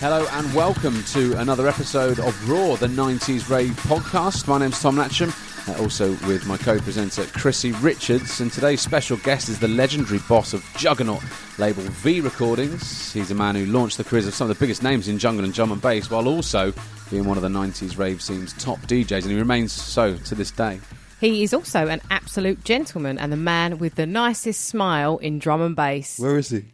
Hello 0.00 0.26
and 0.32 0.54
welcome 0.54 1.04
to 1.04 1.36
another 1.40 1.68
episode 1.68 2.20
of 2.20 2.48
R.O.A.R, 2.48 2.78
the 2.78 2.86
90s 2.86 3.50
Rave 3.50 3.72
podcast. 3.82 4.48
My 4.48 4.56
name's 4.56 4.80
Tom 4.80 4.96
Natcham, 4.96 5.28
uh, 5.68 5.82
also 5.82 6.12
with 6.26 6.46
my 6.46 6.56
co 6.56 6.78
presenter 6.78 7.24
Chrissy 7.24 7.72
Richards. 7.72 8.40
And 8.40 8.50
today's 8.50 8.80
special 8.80 9.18
guest 9.18 9.50
is 9.50 9.58
the 9.58 9.68
legendary 9.68 10.20
boss 10.26 10.54
of 10.54 10.64
Juggernaut 10.78 11.22
label 11.58 11.82
V 11.82 12.22
Recordings. 12.22 13.12
He's 13.12 13.30
a 13.30 13.34
man 13.34 13.56
who 13.56 13.66
launched 13.66 13.98
the 13.98 14.04
careers 14.04 14.26
of 14.26 14.32
some 14.32 14.50
of 14.50 14.56
the 14.56 14.58
biggest 14.58 14.82
names 14.82 15.06
in 15.06 15.18
jungle 15.18 15.44
and 15.44 15.52
drum 15.52 15.70
and 15.70 15.82
bass 15.82 16.10
while 16.10 16.28
also 16.28 16.72
being 17.10 17.26
one 17.26 17.36
of 17.36 17.42
the 17.42 17.50
90s 17.50 17.98
rave 17.98 18.22
scene's 18.22 18.54
top 18.54 18.78
DJs, 18.78 19.24
and 19.24 19.32
he 19.32 19.38
remains 19.38 19.70
so 19.70 20.16
to 20.16 20.34
this 20.34 20.50
day. 20.50 20.80
He 21.20 21.42
is 21.42 21.52
also 21.52 21.88
an 21.88 22.00
absolute 22.10 22.64
gentleman 22.64 23.18
and 23.18 23.30
the 23.30 23.36
man 23.36 23.76
with 23.78 23.96
the 23.96 24.06
nicest 24.06 24.64
smile 24.64 25.18
in 25.18 25.38
drum 25.38 25.60
and 25.60 25.76
bass. 25.76 26.18
Where 26.18 26.38
is 26.38 26.48
he? 26.48 26.64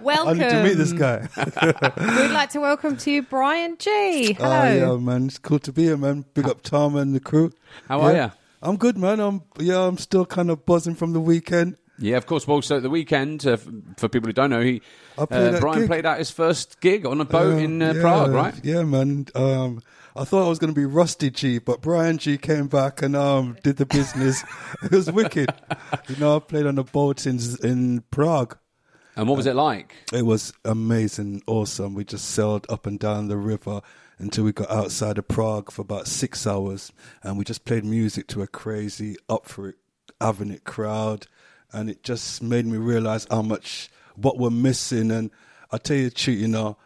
welcome. 0.00 0.28
I 0.28 0.32
need 0.34 0.50
to 0.50 0.62
meet 0.64 0.74
this 0.76 0.92
guy. 0.92 1.26
We'd 2.18 2.30
like 2.32 2.50
to 2.50 2.60
welcome 2.60 2.98
to 2.98 3.10
you 3.10 3.22
Bryan 3.22 3.76
Gee. 3.78 4.34
Hello. 4.34 4.50
Oh, 4.62 4.94
yeah, 4.94 4.96
man. 5.00 5.26
It's 5.26 5.38
cool 5.38 5.58
to 5.60 5.72
be 5.72 5.84
here, 5.84 5.96
man. 5.96 6.26
Big 6.34 6.46
up 6.48 6.62
Tom 6.62 6.96
and 6.96 7.14
the 7.14 7.20
crew. 7.20 7.50
How 7.88 8.02
are 8.02 8.14
you? 8.14 8.32
I'm 8.62 8.76
good, 8.76 8.98
man. 8.98 9.20
I'm 9.20 9.42
yeah. 9.58 9.80
I'm 9.86 9.96
still 9.96 10.26
kind 10.26 10.50
of 10.50 10.66
buzzing 10.66 10.94
from 10.94 11.14
the 11.14 11.20
weekend. 11.20 11.76
Yeah, 11.98 12.18
of 12.18 12.26
course. 12.26 12.46
Well, 12.46 12.60
so 12.60 12.76
at 12.76 12.82
the 12.82 12.90
weekend, 12.90 13.46
uh, 13.46 13.56
for 13.96 14.08
people 14.08 14.28
who 14.28 14.32
don't 14.34 14.50
know, 14.50 14.60
he 14.60 14.80
played 15.16 15.28
uh, 15.30 15.50
that 15.52 15.60
Brian 15.62 15.78
gig. 15.80 15.88
played 15.88 16.04
out 16.06 16.18
his 16.18 16.30
first 16.30 16.78
gig 16.80 17.06
on 17.06 17.20
a 17.22 17.24
boat 17.24 17.54
Uh, 17.54 17.58
in 17.58 17.80
uh, 17.80 17.92
yeah, 17.94 18.00
Prague, 18.02 18.30
right? 18.32 18.54
Yeah, 18.62 18.82
man. 18.82 19.26
Um, 19.34 19.80
I 20.16 20.24
thought 20.24 20.44
I 20.44 20.48
was 20.48 20.58
going 20.58 20.74
to 20.74 20.80
be 20.80 20.86
Rusty 20.86 21.30
G, 21.30 21.58
but 21.58 21.80
Bryan 21.80 22.18
Gee 22.18 22.36
came 22.36 22.66
back 22.66 23.00
and 23.00 23.14
um, 23.14 23.56
did 23.62 23.76
the 23.76 23.86
business. 23.86 24.42
it 24.82 24.90
was 24.90 25.10
wicked. 25.10 25.54
You 26.08 26.16
know, 26.16 26.36
I 26.36 26.38
played 26.40 26.66
on 26.66 26.78
a 26.78 26.84
boat 26.84 27.26
in 27.26 27.38
in 27.62 28.02
Prague. 28.10 28.58
And 29.16 29.28
what 29.28 29.36
was 29.36 29.46
it 29.46 29.54
like? 29.54 29.94
It 30.12 30.24
was 30.24 30.52
amazing, 30.64 31.42
awesome. 31.46 31.94
We 31.94 32.04
just 32.04 32.24
sailed 32.26 32.66
up 32.68 32.86
and 32.86 32.98
down 32.98 33.28
the 33.28 33.36
river 33.36 33.82
until 34.18 34.44
we 34.44 34.52
got 34.52 34.70
outside 34.70 35.18
of 35.18 35.28
Prague 35.28 35.70
for 35.70 35.82
about 35.82 36.06
six 36.06 36.46
hours, 36.46 36.92
and 37.22 37.38
we 37.38 37.44
just 37.44 37.64
played 37.64 37.84
music 37.84 38.26
to 38.28 38.42
a 38.42 38.46
crazy, 38.46 39.16
up 39.28 39.46
for 39.46 39.68
it, 39.68 39.76
having 40.20 40.50
it 40.50 40.64
crowd, 40.64 41.26
and 41.72 41.88
it 41.88 42.02
just 42.02 42.42
made 42.42 42.66
me 42.66 42.78
realize 42.78 43.26
how 43.30 43.42
much 43.42 43.90
what 44.16 44.38
we're 44.38 44.50
missing. 44.50 45.10
And 45.10 45.30
I 45.70 45.78
tell 45.78 45.96
you 45.96 46.04
the 46.04 46.14
truth, 46.14 46.38
you 46.38 46.48
know, 46.48 46.76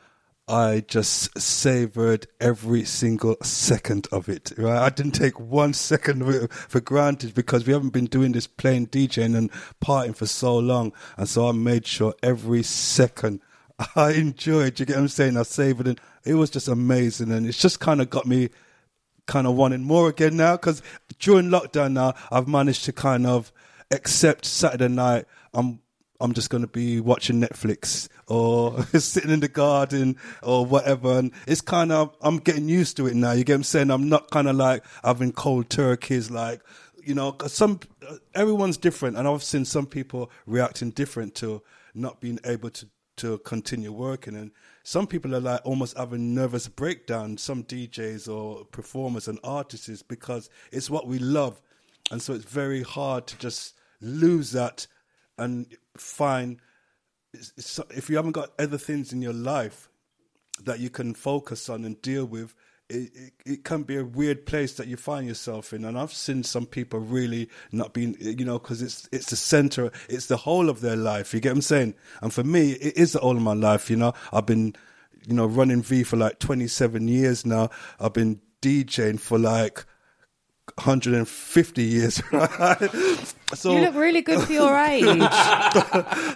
I 0.46 0.84
just 0.86 1.38
savored 1.40 2.26
every 2.38 2.84
single 2.84 3.36
second 3.42 4.06
of 4.12 4.28
it. 4.28 4.52
Right, 4.58 4.78
I 4.78 4.90
didn't 4.90 5.12
take 5.12 5.40
one 5.40 5.72
second 5.72 6.50
for 6.50 6.80
granted 6.80 7.34
because 7.34 7.66
we 7.66 7.72
haven't 7.72 7.94
been 7.94 8.04
doing 8.06 8.32
this 8.32 8.46
playing 8.46 8.88
DJing 8.88 9.36
and 9.36 9.50
partying 9.82 10.14
for 10.14 10.26
so 10.26 10.58
long, 10.58 10.92
and 11.16 11.28
so 11.28 11.48
I 11.48 11.52
made 11.52 11.86
sure 11.86 12.14
every 12.22 12.62
second 12.62 13.40
I 13.96 14.12
enjoyed. 14.12 14.78
You 14.78 14.86
get 14.86 14.96
what 14.96 15.02
I'm 15.02 15.08
saying? 15.08 15.36
I 15.38 15.44
savored 15.44 15.88
it. 15.88 15.98
It 16.24 16.34
was 16.34 16.50
just 16.50 16.68
amazing, 16.68 17.32
and 17.32 17.46
it's 17.46 17.60
just 17.60 17.80
kind 17.80 18.02
of 18.02 18.10
got 18.10 18.26
me 18.26 18.50
kind 19.26 19.46
of 19.46 19.54
wanting 19.54 19.82
more 19.82 20.10
again 20.10 20.36
now 20.36 20.56
because 20.56 20.82
during 21.18 21.48
lockdown 21.48 21.92
now 21.92 22.12
I've 22.30 22.46
managed 22.46 22.84
to 22.84 22.92
kind 22.92 23.26
of 23.26 23.50
accept 23.90 24.44
Saturday 24.44 24.88
night. 24.88 25.24
I'm 25.54 25.80
I'm 26.20 26.32
just 26.32 26.48
going 26.50 26.62
to 26.62 26.68
be 26.68 27.00
watching 27.00 27.40
Netflix 27.40 28.08
or 28.28 28.82
sitting 28.98 29.30
in 29.30 29.40
the 29.40 29.48
garden 29.48 30.16
or 30.42 30.64
whatever. 30.64 31.18
And 31.18 31.32
it's 31.46 31.60
kind 31.60 31.90
of, 31.92 32.16
I'm 32.22 32.38
getting 32.38 32.68
used 32.68 32.96
to 32.98 33.06
it 33.06 33.14
now. 33.14 33.32
You 33.32 33.44
get 33.44 33.54
what 33.54 33.58
I'm 33.58 33.64
saying? 33.64 33.90
I'm 33.90 34.08
not 34.08 34.30
kind 34.30 34.48
of 34.48 34.56
like 34.56 34.84
having 35.02 35.32
cold 35.32 35.68
turkeys, 35.70 36.30
like, 36.30 36.60
you 37.04 37.14
know, 37.14 37.32
'cause 37.32 37.52
some, 37.52 37.80
everyone's 38.34 38.76
different. 38.76 39.16
And 39.16 39.26
I've 39.26 39.42
seen 39.42 39.64
some 39.64 39.86
people 39.86 40.30
reacting 40.46 40.90
different 40.90 41.34
to 41.36 41.62
not 41.94 42.20
being 42.20 42.38
able 42.44 42.70
to, 42.70 42.86
to 43.16 43.38
continue 43.38 43.92
working. 43.92 44.36
And 44.36 44.52
some 44.84 45.06
people 45.06 45.34
are 45.34 45.40
like 45.40 45.60
almost 45.64 45.96
having 45.96 46.34
nervous 46.34 46.68
breakdown, 46.68 47.36
some 47.38 47.64
DJs 47.64 48.32
or 48.32 48.64
performers 48.66 49.28
and 49.28 49.38
artists, 49.44 50.02
because 50.02 50.48
it's 50.72 50.88
what 50.88 51.06
we 51.06 51.18
love. 51.18 51.60
And 52.10 52.22
so 52.22 52.34
it's 52.34 52.44
very 52.44 52.82
hard 52.82 53.26
to 53.28 53.38
just 53.38 53.74
lose 54.00 54.52
that 54.52 54.86
and 55.38 55.66
find 55.96 56.60
if 57.90 58.08
you 58.08 58.16
haven't 58.16 58.32
got 58.32 58.52
other 58.58 58.78
things 58.78 59.12
in 59.12 59.22
your 59.22 59.32
life 59.32 59.88
that 60.62 60.78
you 60.78 60.90
can 60.90 61.14
focus 61.14 61.68
on 61.68 61.84
and 61.84 62.00
deal 62.00 62.24
with, 62.24 62.54
it, 62.88 63.10
it, 63.14 63.32
it 63.46 63.64
can 63.64 63.82
be 63.82 63.96
a 63.96 64.04
weird 64.04 64.46
place 64.46 64.74
that 64.74 64.86
you 64.86 64.96
find 64.96 65.26
yourself 65.26 65.72
in. 65.72 65.84
And 65.84 65.98
I've 65.98 66.12
seen 66.12 66.42
some 66.42 66.66
people 66.66 67.00
really 67.00 67.48
not 67.72 67.92
being, 67.92 68.16
you 68.20 68.44
know, 68.44 68.58
because 68.58 68.82
it's 68.82 69.08
it's 69.10 69.30
the 69.30 69.36
center, 69.36 69.90
it's 70.08 70.26
the 70.26 70.36
whole 70.36 70.68
of 70.68 70.80
their 70.80 70.96
life. 70.96 71.34
You 71.34 71.40
get 71.40 71.50
what 71.50 71.56
I'm 71.56 71.62
saying? 71.62 71.94
And 72.20 72.32
for 72.32 72.44
me, 72.44 72.72
it 72.72 72.96
is 72.96 73.12
the 73.12 73.20
whole 73.20 73.36
of 73.36 73.42
my 73.42 73.54
life. 73.54 73.90
You 73.90 73.96
know, 73.96 74.12
I've 74.32 74.46
been, 74.46 74.74
you 75.26 75.34
know, 75.34 75.46
running 75.46 75.82
V 75.82 76.02
for 76.04 76.16
like 76.16 76.38
27 76.38 77.08
years 77.08 77.46
now. 77.46 77.70
I've 77.98 78.12
been 78.12 78.40
DJing 78.60 79.18
for 79.18 79.38
like 79.38 79.84
150 80.76 81.82
years, 81.82 82.22
right? 82.32 83.34
So 83.54 83.72
you 83.74 83.80
look 83.80 83.94
really 83.94 84.22
good 84.22 84.40
for 84.46 84.52
your 84.52 84.76
age. 84.78 85.04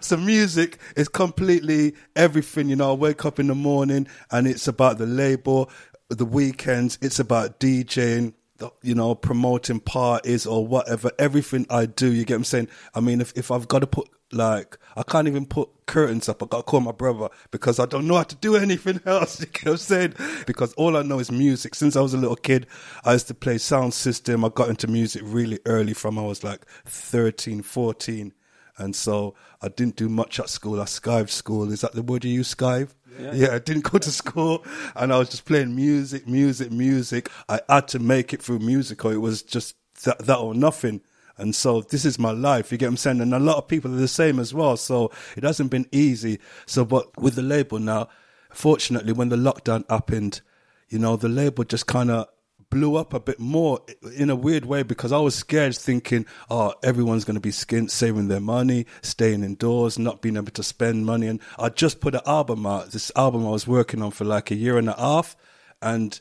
so 0.03 0.17
music 0.17 0.79
is 0.97 1.09
completely 1.09 1.95
everything. 2.17 2.69
You 2.69 2.77
know, 2.77 2.91
I 2.91 2.95
wake 2.95 3.25
up 3.25 3.39
in 3.39 3.47
the 3.49 3.55
morning 3.55 4.06
and 4.31 4.47
it's 4.47 4.69
about 4.69 4.99
the 4.99 5.06
label. 5.06 5.71
The 6.11 6.25
weekends, 6.25 6.99
it's 7.03 7.19
about 7.19 7.61
DJing. 7.61 8.33
You 8.82 8.94
know, 8.94 9.14
promoting 9.14 9.80
parties 9.80 10.46
or 10.46 10.66
whatever. 10.66 11.10
Everything 11.19 11.66
I 11.70 11.86
do, 11.86 12.12
you 12.12 12.24
get 12.24 12.34
what 12.34 12.38
I'm 12.38 12.44
saying. 12.44 12.69
I 12.94 13.00
mean, 13.00 13.20
if 13.20 13.32
if 13.36 13.50
I've 13.50 13.69
got 13.69 13.80
to 13.80 13.86
put 13.86 14.08
like, 14.32 14.76
I 14.96 15.02
can't 15.02 15.26
even 15.26 15.46
put 15.46 15.70
curtains 15.86 16.28
up. 16.28 16.42
I 16.42 16.46
got 16.46 16.58
to 16.58 16.62
call 16.64 16.80
my 16.80 16.92
brother 16.92 17.28
because 17.50 17.78
I 17.78 17.86
don't 17.86 18.06
know 18.06 18.16
how 18.16 18.24
to 18.24 18.36
do 18.36 18.56
anything 18.66 19.00
else. 19.06 19.41
You 19.41 19.46
get 19.46 19.64
what 19.64 19.72
I'm 19.72 19.76
saying? 19.78 20.14
Because 20.46 20.72
all 20.74 20.96
I 20.96 21.02
know 21.02 21.19
is 21.19 21.30
music. 21.30 21.74
Since 21.74 21.96
I 21.96 22.00
was 22.00 22.14
a 22.14 22.19
little 22.19 22.36
kid, 22.36 22.66
I 23.04 23.12
used 23.12 23.28
to 23.28 23.34
play 23.34 23.58
sound 23.58 23.94
system. 23.94 24.44
I 24.44 24.50
got 24.50 24.69
into 24.69 24.86
music 24.86 25.22
really 25.25 25.60
early 25.66 25.94
from 25.94 26.19
I 26.19 26.22
was 26.22 26.44
like 26.44 26.66
13, 26.84 27.62
14. 27.62 28.32
And 28.78 28.94
so 28.94 29.34
I 29.61 29.69
didn't 29.69 29.97
do 29.97 30.09
much 30.09 30.39
at 30.41 30.49
school. 30.49 30.81
I 30.81 30.84
skived 30.84 31.31
school. 31.31 31.72
Is 31.72 31.81
that 31.83 31.93
the 31.93 32.03
word 32.03 32.25
you 32.25 32.33
use, 32.33 32.55
skive? 32.55 32.91
Yeah. 33.19 33.55
I 33.55 33.59
didn't 33.59 33.83
go 33.83 33.99
to 33.99 34.11
school 34.11 34.65
and 34.94 35.12
I 35.12 35.19
was 35.19 35.28
just 35.28 35.44
playing 35.44 35.75
music, 35.75 36.28
music, 36.28 36.71
music. 36.71 37.31
I 37.49 37.61
had 37.69 37.88
to 37.88 37.99
make 37.99 38.33
it 38.33 38.41
through 38.41 38.61
music 38.61 39.05
or 39.05 39.12
it 39.12 39.19
was 39.19 39.43
just 39.43 39.75
that, 40.05 40.21
that 40.21 40.38
or 40.38 40.55
nothing. 40.55 41.00
And 41.37 41.55
so 41.55 41.81
this 41.83 42.05
is 42.05 42.19
my 42.19 42.31
life. 42.31 42.71
You 42.71 42.78
get 42.78 42.87
what 42.87 42.91
I'm 42.91 42.97
saying? 42.97 43.21
And 43.21 43.34
a 43.34 43.38
lot 43.38 43.56
of 43.56 43.69
people 43.69 43.93
are 43.93 43.99
the 43.99 44.09
same 44.09 44.38
as 44.38 44.55
well. 44.55 44.77
So 44.77 45.11
it 45.37 45.43
hasn't 45.43 45.71
been 45.71 45.87
easy. 45.91 46.38
So, 46.67 46.84
but 46.84 47.17
with 47.21 47.34
the 47.34 47.43
label 47.43 47.78
now, 47.78 48.09
fortunately, 48.50 49.12
when 49.12 49.28
the 49.28 49.37
lockdown 49.37 49.88
happened, 49.91 50.41
you 50.88 50.99
know, 50.99 51.17
the 51.17 51.28
label 51.28 51.65
just 51.65 51.87
kind 51.87 52.11
of 52.11 52.28
blew 52.71 52.97
up 52.97 53.15
a 53.15 53.21
bit 53.21 53.41
more 53.41 53.81
in 54.17 54.31
a 54.31 54.37
weird 54.37 54.65
way 54.65 54.83
because 54.83 55.12
I 55.12 55.19
was 55.19 55.34
scared 55.34 55.77
thinking, 55.77 56.27
oh, 56.51 56.75
everyone's 56.83 57.25
going 57.25 57.37
to 57.37 57.41
be 57.41 57.51
skint, 57.51 57.91
saving 57.91 58.29
their 58.29 58.41
money, 58.41 58.87
staying 59.03 59.43
indoors, 59.45 59.99
not 59.99 60.21
being 60.21 60.37
able 60.37 60.53
to 60.53 60.62
spend 60.62 61.06
money. 61.06 61.27
And 61.27 61.41
I 61.59 61.69
just 61.71 62.01
put 62.01 62.15
an 62.15 62.21
album 62.27 62.67
out, 62.67 62.91
this 62.91 63.12
album 63.17 63.47
I 63.47 63.51
was 63.51 63.67
working 63.67 64.03
on 64.03 64.11
for 64.11 64.25
like 64.25 64.51
a 64.51 64.55
year 64.55 64.79
and 64.79 64.89
a 64.89 64.95
half. 64.95 65.37
And 65.81 66.21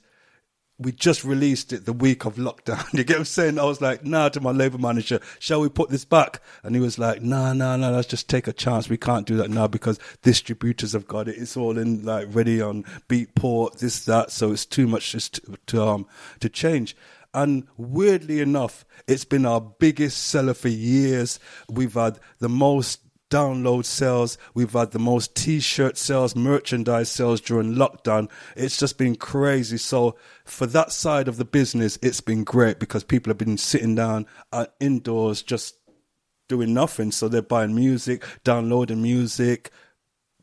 we 0.80 0.92
just 0.92 1.24
released 1.24 1.74
it 1.74 1.86
the 1.86 1.94
week 1.94 2.26
of 2.26 2.36
lockdown. 2.36 2.86
You 2.94 3.04
get 3.04 3.16
what 3.16 3.20
I'm 3.20 3.26
saying? 3.26 3.60
I 3.60 3.64
was 3.64 3.82
like, 3.82 4.06
nah, 4.06 4.30
to 4.30 4.42
my 4.42 4.52
label 4.52 4.80
manager, 4.80 5.20
shall 5.40 5.62
we 5.62 5.70
put 5.70 5.90
this 5.90 6.06
back? 6.06 6.42
And 6.64 6.76
he 6.76 6.82
was 6.82 7.00
like, 7.00 7.22
nah, 7.22 7.54
nah, 7.54 7.76
nah, 7.78 7.90
let's 7.90 8.08
just 8.08 8.30
take 8.30 8.48
a 8.48 8.54
chance. 8.54 8.90
We 8.90 8.98
can't 8.98 9.26
do 9.26 9.38
that 9.38 9.50
now 9.50 9.68
because 9.68 10.00
distributors 10.22 10.94
have 10.94 11.08
got 11.08 11.28
it. 11.28 11.38
It's 11.38 11.58
all 11.58 11.78
in 11.78 12.04
like 12.04 12.28
ready 12.30 12.62
on 12.62 12.84
Beatport, 13.10 13.80
this, 13.80 14.06
that. 14.06 14.32
So 14.32 14.52
it's 14.52 14.66
too 14.66 14.88
much 14.88 15.12
just 15.12 15.36
to, 15.36 15.58
to, 15.68 15.84
um, 15.84 16.08
to 16.40 16.50
change. 16.50 16.96
And 17.34 17.68
weirdly 17.78 18.40
enough, 18.40 18.86
it's 19.08 19.26
been 19.26 19.46
our 19.46 19.62
biggest 19.62 20.24
seller 20.24 20.54
for 20.54 20.70
years. 20.70 21.40
We've 21.70 21.94
had 21.94 22.20
the 22.40 22.50
most 22.50 23.02
download 23.30 23.86
sales. 23.86 24.38
We've 24.54 24.72
had 24.72 24.92
the 24.92 25.00
most 25.00 25.36
t-shirt 25.36 25.98
sales, 25.98 26.36
merchandise 26.36 27.10
sales 27.10 27.42
during 27.42 27.76
lockdown. 27.76 28.30
It's 28.56 28.78
just 28.78 28.98
been 28.98 29.16
crazy. 29.16 29.78
So 29.78 30.16
for 30.46 30.66
that 30.68 30.92
side 30.92 31.28
of 31.28 31.38
the 31.38 31.46
business, 31.46 32.00
it's 32.02 32.22
been 32.22 32.44
great 32.44 32.80
because 32.80 33.04
people 33.04 33.30
have 33.32 33.38
been 33.38 33.58
sitting 33.58 33.96
down 33.96 34.26
uh, 34.52 34.68
indoors 34.80 35.42
just 35.42 35.76
doing 36.48 36.74
nothing. 36.74 37.12
So 37.12 37.28
they're 37.28 37.42
buying 37.42 37.76
music, 37.76 38.24
downloading 38.44 39.02
music, 39.02 39.72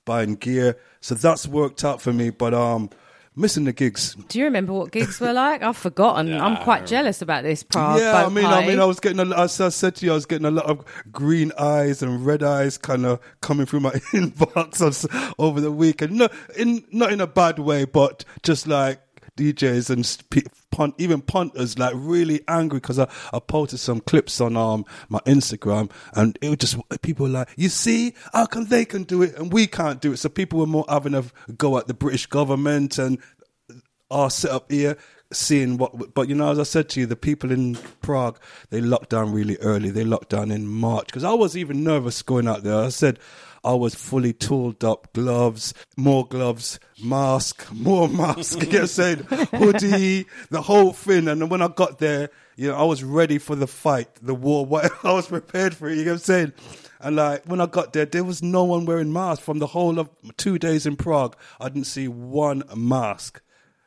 buying 0.04 0.34
gear. 0.34 0.78
So 1.00 1.14
that's 1.14 1.46
worked 1.46 1.84
out 1.84 2.00
for 2.00 2.12
me. 2.12 2.30
But 2.30 2.54
um, 2.54 2.90
missing 3.36 3.64
the 3.64 3.72
gigs. 3.72 4.14
Do 4.28 4.38
you 4.38 4.44
remember 4.44 4.72
what 4.72 4.92
gigs 4.92 5.20
were 5.20 5.32
like? 5.32 5.62
I've 5.62 5.76
forgotten. 5.76 6.32
I'm 6.32 6.56
quite 6.58 6.86
jealous 6.86 7.22
about 7.22 7.42
this 7.42 7.62
Prague. 7.62 8.00
yeah, 8.00 8.16
I 8.16 8.24
boat 8.24 8.32
mean, 8.32 8.44
I 8.46 8.66
mean, 8.66 8.80
I 8.80 8.84
was 8.84 9.00
getting, 9.00 9.20
a, 9.20 9.36
as 9.36 9.60
I 9.60 9.68
said 9.68 9.96
to 9.96 10.06
you, 10.06 10.12
I 10.12 10.14
was 10.14 10.26
getting 10.26 10.46
a 10.46 10.50
lot 10.50 10.66
of 10.66 10.84
green 11.10 11.52
eyes 11.58 12.02
and 12.02 12.24
red 12.24 12.42
eyes 12.42 12.78
kind 12.78 13.04
of 13.06 13.20
coming 13.40 13.66
through 13.66 13.80
my 13.80 13.90
inbox 14.12 15.34
over 15.38 15.60
the 15.60 15.72
weekend. 15.72 16.12
No, 16.12 16.28
in 16.56 16.84
not 16.92 17.12
in 17.12 17.20
a 17.20 17.26
bad 17.26 17.58
way, 17.58 17.84
but 17.84 18.24
just 18.42 18.66
like 18.66 19.00
DJs 19.36 19.90
and 19.90 20.44
punt, 20.70 20.94
even 20.98 21.20
punters 21.20 21.78
like 21.78 21.92
really 21.96 22.42
angry 22.48 22.78
because 22.78 22.98
I, 22.98 23.08
I 23.32 23.40
posted 23.40 23.80
some 23.80 24.00
clips 24.00 24.40
on 24.40 24.56
um 24.56 24.84
my 25.08 25.20
Instagram 25.20 25.90
and 26.14 26.38
it 26.40 26.48
was 26.48 26.58
just 26.58 27.02
people 27.02 27.26
were 27.26 27.32
like, 27.32 27.48
you 27.56 27.68
see, 27.68 28.14
how 28.32 28.46
come 28.46 28.66
they 28.66 28.84
can 28.84 29.04
do 29.04 29.22
it 29.22 29.36
and 29.36 29.52
we 29.52 29.66
can't 29.66 30.00
do 30.00 30.12
it? 30.12 30.18
So 30.18 30.28
people 30.28 30.58
were 30.58 30.66
more 30.66 30.84
having 30.88 31.14
a 31.14 31.24
go 31.56 31.78
at 31.78 31.86
the 31.86 31.94
British 31.94 32.26
government 32.26 32.98
and 32.98 33.18
our 34.10 34.30
setup 34.30 34.70
here 34.70 34.96
seeing 35.32 35.78
what 35.78 36.14
but 36.14 36.28
you 36.28 36.34
know 36.34 36.52
as 36.52 36.58
i 36.58 36.62
said 36.62 36.88
to 36.88 37.00
you 37.00 37.06
the 37.06 37.16
people 37.16 37.50
in 37.50 37.74
prague 38.02 38.38
they 38.70 38.80
locked 38.80 39.10
down 39.10 39.32
really 39.32 39.56
early. 39.58 39.90
They 39.90 40.04
locked 40.04 40.28
down 40.28 40.50
in 40.50 40.66
march 40.66 41.06
because 41.06 41.24
i 41.24 41.32
was 41.32 41.56
even 41.56 41.82
nervous 41.82 42.22
going 42.22 42.46
out 42.46 42.62
there. 42.62 42.76
I 42.76 42.90
said 42.90 43.18
i 43.64 43.72
was 43.72 43.94
fully 43.94 44.32
tooled 44.32 44.84
up 44.84 45.12
gloves 45.12 45.74
more 45.96 46.26
gloves 46.26 46.78
mask 47.02 47.66
more 47.72 48.08
mask 48.22 48.60
you 48.60 48.66
get 48.66 48.72
what 48.72 48.80
I'm 48.82 48.86
saying 48.86 49.18
hoodie 49.52 50.26
the 50.50 50.62
whole 50.62 50.92
thing 50.92 51.28
and 51.28 51.40
then 51.40 51.48
when 51.48 51.62
i 51.62 51.68
got 51.68 51.98
there 51.98 52.30
you 52.56 52.68
know 52.68 52.76
i 52.76 52.82
was 52.84 53.02
ready 53.02 53.38
for 53.38 53.56
the 53.56 53.66
fight 53.66 54.08
the 54.22 54.34
war 54.34 54.64
whatever 54.72 54.96
i 55.04 55.12
was 55.12 55.26
prepared 55.26 55.74
for 55.74 55.88
it 55.88 55.96
you 55.98 56.04
get 56.04 56.10
what 56.10 56.14
i'm 56.14 56.18
saying 56.20 56.52
and 57.00 57.16
like 57.16 57.44
when 57.44 57.60
I 57.60 57.66
got 57.66 57.92
there, 57.92 58.06
there 58.06 58.24
was 58.24 58.42
no 58.42 58.64
one 58.64 58.86
wearing 58.86 59.12
masks 59.12 59.44
from 59.44 59.58
the 59.58 59.66
whole 59.66 59.98
of 59.98 60.08
two 60.38 60.58
days 60.58 60.86
in 60.86 60.96
Prague. 60.96 61.36
I 61.60 61.68
didn't 61.68 61.84
see 61.84 62.08
one 62.08 62.62
mask 62.74 63.42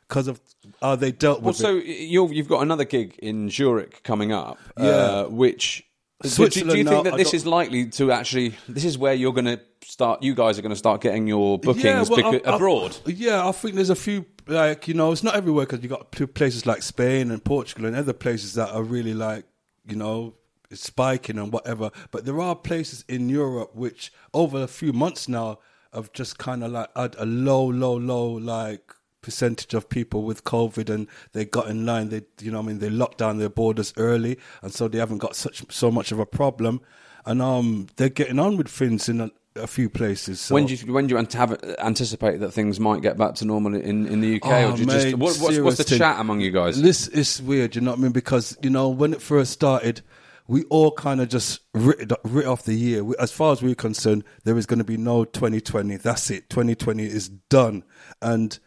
because 0.06 0.28
of 0.28 0.40
how 0.80 0.94
they 0.94 1.10
dealt 1.10 1.40
Well, 1.40 1.48
with 1.48 1.56
so 1.56 1.78
it. 1.78 1.84
you're, 1.86 2.32
you've 2.32 2.46
got 2.46 2.62
another 2.62 2.84
gig 2.84 3.16
in 3.20 3.50
Zurich 3.50 4.04
coming 4.04 4.30
up, 4.30 4.56
Yeah. 4.78 4.84
uh, 4.84 5.24
which. 5.24 5.84
Do, 6.22 6.48
do 6.48 6.60
you 6.76 6.84
think 6.84 7.04
that 7.04 7.16
this 7.16 7.32
is 7.32 7.46
likely 7.46 7.86
to 7.90 8.10
actually? 8.10 8.54
This 8.68 8.84
is 8.84 8.98
where 8.98 9.14
you're 9.14 9.32
going 9.32 9.44
to 9.44 9.60
start. 9.84 10.22
You 10.22 10.34
guys 10.34 10.58
are 10.58 10.62
going 10.62 10.70
to 10.70 10.76
start 10.76 11.00
getting 11.00 11.28
your 11.28 11.58
bookings 11.58 11.84
Yeah, 11.84 12.04
well, 12.08 12.34
I- 12.44 12.50
I- 12.50 12.56
abroad. 12.56 12.96
yeah, 13.06 13.46
I 13.46 13.52
think 13.52 13.76
there's 13.76 13.90
a 13.90 13.94
few 13.96 14.24
like 14.48 14.88
you 14.88 14.94
know, 14.94 15.12
it's 15.12 15.22
not 15.22 15.36
everywhere 15.36 15.64
because 15.66 15.80
you've 15.82 15.90
got 15.92 16.10
places 16.34 16.66
like 16.66 16.82
Spain 16.82 17.30
and 17.30 17.44
Portugal 17.44 17.86
and 17.86 17.94
other 17.94 18.12
places 18.12 18.54
that 18.54 18.70
are 18.70 18.82
really 18.82 19.14
like 19.14 19.44
you 19.86 19.94
know 19.94 20.34
spiking 20.72 21.38
and 21.38 21.52
whatever. 21.52 21.90
But 22.10 22.24
there 22.24 22.40
are 22.40 22.56
places 22.56 23.04
in 23.08 23.28
Europe 23.28 23.76
which 23.76 24.12
over 24.34 24.62
a 24.62 24.66
few 24.68 24.92
months 24.92 25.28
now 25.28 25.60
have 25.94 26.12
just 26.12 26.36
kind 26.38 26.64
of 26.64 26.72
like 26.72 26.88
had 26.96 27.14
a 27.18 27.24
low, 27.26 27.64
low, 27.66 27.96
low 27.96 28.26
like 28.32 28.92
percentage 29.20 29.74
of 29.74 29.88
people 29.88 30.22
with 30.22 30.44
COVID 30.44 30.88
and 30.88 31.08
they 31.32 31.44
got 31.44 31.68
in 31.68 31.84
line. 31.86 32.08
They 32.08 32.22
you 32.40 32.50
know 32.50 32.60
I 32.60 32.62
mean 32.62 32.78
they 32.78 32.90
locked 32.90 33.18
down 33.18 33.38
their 33.38 33.48
borders 33.48 33.92
early 33.96 34.38
and 34.62 34.72
so 34.72 34.88
they 34.88 34.98
haven't 34.98 35.18
got 35.18 35.36
such 35.36 35.64
so 35.72 35.90
much 35.90 36.12
of 36.12 36.18
a 36.18 36.26
problem. 36.26 36.80
And 37.26 37.42
um, 37.42 37.88
they're 37.96 38.08
getting 38.08 38.38
on 38.38 38.56
with 38.56 38.68
things 38.68 39.08
in 39.08 39.20
a, 39.20 39.30
a 39.54 39.66
few 39.66 39.90
places. 39.90 40.40
So. 40.40 40.54
When 40.54 40.66
do 40.66 40.74
you 40.74 40.92
when 40.92 41.06
do 41.06 41.14
you 41.14 41.26
have, 41.38 41.62
anticipate 41.78 42.38
that 42.40 42.52
things 42.52 42.80
might 42.80 43.02
get 43.02 43.18
back 43.18 43.34
to 43.36 43.44
normal 43.44 43.74
in, 43.74 44.06
in 44.06 44.20
the 44.20 44.36
UK? 44.36 44.46
Oh, 44.46 44.70
or 44.70 44.76
do 44.76 44.80
you 44.80 44.86
mate, 44.86 45.02
just 45.02 45.16
what, 45.16 45.36
what's, 45.36 45.58
what's 45.58 45.76
the 45.76 45.84
thing. 45.84 45.98
chat 45.98 46.20
among 46.20 46.40
you 46.40 46.50
guys? 46.50 46.80
This 46.80 47.08
is 47.08 47.42
weird, 47.42 47.74
you 47.74 47.82
know 47.82 47.90
what 47.90 47.98
I 47.98 48.02
mean? 48.02 48.12
Because 48.12 48.56
you 48.62 48.70
know 48.70 48.88
when 48.88 49.12
it 49.12 49.20
first 49.20 49.52
started, 49.52 50.00
we 50.46 50.64
all 50.64 50.90
kind 50.90 51.20
of 51.20 51.28
just 51.28 51.60
writ, 51.74 52.10
writ 52.24 52.46
off 52.46 52.64
the 52.64 52.74
year. 52.74 53.04
We, 53.04 53.14
as 53.18 53.30
far 53.30 53.52
as 53.52 53.62
we're 53.62 53.74
concerned, 53.74 54.24
there 54.44 54.56
is 54.56 54.64
going 54.64 54.78
to 54.78 54.84
be 54.84 54.96
no 54.96 55.24
2020. 55.24 55.96
That's 55.96 56.30
it. 56.30 56.48
2020 56.48 57.04
is 57.04 57.28
done. 57.28 57.84
And 58.22 58.58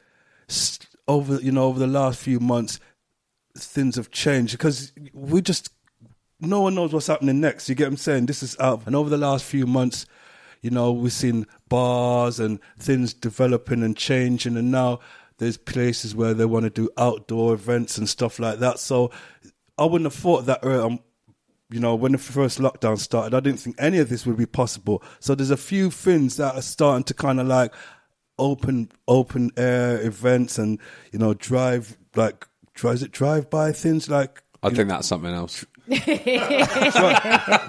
over 1.08 1.36
you 1.36 1.52
know 1.52 1.66
over 1.66 1.80
the 1.80 1.88
last 1.88 2.20
few 2.20 2.40
months, 2.40 2.80
things 3.58 3.96
have 3.96 4.12
changed 4.12 4.54
because 4.54 4.92
we 5.14 5.42
just 5.42 5.72
no 6.42 6.62
one 6.62 6.76
knows 6.76 6.92
what's 6.92 7.08
happening 7.08 7.40
next. 7.40 7.70
You 7.70 7.76
get 7.76 7.86
what 7.86 7.92
I'm 7.92 7.98
saying? 7.98 8.26
This 8.26 8.42
is 8.44 8.60
out. 8.60 8.82
And 8.88 8.96
over 8.96 9.10
the 9.10 9.18
last 9.18 9.46
few 9.46 9.68
months, 9.68 10.08
you 10.62 10.72
know, 10.72 10.92
we've 10.92 11.14
seen 11.14 11.46
bars 11.70 12.40
and 12.40 12.60
things 12.80 13.14
developing 13.14 13.84
and 13.84 13.96
changing. 13.96 14.58
And 14.58 14.72
now 14.72 15.00
there's 15.38 15.58
places 15.58 16.16
where 16.16 16.34
they 16.34 16.46
want 16.46 16.64
to 16.64 16.70
do 16.70 16.90
outdoor 16.98 17.54
events 17.54 17.98
and 17.98 18.10
stuff 18.10 18.40
like 18.40 18.60
that. 18.60 18.80
So 18.80 19.12
I 19.78 19.86
wouldn't 19.86 20.12
have 20.12 20.20
thought 20.20 20.46
that, 20.48 20.64
uh, 20.64 20.86
um, 20.86 21.00
you 21.70 21.80
know, 21.80 21.96
when 21.96 22.12
the 22.12 22.18
first 22.18 22.60
lockdown 22.60 23.00
started, 23.00 23.36
I 23.36 23.40
didn't 23.40 23.60
think 23.60 23.76
any 23.80 24.00
of 24.00 24.10
this 24.10 24.26
would 24.26 24.38
be 24.38 24.46
possible. 24.46 25.04
So 25.20 25.36
there's 25.36 25.52
a 25.52 25.58
few 25.58 25.90
things 25.92 26.38
that 26.38 26.56
are 26.56 26.62
starting 26.62 27.04
to 27.06 27.14
kind 27.14 27.40
of 27.40 27.48
like 27.48 27.74
open, 28.42 28.92
open 29.08 29.52
air 29.56 30.02
events 30.06 30.58
and, 30.58 30.80
you 31.12 31.20
know, 31.20 31.34
drive, 31.34 31.98
like, 32.16 32.48
try, 32.74 32.92
is 32.92 33.04
it 33.04 33.12
drive 33.12 33.50
by 33.50 33.72
things 33.72 34.10
like, 34.10 34.44
I 34.64 34.70
think 34.70 34.90
that's 34.90 35.08
something 35.08 35.34
else. 35.34 35.66
you 35.88 35.98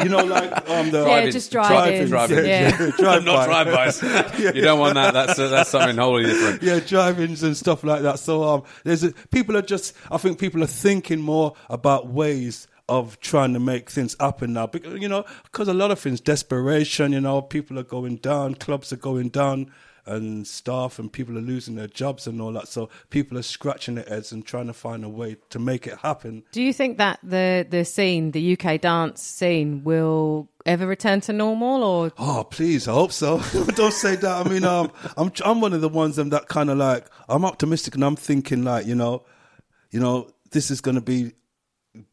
know, 0.08 0.24
like 0.24 0.68
um, 0.68 0.90
the 0.90 1.04
Yeah, 1.06 1.30
just 1.30 1.50
drive-ins. 1.50 2.10
Drive-ins. 2.10 2.46
Yeah. 2.46 2.90
drive 2.98 3.24
Not 3.24 3.46
drive-bys. 3.46 4.02
You 4.54 4.60
don't 4.60 4.78
want 4.78 4.94
that. 4.94 5.14
That's 5.14 5.38
uh, 5.38 5.48
that's 5.48 5.70
something 5.70 5.96
wholly 5.96 6.24
different. 6.24 6.62
yeah, 6.62 6.80
drive-ins 6.80 7.42
and 7.42 7.56
stuff 7.56 7.82
like 7.82 8.02
that. 8.02 8.18
So 8.18 8.44
um, 8.44 8.62
there's 8.84 9.02
a, 9.04 9.12
people 9.30 9.56
are 9.56 9.62
just. 9.62 9.94
I 10.10 10.18
think 10.18 10.38
people 10.38 10.62
are 10.62 10.68
thinking 10.68 11.20
more 11.20 11.54
about 11.70 12.08
ways 12.08 12.68
of 12.88 13.18
trying 13.20 13.54
to 13.54 13.60
make 13.60 13.88
things 13.88 14.14
happen 14.20 14.52
now. 14.52 14.66
Because 14.66 15.00
you 15.00 15.08
know, 15.08 15.24
because 15.44 15.68
a 15.68 15.74
lot 15.74 15.90
of 15.90 15.98
things, 15.98 16.20
desperation. 16.20 17.12
You 17.12 17.22
know, 17.22 17.40
people 17.40 17.78
are 17.78 17.84
going 17.84 18.16
down, 18.16 18.54
clubs 18.56 18.92
are 18.92 18.96
going 18.96 19.30
down, 19.30 19.72
and 20.06 20.46
staff 20.46 20.98
and 20.98 21.12
people 21.12 21.38
are 21.38 21.42
losing 21.42 21.76
their 21.76 21.86
jobs 21.86 22.26
and 22.26 22.40
all 22.40 22.52
that. 22.52 22.68
So 22.68 22.88
people 23.10 23.38
are 23.38 23.42
scratching 23.42 23.94
their 23.94 24.04
heads 24.04 24.32
and 24.32 24.44
trying 24.44 24.66
to 24.66 24.72
find 24.72 25.04
a 25.04 25.08
way 25.08 25.36
to 25.50 25.58
make 25.58 25.86
it 25.86 25.98
happen. 25.98 26.42
Do 26.52 26.62
you 26.62 26.72
think 26.72 26.98
that 26.98 27.20
the 27.22 27.66
the 27.68 27.84
scene, 27.84 28.32
the 28.32 28.56
UK 28.58 28.80
dance 28.80 29.22
scene, 29.22 29.84
will 29.84 30.48
ever 30.66 30.86
return 30.86 31.20
to 31.22 31.32
normal, 31.32 31.82
or 31.82 32.12
Oh, 32.18 32.44
please, 32.44 32.88
I 32.88 32.92
hope 32.92 33.12
so. 33.12 33.38
Don't 33.74 33.92
say 33.92 34.16
that. 34.16 34.46
I 34.46 34.48
mean, 34.48 34.64
um, 34.64 34.90
I'm 35.16 35.32
I'm 35.44 35.60
one 35.60 35.72
of 35.72 35.80
the 35.80 35.88
ones 35.88 36.18
um, 36.18 36.30
that 36.30 36.48
kind 36.48 36.70
of 36.70 36.78
like 36.78 37.06
I'm 37.28 37.44
optimistic 37.44 37.94
and 37.94 38.04
I'm 38.04 38.16
thinking 38.16 38.64
like 38.64 38.86
you 38.86 38.94
know, 38.94 39.24
you 39.90 40.00
know, 40.00 40.30
this 40.50 40.70
is 40.70 40.80
going 40.80 40.96
to 40.96 41.00
be 41.00 41.32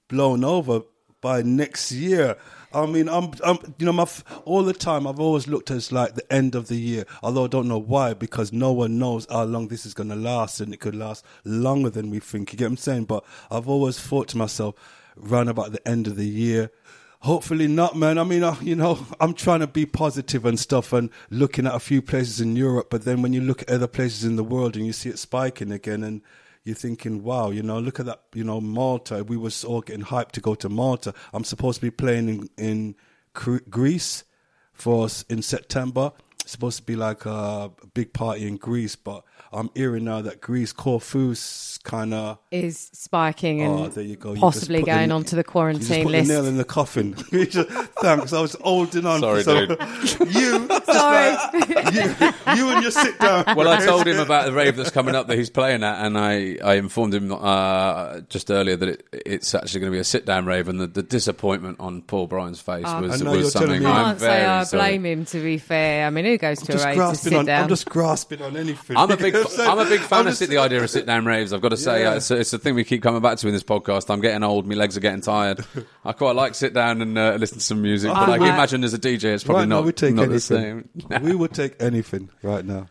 blown 0.08 0.44
over 0.44 0.82
by 1.22 1.42
next 1.42 1.92
year. 1.92 2.38
I 2.72 2.86
mean, 2.86 3.10
I'm, 3.10 3.32
I'm, 3.44 3.58
you 3.80 3.86
know, 3.86 3.94
my 3.94 4.08
all 4.46 4.64
the 4.64 4.74
time 4.74 5.08
I've 5.08 5.20
always 5.20 5.48
looked 5.48 5.72
as 5.72 5.92
like 5.92 6.16
the 6.16 6.32
end 6.32 6.54
of 6.54 6.68
the 6.68 6.76
year. 6.76 7.06
Although 7.24 7.46
I 7.46 7.48
don't 7.48 7.68
know 7.68 7.80
why, 7.80 8.14
because 8.14 8.54
no 8.54 8.72
one 8.72 9.00
knows 9.00 9.26
how 9.30 9.44
long 9.44 9.68
this 9.68 9.86
is 9.86 9.94
going 9.94 10.10
to 10.10 10.16
last, 10.16 10.60
and 10.60 10.74
it 10.74 10.80
could 10.80 10.96
last 10.96 11.26
longer 11.44 11.90
than 11.90 12.10
we 12.10 12.20
think. 12.20 12.54
You 12.54 12.60
get 12.60 12.66
what 12.66 12.72
I'm 12.72 12.78
saying? 12.78 13.06
But 13.06 13.26
I've 13.50 13.68
always 13.68 14.00
thought 14.00 14.28
to 14.30 14.38
myself, 14.38 14.76
round 15.16 15.50
about 15.50 15.72
the 15.72 15.88
end 15.88 16.08
of 16.08 16.16
the 16.16 16.28
year. 16.28 16.72
Hopefully 17.22 17.68
not, 17.68 17.98
man. 17.98 18.18
I 18.18 18.24
mean, 18.24 18.44
uh, 18.44 18.56
you 18.62 18.76
know, 18.76 19.06
I'm 19.20 19.34
trying 19.34 19.60
to 19.62 19.68
be 19.68 19.86
positive 19.86 20.46
and 20.46 20.60
stuff 20.60 20.94
and 20.94 21.10
looking 21.30 21.66
at 21.66 21.76
a 21.76 21.80
few 21.80 22.02
places 22.02 22.40
in 22.40 22.56
Europe, 22.56 22.88
but 22.90 23.04
then 23.04 23.22
when 23.22 23.34
you 23.34 23.42
look 23.42 23.64
at 23.64 23.70
other 23.70 23.88
places 23.88 24.24
in 24.24 24.36
the 24.36 24.44
world 24.44 24.76
and 24.76 24.86
you 24.86 24.94
see 24.94 25.10
it 25.10 25.20
spiking 25.20 25.72
again 25.72 26.04
and 26.04 26.22
you're 26.64 26.76
thinking, 26.76 27.24
wow, 27.24 27.50
you 27.50 27.64
know, 27.64 27.80
look 27.80 28.00
at 28.00 28.06
that, 28.06 28.24
you 28.34 28.44
know, 28.44 28.62
Malta. 28.62 29.24
We 29.24 29.38
was 29.38 29.64
all 29.64 29.82
getting 29.82 30.06
hyped 30.06 30.32
to 30.32 30.42
go 30.42 30.56
to 30.56 30.70
Malta. 30.70 31.14
I'm 31.34 31.44
supposed 31.44 31.80
to 31.80 31.86
be 31.86 31.92
playing 31.92 32.30
in, 32.30 32.50
in 32.58 32.96
Greece 33.34 34.24
for 34.74 35.06
us 35.06 35.24
in 35.30 35.42
September. 35.42 36.12
It's 36.42 36.52
supposed 36.52 36.78
to 36.78 36.84
be 36.84 36.96
like 36.96 37.26
a 37.26 37.72
big 37.94 38.14
party 38.14 38.48
in 38.48 38.58
Greece, 38.58 38.96
but 38.96 39.24
I'm 39.52 39.70
hearing 39.74 40.04
now 40.06 40.22
that 40.22 40.42
Greece, 40.42 40.72
Corfu's 40.74 41.80
kind 41.84 42.14
of 42.14 42.38
is 42.52 42.90
spiking 42.94 43.62
and 43.62 43.74
Oh, 43.74 43.88
there 43.88 44.04
you 44.04 44.16
go. 44.16 44.34
You 44.34 44.40
possibly 44.42 44.80
just 44.80 44.86
going 44.88 45.10
the- 45.10 45.16
onto 45.16 45.32
the 45.32 45.38
you 45.38 45.44
just 45.44 45.52
quarantine 45.52 46.04
put 46.04 46.12
list? 46.12 46.28
the 46.28 46.34
nail 46.34 46.46
in 46.46 46.58
the 46.58 46.64
coffin. 46.66 47.14
Just- 47.32 47.70
Thanks. 48.02 48.34
I 48.34 48.42
was 48.42 48.56
holding 48.62 49.06
on. 49.06 49.20
Sorry, 49.22 49.44
for 49.44 49.52
so, 49.52 49.66
dude. 49.66 49.80
You, 50.36 50.68
Sorry. 50.86 51.36
you, 51.94 52.56
you 52.56 52.70
and 52.70 52.82
your 52.84 52.92
sit 52.92 53.18
down. 53.20 53.44
Well, 53.56 53.68
I 53.68 53.84
told 53.86 54.06
him 54.08 54.20
about 54.20 54.46
the 54.46 54.54
rave 54.54 54.76
that's 54.76 54.92
coming 54.92 55.16
up 55.16 55.28
that 55.28 55.38
he's 55.38 55.50
playing 55.50 55.84
at, 55.84 56.06
and 56.06 56.18
I, 56.18 56.58
I 56.64 56.76
informed 56.76 57.14
him 57.14 57.32
uh, 57.32 58.20
just 58.30 58.52
earlier 58.52 58.76
that 58.76 58.90
it, 58.90 59.08
it's 59.26 59.54
actually 59.56 59.80
going 59.82 59.92
to 59.92 59.96
be 59.96 60.00
a 60.00 60.04
sit 60.04 60.26
down 60.26 60.46
rave, 60.46 60.68
and 60.68 60.80
the, 60.80 60.88
the 60.88 61.04
disappointment 61.04 61.80
on 61.80 62.02
Paul 62.04 62.28
Bryan's 62.28 62.62
face 62.62 62.86
Oh. 62.88 63.02
was, 63.02 63.22
I 63.22 63.30
was 63.30 63.52
something. 63.54 63.86
I 63.86 63.92
can't 64.04 64.20
say 64.20 64.46
I 64.46 64.64
sorry. 64.64 64.82
blame 65.00 65.06
him. 65.06 65.26
To 65.26 65.40
be 65.44 65.58
fair, 65.58 66.06
I 66.06 66.10
mean, 66.10 66.26
who 66.26 66.38
goes 66.38 66.60
to 66.64 66.74
a 66.82 66.86
rave 66.86 66.98
to 66.98 67.16
sit 67.16 67.34
on. 67.34 67.46
down? 67.46 67.64
I'm 67.64 67.70
just 67.70 67.86
grasping 67.90 68.42
on 68.42 68.56
anything. 68.58 68.98
I'm 68.98 69.12
a 69.12 69.18
big, 69.18 69.34
I'm 69.60 69.80
a 69.80 69.86
big 69.86 70.02
fan 70.02 70.20
I'm 70.20 70.28
of 70.28 70.32
just- 70.32 70.40
sit, 70.40 70.50
the 70.50 70.58
idea 70.60 70.82
of 70.84 70.90
sit 70.90 71.06
down 71.06 71.26
raves. 71.26 71.54
I've 71.54 71.62
got 71.62 71.70
to 71.70 71.78
say, 71.78 72.02
Yeah. 72.04 72.12
uh, 72.12 72.16
it's, 72.16 72.32
a, 72.32 72.36
it's 72.38 72.54
a 72.54 72.58
thing 72.60 72.76
we 72.76 72.84
keep 72.84 73.02
coming 73.04 73.22
back 73.22 73.38
to 73.40 73.48
in 73.48 73.54
this 73.54 73.64
podcast. 73.64 74.10
I'm 74.10 74.22
getting 74.22 74.44
old, 74.44 74.68
my 74.68 74.76
legs 74.76 74.98
are 74.98 75.02
getting 75.02 75.22
tired. 75.22 75.66
I 76.06 76.14
quite 76.14 76.36
like 76.36 76.56
sit 76.56 76.74
down 76.74 77.02
and 77.02 77.18
uh, 77.18 77.36
listen 77.40 77.58
to 77.60 77.64
some 77.64 77.82
music, 77.82 78.12
but 78.12 78.30
I 78.30 78.38
can 78.38 78.48
I- 78.48 78.54
imagine 78.54 78.84
as 78.84 78.94
a 78.94 79.00
DJ, 79.00 79.26
it's 79.34 79.44
probably 79.44 79.62
Right 79.64 79.70
not, 79.70 79.84
we 79.86 79.92
take 79.92 80.14
not 80.16 80.28
the 80.28 80.32
anything. 80.34 80.90
same. 81.10 81.24
we 81.24 81.36
would 81.36 81.54
take 81.54 81.82
anything 81.82 82.30
right 82.44 82.66
now. 82.66 82.88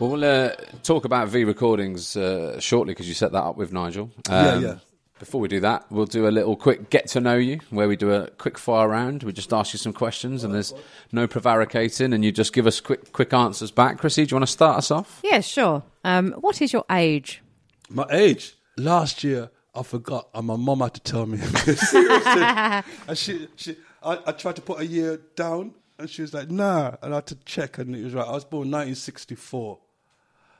Well, 0.00 0.10
we'll 0.10 0.24
uh, 0.24 0.50
talk 0.84 1.04
about 1.06 1.26
V 1.28 1.42
recordings 1.42 2.16
uh, 2.16 2.60
shortly 2.60 2.92
because 2.94 3.08
you 3.08 3.14
set 3.14 3.32
that 3.32 3.42
up 3.42 3.56
with 3.56 3.72
Nigel. 3.72 4.12
Yeah, 4.28 4.48
Um, 4.52 4.62
yeah. 4.62 4.74
Before 5.18 5.40
we 5.40 5.48
do 5.48 5.60
that, 5.60 5.84
we'll 5.90 6.06
do 6.06 6.28
a 6.28 6.30
little 6.30 6.56
quick 6.56 6.90
get 6.90 7.08
to 7.08 7.20
know 7.20 7.36
you, 7.36 7.60
where 7.70 7.88
we 7.88 7.96
do 7.96 8.12
a 8.12 8.28
quick 8.30 8.56
fire 8.58 8.88
round. 8.88 9.24
We 9.24 9.32
just 9.32 9.52
ask 9.52 9.72
you 9.72 9.78
some 9.78 9.92
questions, 9.92 10.44
and 10.44 10.54
there's 10.54 10.72
no 11.12 11.26
prevaricating, 11.26 12.12
and 12.12 12.24
you 12.24 12.30
just 12.32 12.52
give 12.52 12.66
us 12.66 12.80
quick 12.80 13.12
quick 13.12 13.32
answers 13.32 13.70
back. 13.70 13.98
Chrissy, 13.98 14.24
do 14.26 14.32
you 14.32 14.36
want 14.36 14.46
to 14.46 14.52
start 14.52 14.78
us 14.78 14.90
off? 14.90 15.20
yeah, 15.24 15.40
sure. 15.40 15.82
Um, 16.04 16.32
what 16.32 16.62
is 16.62 16.72
your 16.72 16.84
age? 16.90 17.42
My 17.90 18.06
age 18.10 18.54
last 18.76 19.24
year, 19.24 19.50
I 19.74 19.82
forgot, 19.82 20.28
and 20.34 20.46
my 20.46 20.56
mum 20.56 20.80
had 20.80 20.94
to 20.94 21.00
tell 21.00 21.26
me. 21.26 21.38
Seriously, 21.38 22.42
and 23.08 23.18
she, 23.18 23.48
she, 23.56 23.76
I, 24.02 24.18
I 24.26 24.32
tried 24.32 24.56
to 24.56 24.62
put 24.62 24.80
a 24.80 24.86
year 24.86 25.20
down, 25.34 25.74
And 25.98 26.08
she 26.08 26.22
was 26.22 26.32
like, 26.32 26.50
nah. 26.50 26.94
And 27.02 27.12
I 27.12 27.16
had 27.16 27.26
to 27.26 27.34
check, 27.44 27.78
and 27.78 27.94
it 27.94 28.04
was 28.04 28.14
right. 28.14 28.26
I 28.26 28.32
was 28.32 28.44
born 28.44 28.70
1964. 28.70 29.78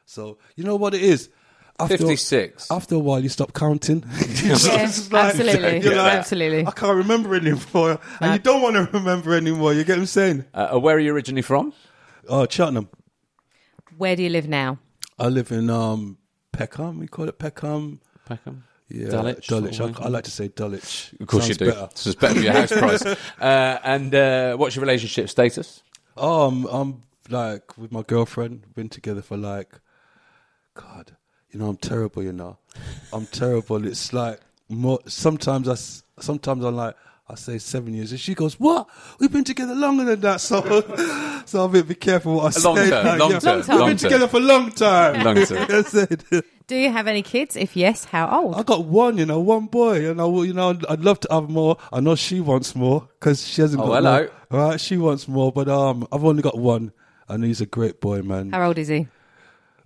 So, 0.05 0.39
you 0.57 0.65
know 0.65 0.77
what 0.77 0.95
it 0.95 1.03
is? 1.03 1.29
After, 1.81 1.97
56. 1.99 2.71
After 2.71 2.97
a 2.97 2.99
while, 2.99 3.21
you 3.21 3.29
stop 3.29 3.53
counting. 3.53 4.05
Yeah, 4.43 4.53
like- 5.13 5.13
absolutely. 5.13 5.81
you're 5.81 5.97
like, 5.97 6.13
Absolutely. 6.15 6.67
I 6.67 6.71
can't 6.71 6.97
remember 6.97 7.35
anymore. 7.35 7.99
And 8.21 8.33
you 8.33 8.39
don't 8.39 8.63
want 8.63 8.77
to 8.77 8.89
remember 8.99 9.35
anymore. 9.35 9.73
You 9.75 9.85
get 9.85 9.95
what 9.95 10.01
I'm 10.01 10.07
saying? 10.07 10.45
Uh, 10.55 10.79
where 10.79 10.97
are 10.97 11.01
you 11.01 11.13
originally 11.13 11.43
from? 11.43 11.73
Oh, 12.29 12.47
Cheltenham. 12.49 12.89
Where 13.97 14.17
do 14.17 14.23
you 14.23 14.31
live 14.31 14.49
now? 14.49 14.79
I 15.19 15.29
live 15.29 15.51
in 15.53 15.71
um, 15.71 16.19
Peckham. 16.53 16.99
We 16.99 17.09
call 17.09 17.29
it 17.29 17.39
Peckham. 17.39 18.01
Peckham. 18.27 18.65
Yeah, 18.89 19.09
Dulwich, 19.11 19.47
Dulwich. 19.49 19.81
I, 19.81 19.93
I 20.01 20.09
like 20.09 20.25
to 20.25 20.31
say 20.31 20.49
Dulwich. 20.49 21.15
Of 21.21 21.27
course 21.27 21.45
Sounds 21.47 21.61
you 21.61 21.67
do. 21.67 21.73
Better. 21.73 21.89
So 21.95 22.11
it's 22.11 22.19
better 22.19 22.35
for 22.35 22.41
your 22.41 22.53
house 22.53 22.73
price. 22.73 23.17
Uh, 23.41 23.79
and 23.85 24.15
uh, 24.15 24.57
what's 24.57 24.75
your 24.77 24.83
relationship 24.85 25.29
status? 25.29 25.83
Oh, 26.17 26.47
I'm, 26.49 26.65
I'm 26.67 27.03
like 27.29 27.77
with 27.77 27.93
my 27.93 28.03
girlfriend. 28.03 28.75
Been 28.75 28.89
together 28.89 29.21
for 29.21 29.37
like, 29.37 29.79
God, 30.75 31.17
you 31.51 31.59
know, 31.59 31.69
I'm 31.69 31.77
terrible. 31.77 32.23
You 32.23 32.33
know, 32.33 32.59
I'm 33.13 33.27
terrible. 33.27 33.85
It's 33.87 34.13
like 34.13 34.41
more. 34.69 34.99
Sometimes 35.07 35.69
I 35.69 35.75
sometimes 36.23 36.65
I'm 36.65 36.77
like, 36.77 36.95
I 37.29 37.35
say 37.35 37.59
seven 37.59 37.95
years, 37.95 38.11
and 38.13 38.21
she 38.21 38.35
goes, 38.35 38.59
"What? 38.59 38.89
We've 39.21 39.33
been 39.33 39.45
together 39.45 39.75
longer 39.75 40.05
than 40.05 40.21
that." 40.21 40.41
So, 40.49 40.63
so 41.47 41.65
I'm 41.65 41.75
a 41.75 41.83
bit 41.83 42.01
careful 42.01 42.37
what 42.37 42.57
I 42.57 42.61
Long 42.63 42.77
say. 42.77 42.91
term, 42.91 43.07
like, 43.07 43.19
long 43.21 43.31
yeah, 43.33 43.39
term, 43.39 43.57
We've 43.59 43.69
long 43.69 43.79
been 43.79 43.97
term. 43.97 44.11
together 44.11 44.29
for 44.29 44.37
a 44.37 44.41
long 44.41 44.71
time. 44.73 45.25
Long 45.25 45.45
term. 45.45 45.67
That's 45.69 45.95
it. 45.95 46.25
Do 46.67 46.77
you 46.77 46.91
have 46.93 47.07
any 47.07 47.23
kids? 47.23 47.57
If 47.57 47.77
yes, 47.77 48.05
how 48.05 48.29
old? 48.29 48.55
I 48.57 48.63
got 48.63 48.85
one, 48.85 49.17
you 49.17 49.25
know, 49.25 49.41
one 49.41 49.67
boy, 49.67 50.11
and 50.11 50.21
I, 50.21 50.27
you 50.27 50.53
know, 50.53 50.79
I'd 50.89 51.01
love 51.01 51.21
to 51.21 51.29
have 51.31 51.49
more. 51.49 51.79
I 51.91 52.01
know 52.01 52.15
she 52.15 52.41
wants 52.41 52.75
more 52.75 53.09
because 53.19 53.47
she 53.47 53.63
hasn't 53.63 53.83
Oh, 53.83 53.87
got. 53.87 53.95
hello. 54.03 54.29
More. 54.51 54.69
Right, 54.71 54.81
she 54.81 54.99
wants 54.99 55.27
more, 55.29 55.51
but 55.51 55.69
um, 55.71 56.07
I've 56.13 56.25
only 56.25 56.43
got 56.43 56.59
one, 56.59 56.93
and 57.29 57.43
he's 57.45 57.63
a 57.63 57.67
great 57.67 58.01
boy, 58.03 58.21
man. 58.21 58.53
How 58.53 58.67
old 58.67 58.77
is 58.77 58.89
he? 58.89 59.09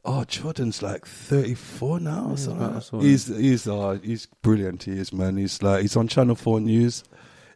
Oh, 0.04 0.24
Jordan's 0.24 0.82
like 0.82 1.06
thirty-four 1.06 2.00
now. 2.00 2.30
or 2.30 2.36
something. 2.36 2.72
that 2.74 3.06
he's 3.06 3.28
he's 3.28 3.68
uh, 3.68 3.98
he's 4.02 4.26
brilliant. 4.42 4.82
He 4.82 4.92
is, 4.92 5.12
man. 5.12 5.36
He's 5.36 5.62
like 5.62 5.82
he's 5.82 5.96
on 5.96 6.08
Channel 6.08 6.34
Four 6.34 6.60
News, 6.60 7.04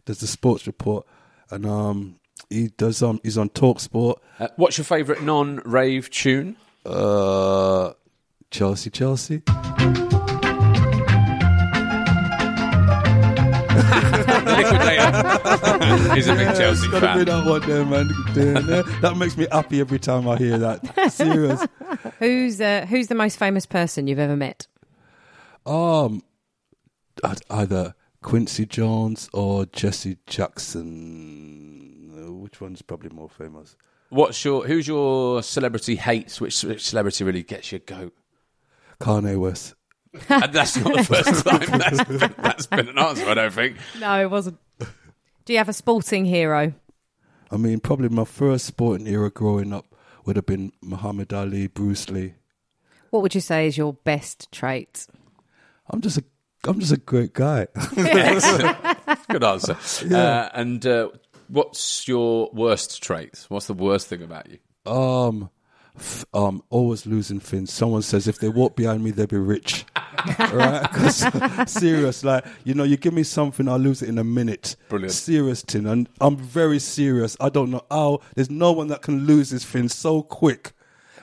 does 0.05 0.19
the 0.19 0.29
sports 0.29 0.67
report, 0.67 1.07
and 1.51 1.67
um, 1.67 2.21
he 2.49 2.69
does 2.69 3.03
um, 3.03 3.21
he's 3.25 3.37
on 3.37 3.49
Talk 3.49 3.81
Sport. 3.81 4.23
Uh, 4.39 4.49
what's 4.57 4.79
your 4.79 4.85
favourite 4.85 5.23
non-rave 5.23 6.09
tune? 6.11 6.57
Uh, 6.85 7.95
Chelsea, 8.51 8.91
Chelsea. 8.91 9.43
Liquidator. 14.57 16.11
He's 16.15 16.29
a 16.29 16.35
big 16.35 16.57
Chelsea 16.57 16.89
Gotta 16.89 17.19
be 17.19 17.25
fan. 17.25 17.27
that 17.27 17.47
one 17.47 17.61
there, 17.69 17.85
man. 17.85 18.09
that 19.03 19.15
makes 19.17 19.37
me 19.37 19.47
happy 19.53 19.81
every 19.81 19.99
time 19.99 20.29
I 20.29 20.37
hear 20.37 20.59
that. 20.59 21.13
Serious. 21.13 21.67
Who's 22.19 22.61
uh, 22.61 22.87
who's 22.89 23.09
the 23.09 23.15
most 23.15 23.39
famous 23.39 23.67
person 23.67 24.07
you've 24.07 24.19
ever 24.19 24.37
met? 24.37 24.67
Um, 25.65 26.23
I'd- 27.25 27.41
either 27.51 27.95
Quincy 28.23 28.67
Jones 28.67 29.29
or 29.33 29.67
Jesse 29.67 30.19
Jackson. 30.27 32.41
Which 32.43 32.61
one's 32.61 32.83
probably 32.83 33.11
more 33.11 33.29
famous? 33.29 33.77
What's 34.11 34.45
your 34.45 34.67
who's 34.67 34.87
your 34.87 35.43
celebrity 35.43 35.97
hates? 35.97 36.41
Which, 36.41 36.63
which 36.63 36.87
celebrity 36.87 37.25
really 37.25 37.43
gets 37.43 37.73
your 37.73 37.81
goat? 37.81 38.15
Kanye 39.01 39.39
West. 39.39 39.75
And 40.31 40.53
that's 40.53 40.77
not 40.77 40.95
the 40.97 41.05
first 41.05 41.45
time 41.47 41.79
that's 41.79 42.05
been, 42.05 42.35
that's 42.39 42.67
been 42.67 42.89
an 42.89 42.99
answer. 42.99 43.29
I 43.29 43.35
don't 43.35 43.53
think. 43.53 43.77
No, 44.01 44.21
it 44.21 44.31
wasn't. 44.31 44.59
Do 44.79 45.53
you 45.53 45.59
have 45.59 45.69
a 45.69 45.73
sporting 45.73 46.25
hero? 46.25 46.73
I 47.51 47.57
mean, 47.57 47.79
probably 47.81 48.09
my 48.09 48.25
first 48.25 48.67
sporting 48.67 49.07
era 49.07 49.31
growing 49.31 49.73
up 49.73 49.87
would 50.25 50.37
have 50.37 50.47
been 50.47 50.73
Muhammad 50.83 51.33
Ali, 51.33 51.69
Bruce 51.69 52.11
Lee. 52.11 52.35
What 53.11 53.23
would 53.23 53.35
you 53.35 53.41
say 53.41 53.67
is 53.69 53.77
your 53.79 53.93
best 53.93 54.51
trait? 54.51 55.07
I'm 55.89 56.01
just 56.01 56.19
a, 56.19 56.25
I'm 56.65 56.81
just 56.81 56.93
a 56.93 56.97
great 56.97 57.33
guy. 57.33 57.69
Excellent. 57.97 58.77
Good 59.31 59.45
answer. 59.45 59.77
Uh, 60.13 60.49
and 60.53 60.85
uh, 60.85 61.11
what's 61.47 62.09
your 62.09 62.51
worst 62.53 63.01
trait? 63.03 63.47
What's 63.49 63.67
the 63.69 63.75
worst 63.75 64.09
thing 64.09 64.23
about 64.23 64.49
you? 64.51 64.59
um, 64.93 65.45
f- 65.45 65.51
um, 66.35 66.63
always 66.71 67.07
losing 67.07 67.41
things. 67.41 67.73
Someone 67.73 68.03
says 68.03 68.27
if 68.27 68.39
they 68.39 68.49
walk 68.49 68.77
behind 68.77 69.03
me, 69.05 69.11
they'll 69.11 69.27
be 69.27 69.37
rich. 69.37 69.85
right? 70.53 70.89
'Cause, 70.93 71.25
serious, 71.73 72.25
like 72.25 72.45
you 72.65 72.75
know, 72.75 72.85
you 72.85 72.97
give 72.97 73.15
me 73.15 73.23
something, 73.23 73.69
I'll 73.69 73.79
lose 73.79 74.03
it 74.03 74.09
in 74.09 74.19
a 74.19 74.25
minute. 74.25 74.77
Brilliant. 74.89 75.13
Serious 75.13 75.63
thing, 75.63 75.87
and 75.87 76.09
I'm 76.21 76.37
very 76.37 76.79
serious. 76.79 77.37
I 77.41 77.49
don't 77.49 77.71
know 77.71 77.83
how. 77.91 78.21
There's 78.35 78.51
no 78.51 78.73
one 78.73 78.89
that 78.89 79.03
can 79.03 79.27
lose 79.27 79.51
this 79.51 79.65
thing 79.65 79.89
so 79.89 80.23
quick, 80.23 80.73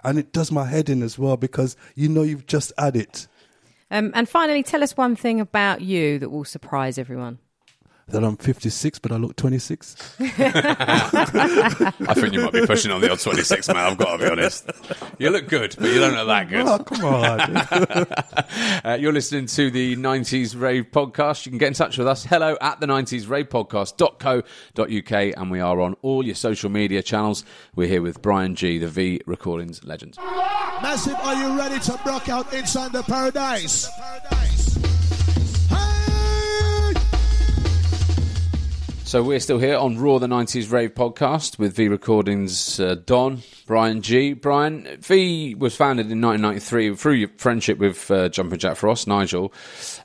and 0.04 0.18
it 0.20 0.32
does 0.32 0.52
my 0.52 0.66
head 0.66 0.90
in 0.90 1.02
as 1.04 1.18
well 1.20 1.38
because 1.38 1.76
you 1.96 2.08
know 2.10 2.24
you've 2.24 2.46
just 2.48 2.72
had 2.78 2.96
it. 2.96 3.28
Um, 3.92 4.12
and 4.16 4.28
finally, 4.28 4.64
tell 4.64 4.82
us 4.84 4.98
one 4.98 5.16
thing 5.16 5.40
about 5.40 5.82
you 5.82 6.18
that 6.20 6.30
will 6.30 6.46
surprise 6.46 6.98
everyone. 6.98 7.38
That 8.10 8.24
I'm 8.24 8.36
56, 8.36 9.00
but 9.00 9.14
I 9.14 9.16
look 9.16 9.38
26. 9.38 10.18
I 10.20 10.26
think 12.14 12.34
you 12.34 12.42
might 12.42 12.52
be 12.52 12.66
pushing 12.68 12.92
on 12.92 13.00
the 13.00 13.10
odd 13.10 13.20
26, 13.20 13.70
man. 13.70 13.78
I've 13.78 13.98
got 13.98 14.18
to 14.18 14.24
be 14.26 14.30
honest. 14.30 14.70
You 15.18 15.30
look 15.30 15.48
good, 15.48 15.74
but 15.80 15.88
you 15.90 16.00
don't 16.00 16.14
look 16.14 16.28
that 16.28 16.50
good. 16.50 16.68
Oh, 16.68 16.80
come 16.80 17.06
on. 17.06 18.08
Uh, 18.84 18.98
you're 19.00 19.14
listening 19.14 19.46
to 19.46 19.72
the 19.72 19.96
90s 19.96 20.60
Rave 20.60 20.92
Podcast. 20.92 21.46
You 21.46 21.52
can 21.52 21.58
get 21.58 21.68
in 21.70 21.74
touch 21.74 21.98
with 21.98 22.08
us. 22.08 22.26
Hello 22.26 22.58
at 22.60 22.80
the 22.82 22.86
90s 22.86 23.30
Rave 23.30 23.48
Podcast.co.uk. 23.48 25.38
And 25.38 25.52
we 25.52 25.60
are 25.62 25.80
on 25.80 25.96
all 26.02 26.26
your 26.26 26.36
social 26.36 26.70
media 26.70 27.02
channels. 27.02 27.46
We're 27.76 27.88
here 27.88 28.02
with 28.02 28.22
Bryan 28.22 28.56
Gee, 28.56 28.78
the 28.80 28.90
V 28.90 29.22
Recordings 29.26 29.84
legend. 29.86 30.18
Massive, 30.82 31.16
are 31.16 31.36
you 31.36 31.58
ready 31.58 31.80
to 31.80 32.00
rock 32.06 32.28
out 32.28 32.54
inside 32.54 32.92
the 32.92 33.04
paradise? 33.04 33.88
Hey! 34.30 34.73
So 39.14 39.22
we're 39.22 39.40
still 39.40 39.60
here 39.60 39.78
on 39.78 40.00
R.O.A.R 40.00 40.20
the 40.20 40.26
90s 40.26 40.72
Rave 40.72 40.96
podcast 40.96 41.60
with 41.60 41.76
V 41.76 41.88
Recordings 41.88 42.80
uh, 42.80 42.96
Don, 42.96 43.44
Bryan 43.68 44.02
Gee. 44.02 44.34
Bryan, 44.34 44.98
V 45.02 45.54
was 45.54 45.76
founded 45.76 46.12
in 46.12 46.20
1993 46.20 46.96
through 46.96 47.14
your 47.14 47.30
friendship 47.38 47.78
with 47.78 48.10
uh, 48.10 48.30
Jumping 48.30 48.58
Jack 48.58 48.76
Frost, 48.76 49.08
Nigel. 49.08 49.54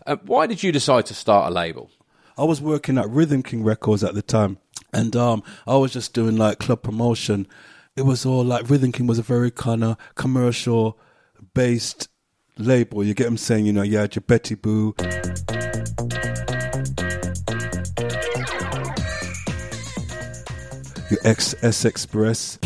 Uh, 0.06 0.16
why 0.26 0.46
did 0.46 0.62
you 0.62 0.72
decide 0.72 1.06
to 1.06 1.14
start 1.14 1.50
a 1.50 1.54
label? 1.54 1.90
I 2.36 2.44
was 2.44 2.60
working 2.60 2.98
at 2.98 3.08
Rhythm 3.08 3.42
King 3.42 3.64
Records 3.64 4.04
at 4.04 4.14
the 4.14 4.20
time, 4.20 4.58
and 4.92 5.16
um, 5.16 5.42
I 5.66 5.76
was 5.76 5.94
just 5.94 6.12
doing 6.12 6.36
like 6.36 6.58
club 6.58 6.82
promotion. 6.82 7.46
It 7.96 8.02
was 8.02 8.26
all 8.26 8.44
like 8.44 8.68
Rhythm 8.68 8.92
King 8.92 9.06
was 9.06 9.18
a 9.18 9.22
very 9.22 9.50
kind 9.50 9.84
of 9.84 9.96
commercial 10.16 10.98
based 11.54 12.10
label. 12.58 13.02
You 13.02 13.14
get 13.14 13.24
what 13.24 13.30
I'm 13.30 13.36
saying? 13.38 13.64
You 13.64 13.72
know, 13.72 13.80
you 13.80 13.96
had 13.96 14.16
your 14.16 14.24
Betty 14.26 14.54
Boo. 14.54 14.94
Your 21.10 21.20
X 21.24 21.54
S 21.62 21.84
Express. 21.84 22.58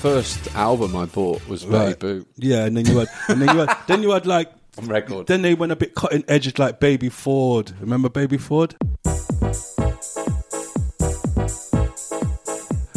First 0.00 0.54
album 0.54 0.96
I 0.96 1.06
bought 1.06 1.46
was 1.48 1.64
Betty 1.64 1.76
Right. 1.88 1.98
Boo 1.98 2.26
Yeah, 2.36 2.64
and 2.64 2.76
then 2.76 2.86
you 2.86 2.98
had, 2.98 3.08
and 3.28 3.42
then 3.42 3.54
you 3.54 3.60
had, 3.66 3.76
then 3.86 4.02
you 4.02 4.10
had 4.12 4.24
like, 4.26 4.50
on 4.78 4.86
record. 4.86 5.26
then 5.26 5.42
they 5.42 5.54
went 5.54 5.72
a 5.72 5.76
bit 5.76 5.94
cutting 5.94 6.24
edge 6.28 6.58
like 6.58 6.80
Baby 6.80 7.08
Ford. 7.08 7.72
Remember 7.80 8.08
Baby 8.08 8.38
Ford? 8.38 8.74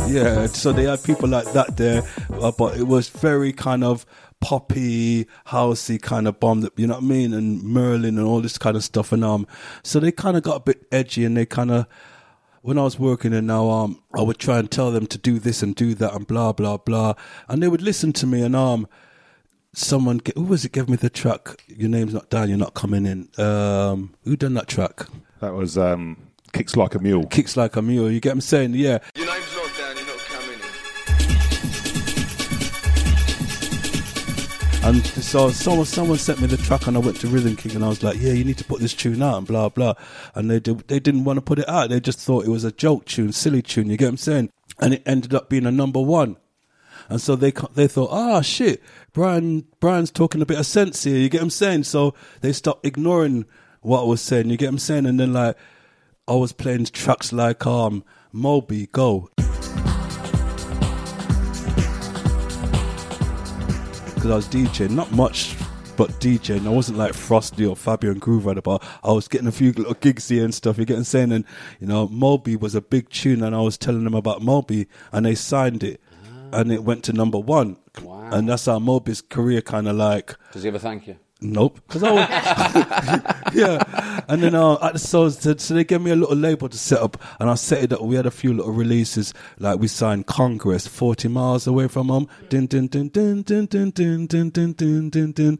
Yeah, 0.07 0.47
so 0.47 0.71
they 0.71 0.85
had 0.85 1.03
people 1.03 1.29
like 1.29 1.51
that 1.53 1.77
there, 1.77 2.01
uh, 2.41 2.51
but 2.57 2.77
it 2.77 2.87
was 2.87 3.09
very 3.09 3.53
kind 3.53 3.83
of 3.83 4.05
poppy, 4.41 5.25
housey 5.47 6.01
kind 6.01 6.27
of 6.27 6.39
bomb 6.39 6.61
that 6.61 6.73
you 6.77 6.87
know 6.87 6.95
what 6.95 7.03
I 7.03 7.07
mean, 7.07 7.33
and 7.33 7.61
Merlin 7.63 8.17
and 8.17 8.25
all 8.25 8.41
this 8.41 8.57
kind 8.57 8.75
of 8.77 8.83
stuff. 8.83 9.11
And 9.11 9.23
um, 9.23 9.45
so 9.83 9.99
they 9.99 10.11
kind 10.11 10.37
of 10.37 10.43
got 10.43 10.55
a 10.57 10.59
bit 10.61 10.85
edgy, 10.91 11.25
and 11.25 11.35
they 11.37 11.45
kind 11.45 11.71
of 11.71 11.85
when 12.61 12.77
I 12.77 12.83
was 12.83 12.99
working 12.99 13.33
and 13.33 13.47
now 13.47 13.69
um, 13.69 14.01
I 14.17 14.21
would 14.21 14.37
try 14.37 14.59
and 14.59 14.69
tell 14.69 14.91
them 14.91 15.07
to 15.07 15.17
do 15.17 15.39
this 15.39 15.63
and 15.63 15.73
do 15.75 15.93
that 15.95 16.13
and 16.13 16.27
blah 16.27 16.51
blah 16.53 16.77
blah, 16.77 17.13
and 17.47 17.61
they 17.63 17.67
would 17.67 17.81
listen 17.81 18.13
to 18.13 18.25
me 18.27 18.41
and 18.41 18.55
um. 18.55 18.87
Someone, 19.71 20.19
g- 20.25 20.33
who 20.35 20.45
was 20.45 20.65
it? 20.65 20.71
Gave 20.71 20.89
me 20.89 20.95
the 20.97 21.11
track. 21.11 21.63
Your 21.67 21.89
name's 21.89 22.11
not 22.11 22.31
down. 22.31 22.49
You're 22.49 22.57
not 22.57 22.73
coming 22.73 23.05
in. 23.05 23.29
Um, 23.37 24.15
who 24.23 24.35
done 24.35 24.55
that 24.55 24.67
track? 24.67 25.05
That 25.41 25.53
was 25.53 25.77
um, 25.77 26.17
Kicks 26.53 26.75
Like 26.75 26.95
a 26.95 26.99
Mule. 26.99 27.27
Kicks 27.27 27.55
like 27.55 27.75
a 27.75 27.81
mule. 27.83 28.09
You 28.09 28.19
get 28.19 28.29
what 28.29 28.33
I'm 28.37 28.41
saying? 28.41 28.73
Yeah. 28.73 28.97
Your 29.13 29.27
name's 29.27 29.28
And 34.89 35.05
so 35.05 35.51
someone 35.51 35.85
someone 35.85 36.17
sent 36.17 36.41
me 36.41 36.47
the 36.47 36.57
track, 36.57 36.87
and 36.87 36.97
I 36.97 36.99
went 36.99 37.17
to 37.17 37.27
Rhythm 37.27 37.55
King, 37.55 37.75
and 37.75 37.85
I 37.85 37.89
was 37.89 38.01
like, 38.01 38.19
"Yeah, 38.19 38.33
you 38.33 38.43
need 38.43 38.57
to 38.57 38.63
put 38.63 38.79
this 38.81 38.95
tune 38.95 39.21
out," 39.21 39.37
and 39.37 39.45
blah 39.45 39.69
blah. 39.69 39.93
And 40.33 40.49
they 40.49 40.59
did, 40.59 40.79
they 40.87 40.99
didn't 40.99 41.25
want 41.25 41.37
to 41.37 41.41
put 41.41 41.59
it 41.59 41.69
out. 41.69 41.91
They 41.91 41.99
just 41.99 42.17
thought 42.19 42.45
it 42.45 42.49
was 42.49 42.63
a 42.63 42.71
joke 42.71 43.05
tune, 43.05 43.31
silly 43.31 43.61
tune. 43.61 43.91
You 43.91 43.97
get 43.97 44.05
what 44.05 44.09
I'm 44.13 44.17
saying? 44.17 44.49
And 44.79 44.95
it 44.95 45.03
ended 45.05 45.35
up 45.35 45.47
being 45.47 45.67
a 45.67 45.71
number 45.71 46.01
one. 46.01 46.37
And 47.07 47.21
so 47.21 47.35
they 47.35 47.53
they 47.75 47.87
thought, 47.87 48.09
ah, 48.11 48.41
shit, 48.41 48.81
Bryan 49.13 49.67
Bryan's 49.79 50.09
talking 50.09 50.41
a 50.41 50.47
bit 50.47 50.57
of 50.57 50.65
sense 50.65 51.03
here. 51.03 51.17
You 51.17 51.29
get 51.29 51.41
what 51.41 51.43
I'm 51.43 51.49
saying? 51.51 51.83
So 51.83 52.15
they 52.41 52.51
stopped 52.51 52.83
ignoring 52.83 53.45
what 53.81 54.01
I 54.01 54.05
was 54.05 54.21
saying. 54.21 54.49
You 54.49 54.57
get 54.57 54.65
what 54.65 54.73
I'm 54.73 54.79
saying? 54.79 55.05
And 55.05 55.19
then 55.19 55.33
like 55.33 55.55
I 56.27 56.33
was 56.33 56.51
playing 56.51 56.85
tracks 56.85 57.31
like 57.31 57.63
um 57.67 58.03
Moby 58.33 58.87
Go. 58.87 59.29
Because 64.19 64.31
I 64.31 64.35
was 64.35 64.47
DJing, 64.49 64.89
not 64.89 65.13
much, 65.13 65.55
but 65.95 66.09
DJing. 66.19 66.67
I 66.67 66.71
wasn't 66.71 66.97
like 66.97 67.13
Frosty 67.13 67.65
or 67.65 67.73
Fabio 67.73 68.11
and 68.11 68.21
Grooverider, 68.21 68.61
but 68.61 68.83
I 69.01 69.13
was 69.13 69.29
getting 69.29 69.47
a 69.47 69.51
few 69.53 69.71
little 69.71 69.93
gigs 69.93 70.27
here 70.27 70.43
and 70.43 70.53
stuff. 70.53 70.77
You 70.77 70.83
get 70.83 70.95
what 70.95 70.99
I'm 70.99 71.03
saying? 71.05 71.31
And, 71.31 71.45
you 71.79 71.87
know, 71.87 72.05
Moby 72.09 72.57
was 72.57 72.75
a 72.75 72.81
big 72.81 73.09
tune, 73.09 73.41
and 73.41 73.55
I 73.55 73.61
was 73.61 73.77
telling 73.77 74.03
them 74.03 74.13
about 74.13 74.41
Moby, 74.41 74.87
and 75.13 75.25
they 75.25 75.35
signed 75.35 75.85
it, 75.85 76.01
and 76.51 76.69
it 76.69 76.83
went 76.83 77.05
to 77.05 77.13
number 77.13 77.39
one. 77.39 77.77
Wow. 78.03 78.29
And 78.33 78.49
that's 78.49 78.65
how 78.65 78.77
Moby's 78.77 79.21
career 79.21 79.61
kind 79.61 79.87
of 79.87 79.95
like 79.95 80.35
Does 80.51 80.63
he 80.63 80.67
ever 80.67 80.79
thank 80.79 81.07
you? 81.07 81.15
Nope. 81.41 81.79
Because 81.87 82.03
I 82.03 82.11
was, 82.11 83.53
yeah. 83.55 84.21
And 84.27 84.43
then 84.43 84.55
uh, 84.55 84.97
so, 84.97 85.29
so 85.29 85.53
they 85.53 85.85
gave 85.85 86.01
me 86.01 86.11
a 86.11 86.15
little 86.15 86.35
label 86.35 86.67
to 86.67 86.77
set 86.77 86.99
up, 86.99 87.21
and 87.39 87.49
I 87.49 87.55
set 87.55 87.83
it 87.83 87.93
up. 87.93 88.01
We 88.01 88.15
had 88.15 88.25
a 88.25 88.31
few 88.31 88.53
little 88.53 88.73
releases, 88.73 89.33
like 89.57 89.79
we 89.79 89.87
signed 89.87 90.25
Congress, 90.27 90.85
forty 90.85 91.29
miles 91.29 91.65
away 91.65 91.87
from 91.87 92.09
home. 92.09 92.27
Din 92.49 92.65
din 92.65 92.87
din 92.87 93.07
din 93.07 93.43
din 93.43 93.65
din 93.65 93.89
din 93.91 94.25
din 94.25 94.49
din 94.49 94.73
din 94.73 95.09
din 95.09 95.31
din. 95.31 95.59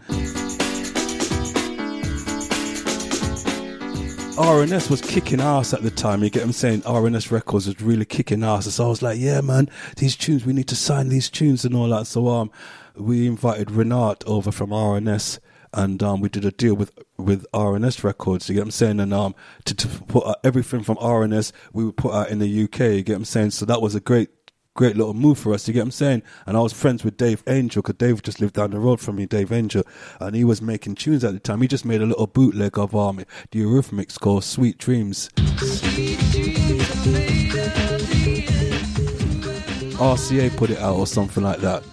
R&S 4.38 4.89
was 4.89 5.01
kicking 5.01 5.41
ass 5.41 5.74
at 5.74 5.81
the 5.81 5.91
time. 5.91 6.24
You 6.24 6.29
get 6.29 6.41
what 6.41 6.48
I'm 6.48 6.53
saying? 6.53 6.83
R&S 6.86 7.29
Records 7.29 7.67
was 7.67 7.81
really 7.81 8.05
kicking 8.05 8.41
ass. 8.41 8.74
So 8.74 8.86
I 8.86 8.88
was 8.88 9.01
like, 9.01 9.19
yeah, 9.19 9.41
man, 9.41 9.69
these 9.98 10.15
tunes, 10.15 10.45
we 10.45 10.53
need 10.53 10.69
to 10.69 10.77
sign 10.77 11.09
these 11.09 11.29
tunes 11.29 11.65
and 11.65 11.75
all 11.75 11.89
that. 11.89 12.07
So 12.07 12.29
um, 12.29 12.50
we 12.95 13.27
invited 13.27 13.67
Renaat 13.67 14.25
over 14.25 14.50
from 14.50 14.71
R&S 14.71 15.39
and 15.73 16.01
um, 16.01 16.21
we 16.21 16.29
did 16.29 16.45
a 16.45 16.51
deal 16.51 16.75
with 16.75 16.91
with 17.17 17.45
R&S 17.53 18.03
Records. 18.03 18.49
You 18.49 18.55
get 18.55 18.61
what 18.61 18.67
I'm 18.67 18.71
saying? 18.71 18.99
And 18.99 19.13
um, 19.13 19.35
to, 19.65 19.75
to 19.75 19.88
put 19.88 20.25
out 20.25 20.39
everything 20.43 20.83
from 20.83 20.97
R&S, 20.99 21.51
we 21.73 21.85
would 21.85 21.97
put 21.97 22.13
out 22.13 22.29
in 22.29 22.39
the 22.39 22.63
UK. 22.63 22.79
You 22.79 23.03
get 23.03 23.13
what 23.13 23.17
I'm 23.17 23.25
saying? 23.25 23.51
So 23.51 23.65
that 23.65 23.81
was 23.81 23.95
a 23.95 23.99
great. 23.99 24.29
Great 24.75 24.95
little 24.95 25.15
move 25.15 25.38
for 25.38 25.53
us, 25.53 25.67
you 25.67 25.73
get 25.73 25.81
what 25.81 25.88
I'm 25.88 25.91
saying? 25.91 26.23
And 26.45 26.55
I 26.55 26.61
was 26.61 26.71
friends 26.71 27.03
with 27.03 27.17
Dave 27.17 27.43
Angel 27.47 27.81
because 27.81 27.95
Dave 27.95 28.21
just 28.21 28.39
lived 28.39 28.53
down 28.53 28.71
the 28.71 28.79
road 28.79 29.01
from 29.01 29.17
me, 29.17 29.25
Dave 29.25 29.51
Angel, 29.51 29.83
and 30.21 30.33
he 30.33 30.45
was 30.45 30.61
making 30.61 30.95
tunes 30.95 31.25
at 31.25 31.33
the 31.33 31.39
time. 31.39 31.59
He 31.61 31.67
just 31.67 31.83
made 31.83 32.01
a 32.01 32.05
little 32.05 32.27
bootleg 32.27 32.77
of 32.77 32.95
um, 32.95 33.17
the 33.51 33.59
Eurythmics 33.59 34.17
called 34.17 34.45
Sweet 34.45 34.77
Dreams. 34.77 35.29
RCA 39.99 40.55
put 40.55 40.69
it 40.69 40.77
out 40.77 40.95
or 40.95 41.07
something 41.07 41.43
like 41.43 41.59
that. 41.59 41.83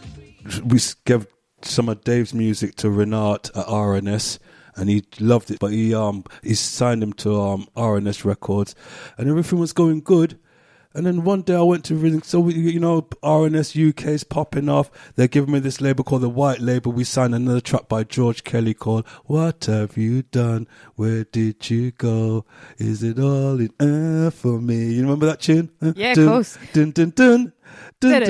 We 0.65 0.79
gave 1.05 1.27
some 1.63 1.89
of 1.89 2.05
Dave's 2.05 2.35
music 2.35 2.77
to 2.77 2.89
Renaat 2.89 3.57
at 3.57 3.67
R&S 3.67 4.39
and 4.77 4.89
he 4.91 5.05
loved 5.19 5.51
it. 5.51 5.59
But 5.59 5.73
he 5.73 5.95
um 5.95 6.25
he 6.43 6.55
signed 6.55 7.03
him 7.03 7.13
to 7.15 7.41
um 7.41 7.69
R&S 7.77 8.25
Records 8.25 8.75
and 9.19 9.29
everything 9.29 9.59
was 9.59 9.73
going 9.73 10.01
good. 10.01 10.39
And 10.95 11.05
then 11.05 11.25
one 11.25 11.43
day 11.43 11.55
I 11.55 11.61
went 11.61 11.85
to 11.87 11.95
really, 11.95 12.23
so 12.23 12.41
we, 12.41 12.55
you 12.55 12.81
know 12.81 13.07
R&S 13.23 13.77
UK 13.77 14.07
is 14.07 14.25
popping 14.25 14.71
off. 14.71 14.91
They're 15.15 15.29
giving 15.29 15.53
me 15.53 15.59
this 15.59 15.83
label 15.83 16.03
called 16.05 16.23
the 16.23 16.31
White 16.31 16.61
Label. 16.61 16.91
We 16.91 17.05
signed 17.05 17.35
another 17.35 17.61
track 17.61 17.87
by 17.87 18.05
George 18.05 18.45
Kelly 18.45 18.73
called 18.73 19.07
"What 19.27 19.67
Have 19.67 19.99
You 19.99 20.23
Done? 20.23 20.67
Where 20.95 21.25
Did 21.25 21.69
You 21.69 21.91
Go? 21.91 22.47
Is 22.79 23.03
it 23.03 23.19
all 23.19 23.61
in 23.61 23.75
air 23.79 24.31
for 24.31 24.59
me?" 24.59 24.95
You 24.95 25.03
remember 25.03 25.27
that 25.27 25.41
tune? 25.43 25.71
Yeah, 25.83 26.13
of 26.13 26.17
dun, 26.17 26.29
course. 26.29 26.59
Dun 26.73 26.93
dun 26.93 27.11
dun. 27.11 27.53
Dun, 28.01 28.23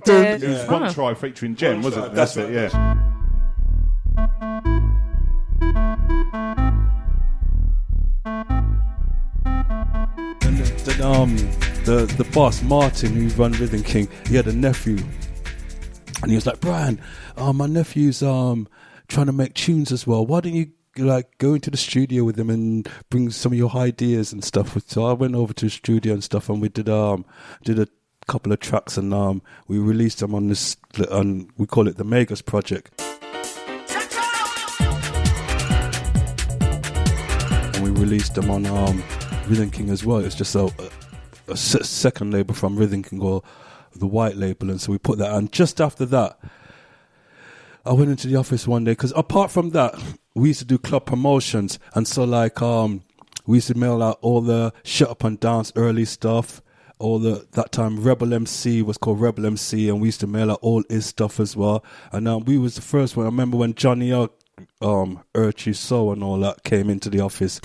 dun. 0.00 0.24
It 0.42 0.48
was 0.48 0.58
Yeah. 0.58 0.70
One 0.70 0.92
Tribe 0.92 1.16
featuring 1.16 1.54
Gem, 1.54 1.82
wasn't 1.82 2.06
it? 2.06 2.14
That's 2.14 2.36
it, 2.36 2.52
yeah. 2.52 2.68
And 10.42 10.58
the, 10.58 10.92
the, 10.96 11.06
um, 11.06 11.36
the 11.84 12.12
the 12.16 12.24
boss 12.32 12.62
Martin, 12.62 13.14
who 13.14 13.28
run 13.40 13.52
Rhythm 13.52 13.82
King, 13.82 14.08
he 14.26 14.36
had 14.36 14.46
a 14.46 14.52
nephew, 14.52 14.98
and 16.22 16.30
he 16.30 16.34
was 16.34 16.46
like, 16.46 16.60
"Bryan, 16.60 17.00
uh, 17.36 17.52
my 17.52 17.66
nephew's 17.66 18.22
um 18.22 18.68
trying 19.08 19.26
to 19.26 19.32
make 19.32 19.54
tunes 19.54 19.92
as 19.92 20.06
well. 20.06 20.24
Why 20.26 20.40
don't 20.40 20.54
you 20.54 20.70
like 20.96 21.38
go 21.38 21.54
into 21.54 21.70
the 21.70 21.76
studio 21.76 22.24
with 22.24 22.38
him 22.38 22.50
and 22.50 22.88
bring 23.10 23.30
some 23.30 23.52
of 23.52 23.58
your 23.58 23.74
ideas 23.76 24.32
and 24.32 24.42
stuff?" 24.44 24.76
So 24.86 25.04
I 25.06 25.12
went 25.12 25.34
over 25.34 25.52
to 25.52 25.66
the 25.66 25.70
studio 25.70 26.14
and 26.14 26.24
stuff, 26.24 26.48
and 26.48 26.60
we 26.60 26.68
did 26.68 26.88
um 26.88 27.24
did 27.64 27.78
a 27.78 27.88
couple 28.28 28.52
of 28.52 28.60
tracks, 28.60 28.96
and 28.96 29.12
um 29.12 29.42
we 29.66 29.78
released 29.78 30.20
them 30.20 30.34
on 30.34 30.48
this 30.48 30.76
on 31.10 31.50
we 31.56 31.66
call 31.66 31.88
it 31.88 31.96
the 31.96 32.04
Megas 32.04 32.42
project. 32.42 32.92
and 37.78 37.94
we 37.94 38.00
released 38.00 38.34
them 38.34 38.50
on 38.50 38.66
um, 38.66 39.02
Rhythm 39.46 39.70
King 39.70 39.90
as 39.90 40.04
well. 40.04 40.18
It's 40.18 40.34
just 40.34 40.54
a, 40.56 40.64
a, 40.64 41.52
a 41.52 41.56
second 41.56 42.32
label 42.32 42.54
from 42.54 42.76
Rhythm 42.76 43.04
King 43.04 43.20
or 43.20 43.42
the 43.94 44.06
white 44.06 44.36
label, 44.36 44.70
and 44.70 44.80
so 44.80 44.90
we 44.90 44.98
put 44.98 45.18
that. 45.18 45.32
And 45.32 45.52
just 45.52 45.80
after 45.80 46.04
that, 46.06 46.38
I 47.86 47.92
went 47.92 48.10
into 48.10 48.26
the 48.26 48.36
office 48.36 48.66
one 48.66 48.84
day 48.84 48.92
because 48.92 49.12
apart 49.16 49.50
from 49.52 49.70
that, 49.70 49.94
we 50.34 50.48
used 50.48 50.58
to 50.58 50.66
do 50.66 50.76
club 50.78 51.06
promotions, 51.06 51.78
and 51.94 52.06
so 52.06 52.24
like 52.24 52.60
um, 52.60 53.02
we 53.46 53.58
used 53.58 53.68
to 53.68 53.76
mail 53.76 54.02
out 54.02 54.18
all 54.22 54.40
the 54.40 54.72
shut 54.82 55.10
up 55.10 55.22
and 55.22 55.38
dance 55.38 55.72
early 55.76 56.04
stuff. 56.04 56.60
All 57.00 57.20
the 57.20 57.46
that 57.52 57.70
time 57.70 58.02
Rebel 58.02 58.34
MC 58.34 58.82
was 58.82 58.98
called 58.98 59.20
Rebel 59.20 59.46
MC, 59.46 59.88
and 59.88 60.00
we 60.00 60.08
used 60.08 60.20
to 60.20 60.26
mail 60.26 60.50
out 60.50 60.58
all 60.62 60.82
his 60.88 61.06
stuff 61.06 61.38
as 61.38 61.56
well. 61.56 61.84
And 62.10 62.26
um, 62.26 62.44
we 62.44 62.58
was 62.58 62.74
the 62.74 62.82
first 62.82 63.16
one. 63.16 63.24
I 63.24 63.28
remember 63.28 63.56
when 63.56 63.74
Johnny 63.74 64.10
L, 64.10 64.30
um, 64.80 65.22
Urchi 65.32 65.76
So 65.76 66.10
and 66.10 66.24
all 66.24 66.38
that 66.40 66.64
came 66.64 66.90
into 66.90 67.08
the 67.08 67.20
office. 67.20 67.60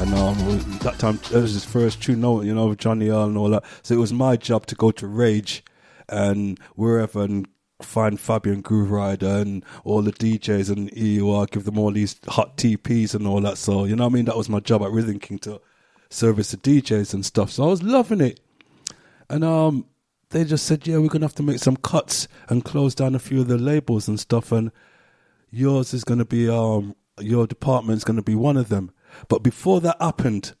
And 0.00 0.14
um, 0.14 0.78
that 0.78 0.96
time 1.00 1.18
it 1.24 1.32
was 1.32 1.54
his 1.54 1.64
first 1.64 2.00
tune, 2.00 2.22
you 2.46 2.54
know, 2.54 2.72
Johnny 2.76 3.08
L 3.08 3.24
and 3.24 3.36
all 3.36 3.50
that. 3.50 3.64
So 3.82 3.94
it 3.94 3.98
was 3.98 4.12
my 4.12 4.36
job 4.36 4.66
to 4.66 4.76
go 4.76 4.92
to 4.92 5.08
Rage 5.08 5.64
and 6.08 6.56
wherever 6.76 7.22
and 7.22 7.48
find 7.80 8.18
Fabio 8.18 8.52
and 8.52 8.64
Grooverider 8.64 9.42
and 9.42 9.64
all 9.84 10.02
the 10.02 10.12
DJs 10.12 10.70
and 10.70 10.90
EUR, 10.96 11.46
give 11.46 11.64
them 11.64 11.78
all 11.78 11.92
these 11.92 12.16
hot 12.28 12.56
TPs 12.56 13.14
and 13.14 13.26
all 13.26 13.40
that. 13.40 13.58
So 13.58 13.84
you 13.84 13.96
know 13.96 14.06
I 14.06 14.08
mean? 14.08 14.24
That 14.24 14.36
was 14.36 14.48
my 14.48 14.60
job 14.60 14.82
at 14.82 14.90
Rhythm 14.90 15.18
King 15.18 15.38
to 15.40 15.60
service 16.10 16.50
the 16.50 16.56
DJs 16.56 17.14
and 17.14 17.24
stuff. 17.24 17.50
So 17.50 17.64
I 17.64 17.66
was 17.66 17.82
loving 17.82 18.20
it. 18.20 18.40
And 19.30 19.44
um, 19.44 19.86
they 20.30 20.44
just 20.44 20.66
said, 20.66 20.86
yeah, 20.86 20.98
we're 20.98 21.08
gonna 21.08 21.26
have 21.26 21.34
to 21.36 21.42
make 21.42 21.58
some 21.58 21.76
cuts 21.76 22.28
and 22.48 22.64
close 22.64 22.94
down 22.94 23.14
a 23.14 23.18
few 23.18 23.40
of 23.40 23.48
the 23.48 23.58
labels 23.58 24.08
and 24.08 24.18
stuff. 24.18 24.52
And 24.52 24.72
yours 25.50 25.94
is 25.94 26.04
gonna 26.04 26.24
be 26.24 26.48
um, 26.48 26.94
your 27.20 27.46
department's 27.46 28.04
gonna 28.04 28.22
be 28.22 28.34
one 28.34 28.56
of 28.56 28.68
them. 28.68 28.90
But 29.28 29.42
before 29.42 29.80
that 29.82 30.00
happened, 30.00 30.54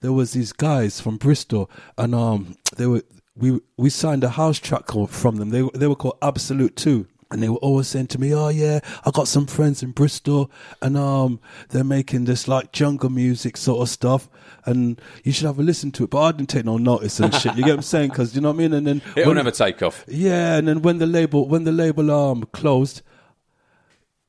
there 0.00 0.12
was 0.12 0.32
these 0.32 0.52
guys 0.52 1.00
from 1.00 1.16
Bristol, 1.16 1.70
and 1.96 2.14
um, 2.14 2.56
they 2.76 2.86
were 2.86 3.02
we 3.38 3.60
we 3.76 3.90
signed 3.90 4.24
a 4.24 4.30
house 4.30 4.58
track 4.58 4.90
from 5.08 5.36
them. 5.36 5.50
They 5.50 5.62
were- 5.62 5.70
they 5.74 5.86
were 5.86 5.96
called 5.96 6.18
Absolute 6.22 6.76
Two. 6.76 7.06
And 7.30 7.42
they 7.42 7.50
were 7.50 7.56
always 7.56 7.86
saying 7.88 8.06
to 8.06 8.18
me, 8.18 8.32
"Oh 8.34 8.48
yeah, 8.48 8.80
I 9.04 9.10
got 9.10 9.28
some 9.28 9.44
friends 9.46 9.82
in 9.82 9.90
Bristol, 9.90 10.50
and 10.80 10.96
um, 10.96 11.40
they're 11.68 11.84
making 11.84 12.24
this 12.24 12.48
like 12.48 12.72
jungle 12.72 13.10
music 13.10 13.58
sort 13.58 13.82
of 13.82 13.90
stuff, 13.90 14.30
and 14.64 14.98
you 15.24 15.32
should 15.32 15.44
have 15.44 15.58
a 15.58 15.62
listen 15.62 15.90
to 15.92 16.04
it." 16.04 16.10
But 16.10 16.22
I 16.22 16.32
didn't 16.32 16.48
take 16.48 16.64
no 16.64 16.78
notice 16.78 17.20
and 17.20 17.34
shit. 17.34 17.54
You 17.54 17.64
get 17.64 17.72
what 17.72 17.76
I'm 17.80 17.82
saying? 17.94 18.08
Because 18.08 18.34
you 18.34 18.40
know 18.40 18.48
what 18.48 18.54
I 18.54 18.58
mean. 18.60 18.72
And 18.72 18.86
then 18.86 19.02
It'll 19.14 19.26
when- 19.28 19.36
never 19.36 19.50
take 19.50 19.82
off. 19.82 20.06
yeah, 20.08 20.56
and 20.56 20.66
then 20.68 20.80
when 20.80 20.96
the 20.96 21.06
label 21.06 21.46
when 21.46 21.64
the 21.64 21.70
label 21.72 22.10
um 22.10 22.44
closed, 22.52 23.02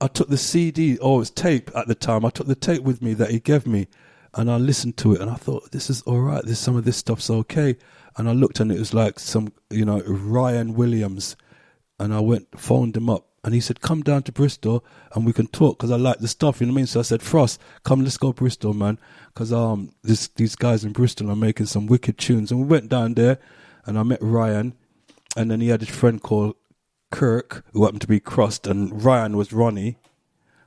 I 0.01 0.07
took 0.07 0.27
the 0.27 0.37
CD 0.37 0.97
or 0.97 1.15
it 1.15 1.19
was 1.19 1.31
tape 1.31 1.71
at 1.75 1.87
the 1.87 1.95
time. 1.95 2.25
I 2.25 2.29
took 2.31 2.47
the 2.47 2.55
tape 2.55 2.83
with 2.83 3.01
me 3.01 3.13
that 3.13 3.31
he 3.31 3.39
gave 3.39 3.65
me, 3.65 3.87
and 4.33 4.51
I 4.51 4.57
listened 4.57 4.97
to 4.97 5.13
it, 5.13 5.21
and 5.21 5.29
I 5.31 5.35
thought 5.35 5.71
this 5.71 5.89
is 5.89 6.01
all 6.01 6.19
right. 6.19 6.43
This 6.43 6.59
some 6.59 6.75
of 6.75 6.83
this 6.83 6.97
stuff's 6.97 7.29
okay. 7.29 7.77
And 8.17 8.27
I 8.27 8.33
looked, 8.33 8.59
and 8.59 8.71
it 8.71 8.79
was 8.79 8.93
like 8.93 9.19
some 9.19 9.53
you 9.69 9.85
know 9.85 10.01
Ryan 10.01 10.73
Williams, 10.73 11.35
and 11.99 12.13
I 12.13 12.19
went 12.19 12.59
phoned 12.59 12.97
him 12.97 13.09
up. 13.09 13.25
And 13.43 13.53
he 13.53 13.61
said, 13.61 13.81
"Come 13.81 14.01
down 14.01 14.23
to 14.23 14.31
Bristol 14.33 14.83
and 15.13 15.25
we 15.25 15.31
can 15.31 15.47
talk 15.47 15.77
because 15.77 15.91
I 15.91 15.95
like 15.95 16.19
the 16.19 16.27
stuff." 16.27 16.59
You 16.59 16.67
know 16.67 16.73
what 16.73 16.79
I 16.79 16.81
mean? 16.81 16.87
So 16.87 16.99
I 16.99 17.03
said, 17.03 17.21
"Frost, 17.21 17.59
come, 17.83 18.03
let's 18.03 18.17
go 18.17 18.33
Bristol, 18.33 18.73
man, 18.73 18.99
because 19.33 19.53
um, 19.53 19.93
this 20.03 20.27
these 20.27 20.55
guys 20.55 20.83
in 20.83 20.91
Bristol 20.91 21.31
are 21.31 21.35
making 21.35 21.67
some 21.67 21.87
wicked 21.87 22.17
tunes." 22.17 22.51
And 22.51 22.59
we 22.59 22.67
went 22.67 22.89
down 22.89 23.13
there, 23.13 23.39
and 23.85 23.97
I 23.97 24.03
met 24.03 24.21
Ryan, 24.21 24.73
and 25.37 25.49
then 25.49 25.61
he 25.61 25.69
had 25.69 25.79
his 25.79 25.89
friend 25.89 26.21
called 26.21 26.55
Kirk, 27.11 27.65
who 27.71 27.83
happened 27.83 28.01
to 28.01 28.07
be 28.07 28.19
Krust, 28.19 28.69
and 28.69 29.03
Ryan 29.03 29.37
was 29.37 29.49
Roni. 29.49 29.95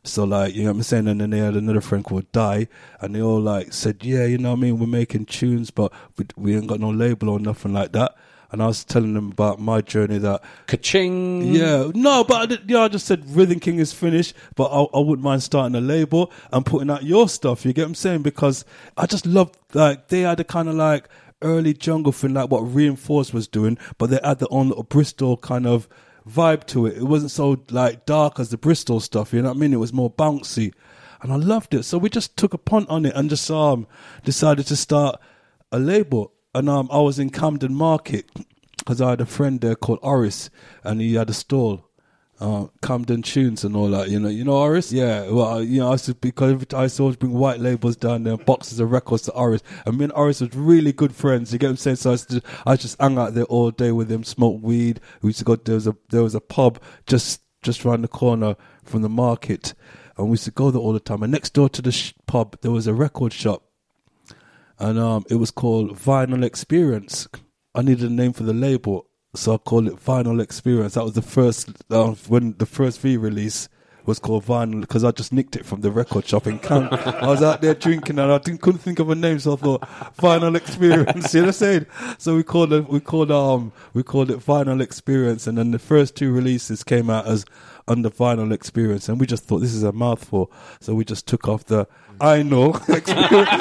So 0.04 0.24
like, 0.24 0.54
you 0.54 0.64
know 0.64 0.70
what 0.70 0.76
I'm 0.78 0.82
saying? 0.82 1.06
And 1.08 1.20
then 1.20 1.30
they 1.30 1.38
had 1.38 1.54
another 1.54 1.80
friend 1.80 2.04
called 2.04 2.30
Die, 2.32 2.66
and 3.00 3.14
they 3.14 3.22
all 3.22 3.40
like 3.40 3.72
said, 3.72 4.02
yeah, 4.04 4.24
you 4.24 4.36
know 4.38 4.50
what 4.50 4.58
I 4.58 4.62
mean? 4.62 4.78
We're 4.80 4.86
making 4.88 5.26
tunes, 5.26 5.70
but 5.70 5.92
we, 6.16 6.26
we 6.36 6.56
ain't 6.56 6.66
got 6.66 6.80
no 6.80 6.90
label 6.90 7.28
or 7.30 7.38
nothing 7.38 7.72
like 7.72 7.92
that. 7.92 8.16
And 8.50 8.62
I 8.62 8.66
was 8.66 8.84
telling 8.84 9.14
them 9.14 9.30
about 9.32 9.60
my 9.60 9.80
journey 9.80 10.18
that, 10.18 10.42
Ka-ching. 10.66 11.54
yeah, 11.54 11.90
no, 11.94 12.22
but 12.24 12.34
I, 12.34 12.46
did- 12.46 12.68
yeah, 12.70 12.80
I 12.80 12.88
just 12.88 13.06
said 13.06 13.24
Rhythm 13.30 13.60
King 13.60 13.78
is 13.78 13.92
finished, 13.94 14.34
but 14.56 14.64
I, 14.64 14.82
I 14.92 14.98
wouldn't 14.98 15.22
mind 15.24 15.42
starting 15.42 15.74
a 15.76 15.80
label 15.80 16.30
and 16.52 16.66
putting 16.66 16.90
out 16.90 17.04
your 17.04 17.28
stuff. 17.28 17.64
You 17.64 17.72
get 17.72 17.82
what 17.82 17.88
I'm 17.88 17.94
saying? 17.94 18.22
Because 18.22 18.64
I 18.98 19.06
just 19.06 19.24
love 19.24 19.52
like 19.72 20.08
they 20.08 20.22
had 20.22 20.38
a 20.40 20.44
kind 20.44 20.68
of 20.68 20.74
like 20.74 21.08
early 21.40 21.72
jungle 21.74 22.12
thing, 22.12 22.34
like 22.34 22.50
what 22.50 22.60
Reinforce 22.60 23.32
was 23.32 23.48
doing, 23.48 23.78
but 23.98 24.10
they 24.10 24.18
had 24.22 24.40
their 24.40 24.48
own 24.50 24.68
little 24.68 24.82
Bristol 24.84 25.36
kind 25.38 25.66
of 25.66 25.88
vibe 26.28 26.66
to 26.68 26.86
it. 26.86 26.96
It 26.96 27.04
wasn't 27.04 27.30
so 27.30 27.62
like 27.70 28.06
dark 28.06 28.38
as 28.38 28.50
the 28.50 28.58
Bristol 28.58 29.00
stuff. 29.00 29.32
You 29.32 29.42
know 29.42 29.48
what 29.48 29.56
I 29.56 29.60
mean? 29.60 29.72
It 29.72 29.78
was 29.78 29.92
more 29.92 30.10
bouncy. 30.10 30.72
and 31.20 31.32
I 31.32 31.36
loved 31.36 31.74
it. 31.74 31.84
So 31.84 31.98
we 31.98 32.10
just 32.10 32.36
took 32.36 32.54
a 32.54 32.58
punt 32.58 32.88
on 32.88 33.06
it 33.06 33.14
and 33.14 33.30
just 33.30 33.50
um 33.50 33.86
decided 34.24 34.66
to 34.66 34.76
start 34.76 35.20
a 35.70 35.78
label. 35.78 36.32
And 36.54 36.68
um, 36.68 36.88
I 36.92 36.98
was 37.00 37.18
in 37.18 37.30
Camden 37.30 37.74
Market 37.74 38.28
because 38.78 39.00
I 39.00 39.10
had 39.10 39.20
a 39.20 39.26
friend 39.26 39.60
there 39.60 39.76
called 39.76 40.00
Oris, 40.02 40.50
and 40.82 41.00
he 41.00 41.14
had 41.14 41.30
a 41.30 41.34
stall. 41.34 41.88
Uh, 42.42 42.66
Camden 42.82 43.22
tunes 43.22 43.62
and 43.62 43.76
all 43.76 43.88
that, 43.88 44.08
you 44.08 44.18
know, 44.18 44.28
you 44.28 44.42
know 44.42 44.56
Oris, 44.56 44.90
yeah. 44.90 45.30
Well, 45.30 45.62
you 45.62 45.78
know, 45.78 45.90
I 45.90 45.92
used 45.92 46.06
to 46.06 46.14
because 46.16 46.66
I 46.74 46.82
used 46.82 46.96
to 46.96 47.04
always 47.04 47.14
bring 47.14 47.32
white 47.32 47.60
labels 47.60 47.94
down 47.94 48.24
there, 48.24 48.36
boxes 48.36 48.80
of 48.80 48.90
records 48.90 49.22
to 49.26 49.32
Oris, 49.32 49.62
and 49.86 49.96
me 49.96 50.04
and 50.06 50.12
Oris 50.14 50.40
was 50.40 50.52
really 50.52 50.92
good 50.92 51.14
friends. 51.14 51.52
You 51.52 51.60
get 51.60 51.68
what 51.68 51.70
I'm 51.70 51.76
saying? 51.76 51.96
So 51.96 52.10
I 52.10 52.14
used 52.14 52.30
to, 52.30 52.42
I 52.66 52.74
just 52.74 53.00
hung 53.00 53.16
out 53.16 53.34
there 53.34 53.44
all 53.44 53.70
day 53.70 53.92
with 53.92 54.10
him, 54.10 54.24
smoke 54.24 54.58
weed. 54.60 54.98
We 55.20 55.28
used 55.28 55.38
to 55.38 55.44
go. 55.44 55.54
There 55.54 55.76
was 55.76 55.86
a 55.86 55.96
there 56.10 56.24
was 56.24 56.34
a 56.34 56.40
pub 56.40 56.82
just 57.06 57.42
just 57.62 57.86
around 57.86 58.02
the 58.02 58.08
corner 58.08 58.56
from 58.82 59.02
the 59.02 59.08
market, 59.08 59.72
and 60.16 60.26
we 60.26 60.32
used 60.32 60.44
to 60.46 60.50
go 60.50 60.72
there 60.72 60.80
all 60.80 60.92
the 60.92 60.98
time. 60.98 61.22
And 61.22 61.30
next 61.30 61.50
door 61.50 61.68
to 61.68 61.80
the 61.80 61.92
sh- 61.92 62.12
pub, 62.26 62.60
there 62.62 62.72
was 62.72 62.88
a 62.88 62.92
record 62.92 63.32
shop, 63.32 63.62
and 64.80 64.98
um, 64.98 65.24
it 65.30 65.36
was 65.36 65.52
called 65.52 65.96
Vinyl 65.96 66.42
Experience. 66.44 67.28
I 67.72 67.82
needed 67.82 68.10
a 68.10 68.12
name 68.12 68.32
for 68.32 68.42
the 68.42 68.52
label, 68.52 69.06
so 69.34 69.54
I 69.54 69.58
call 69.58 69.86
it 69.88 69.96
Vinyl 69.96 70.42
Experience. 70.42 70.94
That 70.94 71.04
was 71.04 71.14
the 71.14 71.22
first 71.22 71.70
uh, 71.90 72.08
when 72.28 72.54
the 72.58 72.66
first 72.66 73.00
V 73.00 73.16
release 73.16 73.68
was 74.04 74.18
called 74.18 74.44
Vinyl 74.44 74.80
because 74.80 75.04
I 75.04 75.10
just 75.10 75.32
nicked 75.32 75.56
it 75.56 75.64
from 75.64 75.80
the 75.80 75.90
record 75.90 76.26
shop 76.26 76.46
in 76.46 76.58
Camp. 76.58 76.92
I 76.92 77.28
was 77.28 77.42
out 77.42 77.62
there 77.62 77.74
drinking 77.74 78.18
and 78.18 78.32
I 78.32 78.38
couldn't 78.38 78.78
think 78.78 78.98
of 78.98 79.08
a 79.08 79.14
name, 79.14 79.38
so 79.38 79.54
I 79.54 79.56
thought 79.56 79.80
Vinyl 80.18 80.56
Experience. 80.56 81.32
you 81.34 81.40
know 81.40 81.46
what 81.46 81.48
I'm 81.48 81.52
saying? 81.52 81.86
So 82.18 82.36
we 82.36 82.42
called 82.42 82.72
it 82.72 82.88
we 82.88 83.00
called 83.00 83.30
um 83.30 83.72
we 83.94 84.02
called 84.02 84.30
it 84.30 84.38
Vinyl 84.38 84.82
Experience, 84.82 85.46
and 85.46 85.56
then 85.56 85.70
the 85.70 85.78
first 85.78 86.14
two 86.14 86.30
releases 86.32 86.84
came 86.84 87.08
out 87.08 87.26
as 87.26 87.46
under 87.88 88.10
Vinyl 88.10 88.52
Experience, 88.52 89.08
and 89.08 89.18
we 89.18 89.26
just 89.26 89.44
thought 89.44 89.60
this 89.60 89.74
is 89.74 89.82
a 89.82 89.92
mouthful, 89.92 90.52
so 90.80 90.94
we 90.94 91.04
just 91.04 91.26
took 91.26 91.48
off 91.48 91.64
the 91.64 91.86
I 92.22 92.44
know 92.44 92.74
experience, 92.88 93.16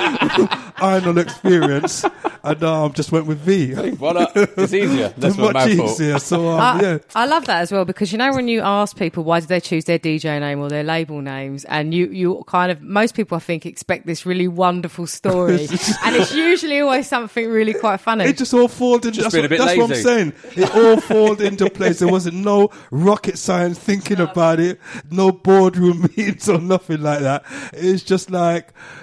I 0.77 1.01
know 1.03 1.17
experience, 1.19 2.05
and 2.43 2.63
um 2.63 2.93
just 2.93 3.11
went 3.11 3.25
with 3.25 3.39
V. 3.39 3.73
Well, 3.99 4.19
uh, 4.19 4.27
it's 4.35 4.71
easier. 4.71 5.09
That's 5.17 5.35
what 5.35 5.53
much 5.53 5.69
easier. 5.69 6.19
So 6.19 6.47
um, 6.49 6.59
I, 6.59 6.81
yeah. 6.81 6.97
I 7.15 7.25
love 7.25 7.45
that 7.45 7.61
as 7.61 7.71
well 7.71 7.85
because 7.85 8.11
you 8.11 8.19
know 8.19 8.31
when 8.31 8.47
you 8.47 8.61
ask 8.61 8.95
people 8.95 9.23
why 9.23 9.39
did 9.39 9.49
they 9.49 9.59
choose 9.61 9.85
their 9.85 9.97
DJ 9.97 10.39
name 10.39 10.59
or 10.59 10.69
their 10.69 10.83
label 10.83 11.21
names, 11.21 11.65
and 11.65 11.91
you 11.91 12.05
you 12.09 12.43
kind 12.45 12.71
of 12.71 12.83
most 12.83 13.15
people 13.15 13.35
I 13.35 13.39
think 13.39 13.65
expect 13.65 14.05
this 14.05 14.27
really 14.27 14.47
wonderful 14.47 15.07
story, 15.07 15.61
and 16.03 16.15
it's 16.15 16.35
usually 16.35 16.81
always 16.81 17.07
something 17.07 17.49
really 17.49 17.73
quite 17.73 17.97
funny. 17.97 18.25
It 18.25 18.37
just 18.37 18.53
all 18.53 18.67
folded. 18.67 19.07
into 19.07 19.21
Just 19.21 19.31
that's 19.31 19.35
a 19.35 19.41
what, 19.41 19.49
bit 19.49 19.57
that's 19.59 19.77
what 19.77 19.83
I'm 19.85 19.89
lazy. 19.89 20.03
saying. 20.03 20.33
It 20.55 20.75
all 20.75 21.01
folded 21.01 21.47
into 21.47 21.67
place. 21.71 21.97
There 21.97 22.07
wasn't 22.07 22.35
no 22.37 22.69
rocket 22.91 23.39
science 23.39 23.79
thinking 23.79 24.19
about 24.19 24.59
it, 24.59 24.79
no 25.09 25.31
boardroom 25.31 26.01
meetings 26.01 26.47
or 26.47 26.59
nothing 26.59 27.01
like 27.01 27.21
that. 27.21 27.43
It's 27.73 28.03
just 28.03 28.29
like 28.29 28.50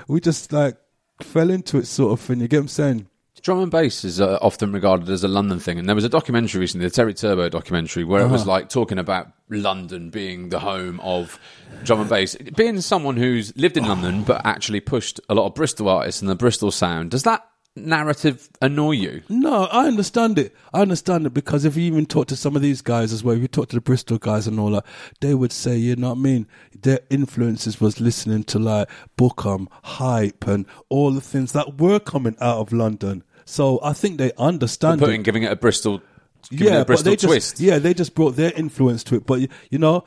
we 0.09 0.21
just 0.21 0.53
like 0.53 0.77
fell 1.23 1.51
into 1.51 1.79
it, 1.79 1.87
sort 1.87 2.13
of 2.13 2.21
thing. 2.21 2.41
You 2.41 2.49
get 2.49 2.59
what 2.59 2.63
I'm 2.63 2.69
saying? 2.69 3.09
Drum 3.41 3.61
and 3.61 3.71
bass 3.71 4.05
is 4.05 4.21
uh, 4.21 4.37
often 4.43 4.73
regarded 4.73 5.09
as 5.09 5.23
a 5.23 5.29
London 5.29 5.61
thing, 5.61 5.79
and 5.79 5.89
there 5.89 5.95
was 5.95 6.05
a 6.05 6.09
documentary 6.09 6.61
recently, 6.61 6.87
the 6.87 6.91
Terry 6.91 7.15
Turbo 7.15 7.49
documentary, 7.49 8.03
where 8.03 8.21
it 8.23 8.29
was 8.29 8.43
Uh-huh. 8.43 8.51
like 8.51 8.69
talking 8.69 8.99
about 8.99 9.29
London 9.49 10.11
being 10.11 10.49
the 10.49 10.59
home 10.59 10.99
of 11.01 11.39
drum 11.85 12.01
and 12.01 12.11
bass. 12.11 12.35
Being 12.57 12.81
someone 12.81 13.17
who's 13.17 13.57
lived 13.57 13.77
in 13.77 13.87
London 13.87 14.25
but 14.25 14.45
actually 14.45 14.81
pushed 14.81 15.21
a 15.29 15.35
lot 15.37 15.47
of 15.47 15.55
Bristol 15.55 15.89
artists 15.89 16.21
and 16.21 16.29
the 16.29 16.35
Bristol 16.35 16.73
sound, 16.73 17.13
does 17.13 17.23
that 17.23 17.47
narrative 17.87 18.49
annoy 18.63 18.93
you? 18.93 19.23
No, 19.29 19.65
I 19.67 19.87
understand 19.87 20.39
it. 20.39 20.55
I 20.73 20.81
understand 20.83 21.27
it 21.27 21.35
because 21.35 21.65
if 21.65 21.77
you 21.77 21.85
even 21.85 22.07
talk 22.07 22.27
to 22.29 22.37
some 22.37 22.57
of 22.57 22.63
these 22.63 22.83
guys 22.83 23.13
as 23.13 23.23
well, 23.25 23.35
if 23.37 23.43
you 23.43 23.49
talk 23.49 23.69
to 23.71 23.77
the 23.77 23.81
Bristol 23.81 24.19
guys 24.19 24.47
and 24.47 24.59
all 24.61 24.71
that, 24.71 24.85
they 25.21 25.35
would 25.35 25.53
say, 25.53 25.77
you 25.77 25.97
know 25.97 26.11
what 26.11 26.19
I 26.19 26.21
mean? 26.21 26.47
Their 26.81 27.01
influences 27.11 27.81
was 27.81 28.01
listening 28.01 28.45
to 28.45 28.59
like 28.59 28.89
Bukem, 29.17 29.67
Hype, 29.83 30.47
and 30.47 30.67
all 30.89 31.11
the 31.11 31.21
things 31.21 31.53
that 31.53 31.79
were 31.81 32.01
coming 32.01 32.37
out 32.41 32.59
of 32.59 32.73
London. 32.73 33.25
So 33.45 33.81
I 33.83 33.93
think 33.95 34.19
they 34.19 34.33
understand 34.39 35.01
Putting 35.01 35.21
it. 35.21 35.25
giving 35.25 35.43
it 35.45 35.53
a 35.53 35.57
Bristol, 35.57 36.03
giving 36.51 36.75
it 36.75 36.77
a 36.77 36.79
but 36.81 36.87
Bristol 36.89 37.11
they 37.13 37.17
just, 37.17 37.27
twist. 37.27 37.61
Yeah, 37.61 37.79
they 37.79 37.95
just 37.95 38.15
brought 38.15 38.37
their 38.37 38.53
influence 38.55 39.03
to 39.05 39.17
it. 39.17 39.27
But 39.27 39.41
you- 39.41 39.49
you 39.71 39.79
know, 39.79 40.05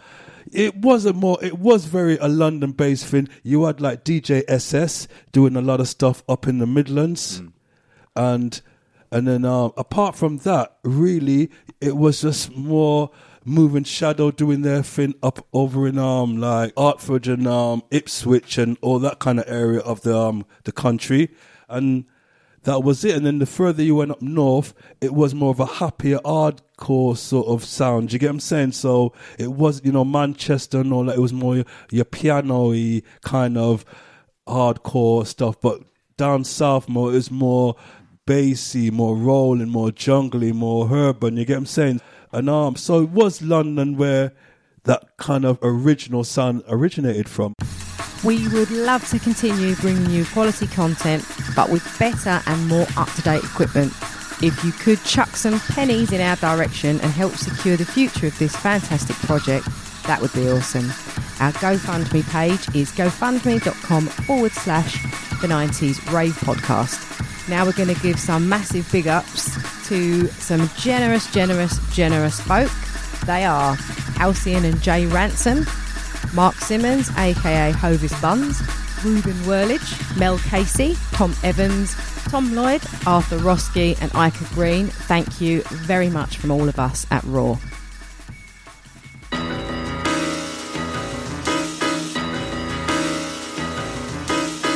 it 0.51 0.75
was 0.77 1.05
a 1.05 1.13
more, 1.13 1.37
it 1.43 1.57
was 1.59 1.85
very 1.85 2.17
a 2.17 2.27
London-based 2.27 3.05
thing. 3.05 3.29
You 3.43 3.65
had 3.65 3.79
like 3.81 4.03
DJ 4.03 4.43
SS 4.47 5.07
doing 5.31 5.55
a 5.55 5.61
lot 5.61 5.79
of 5.79 5.87
stuff 5.87 6.23
up 6.27 6.47
in 6.47 6.57
the 6.57 6.67
Midlands, 6.67 7.41
mm. 7.41 7.51
And 8.15 8.61
and 9.11 9.27
then 9.27 9.45
um, 9.45 9.73
apart 9.77 10.15
from 10.15 10.37
that, 10.39 10.77
really, 10.83 11.49
it 11.79 11.97
was 11.97 12.21
just 12.21 12.55
more. 12.55 13.11
Moving 13.43 13.85
Shadow 13.85 14.29
doing 14.29 14.61
their 14.61 14.83
thing 14.83 15.15
up 15.23 15.47
over 15.51 15.87
in 15.87 15.97
um 15.97 16.37
like 16.37 16.75
Artford 16.75 17.25
and 17.25 17.47
um 17.47 17.81
Ipswich 17.89 18.59
and 18.59 18.77
all 18.83 18.99
that 18.99 19.17
kind 19.17 19.39
of 19.39 19.45
area 19.47 19.79
of 19.79 20.01
the 20.01 20.15
um 20.15 20.45
the 20.63 20.71
country, 20.71 21.29
and 21.67 22.05
that 22.65 22.83
was 22.83 23.03
it. 23.03 23.15
And 23.15 23.25
then 23.25 23.39
the 23.39 23.47
further 23.47 23.81
you 23.81 23.95
went 23.95 24.11
up 24.11 24.21
north, 24.21 24.75
it 25.01 25.15
was 25.15 25.33
more 25.33 25.49
of 25.49 25.59
a 25.59 25.65
happier, 25.65 26.19
hardcore 26.19 27.17
sort 27.17 27.47
of 27.47 27.65
sound. 27.65 28.13
You 28.13 28.19
get 28.19 28.27
what 28.27 28.33
I'm 28.33 28.39
saying? 28.41 28.73
So 28.73 29.13
it 29.39 29.51
was, 29.51 29.81
you 29.83 29.91
know, 29.91 30.05
Manchester 30.05 30.81
and 30.81 30.93
all 30.93 31.05
that. 31.05 31.15
It 31.15 31.21
was 31.21 31.33
more 31.33 31.55
your, 31.55 31.65
your 31.89 32.05
piano-y 32.05 33.01
kind 33.23 33.57
of 33.57 33.83
hardcore 34.47 35.25
stuff. 35.25 35.59
But 35.59 35.81
down 36.17 36.43
south 36.43 36.87
more, 36.87 37.09
it 37.09 37.15
was 37.15 37.31
more 37.31 37.75
bassy, 38.25 38.91
more 38.91 39.15
rolling, 39.15 39.69
more 39.69 39.91
jungly, 39.91 40.53
more 40.53 40.87
urban. 40.91 41.37
You 41.37 41.45
get 41.45 41.53
what 41.53 41.59
I'm 41.59 41.65
saying? 41.65 42.01
And 42.31 42.49
um, 42.49 42.75
so 42.75 43.01
it 43.01 43.09
was 43.09 43.41
London 43.41 43.97
where 43.97 44.33
that 44.83 45.17
kind 45.17 45.45
of 45.45 45.59
original 45.61 46.23
sound 46.23 46.63
originated 46.67 47.29
from. 47.29 47.53
We 48.23 48.47
would 48.49 48.69
love 48.69 49.07
to 49.09 49.19
continue 49.19 49.75
bringing 49.75 50.09
you 50.09 50.25
quality 50.25 50.67
content, 50.67 51.25
but 51.55 51.69
with 51.69 51.83
better 51.97 52.41
and 52.45 52.67
more 52.67 52.85
up 52.97 53.11
to 53.13 53.21
date 53.21 53.43
equipment. 53.43 53.91
If 54.43 54.63
you 54.63 54.71
could 54.71 55.03
chuck 55.03 55.35
some 55.35 55.59
pennies 55.59 56.11
in 56.11 56.21
our 56.21 56.35
direction 56.35 56.99
and 57.01 57.11
help 57.11 57.33
secure 57.33 57.77
the 57.77 57.85
future 57.85 58.27
of 58.27 58.37
this 58.39 58.55
fantastic 58.55 59.15
project, 59.17 59.67
that 60.07 60.19
would 60.21 60.33
be 60.33 60.49
awesome. 60.49 60.85
Our 61.39 61.51
GoFundMe 61.53 62.27
page 62.29 62.75
is 62.75 62.91
gofundme.com 62.91 64.07
forward 64.07 64.51
slash 64.51 65.01
the 65.41 65.47
90s 65.47 66.11
rave 66.11 66.33
podcast. 66.33 67.20
Now 67.51 67.65
we're 67.65 67.73
going 67.73 67.93
to 67.93 68.01
give 68.01 68.17
some 68.17 68.47
massive 68.47 68.89
big 68.93 69.09
ups 69.09 69.57
to 69.89 70.27
some 70.27 70.69
generous, 70.77 71.29
generous, 71.33 71.77
generous 71.93 72.39
folk. 72.39 72.71
They 73.25 73.43
are 73.43 73.75
Halcyon 74.15 74.63
and 74.63 74.81
Jay 74.81 75.05
Ransom, 75.05 75.65
Mark 76.33 76.55
Simmons, 76.55 77.09
aka 77.17 77.73
Hovis 77.73 78.19
Buns, 78.21 78.61
Ruben 79.03 79.33
Whirlage, 79.43 80.17
Mel 80.17 80.37
Casey, 80.39 80.95
Tom 81.11 81.35
Evans, 81.43 81.93
Tom 82.29 82.55
Lloyd, 82.55 82.83
Arthur 83.05 83.39
Roski, 83.39 84.01
and 84.01 84.09
Ica 84.11 84.49
Green. 84.53 84.87
Thank 84.87 85.41
you 85.41 85.61
very 85.63 86.09
much 86.09 86.37
from 86.37 86.51
all 86.51 86.69
of 86.69 86.79
us 86.79 87.05
at 87.11 87.25
R.O.A.R. 87.25 87.70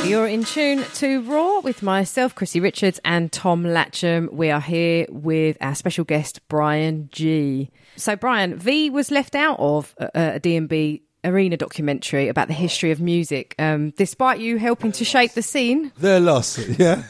You're 0.06 0.28
in 0.28 0.44
tune 0.44 0.84
to 0.94 1.24
R.O.A.R 1.28 1.60
with 1.62 1.82
myself, 1.82 2.34
Chrissy 2.34 2.60
Richards, 2.60 3.00
and 3.04 3.32
Tom 3.32 3.64
Latcham. 3.64 4.32
We 4.32 4.50
are 4.50 4.60
here 4.60 5.06
with 5.08 5.56
our 5.60 5.74
special 5.74 6.04
guest, 6.04 6.46
Bryan 6.48 7.08
Gee. 7.10 7.70
So, 7.96 8.14
Bryan, 8.14 8.56
V 8.56 8.88
was 8.90 9.10
left 9.10 9.34
out 9.34 9.58
of 9.58 9.94
a, 9.98 10.10
a 10.34 10.38
D&B 10.38 11.02
arena 11.24 11.56
documentary 11.56 12.28
about 12.28 12.46
the 12.46 12.54
history 12.54 12.92
of 12.92 13.00
music, 13.00 13.56
um, 13.58 13.90
despite 13.96 14.38
you 14.38 14.58
helping 14.58 14.92
to 14.92 15.04
shape 15.04 15.32
the 15.32 15.42
scene. 15.42 15.90
Their 15.98 16.20
loss, 16.20 16.56
yeah. 16.78 17.02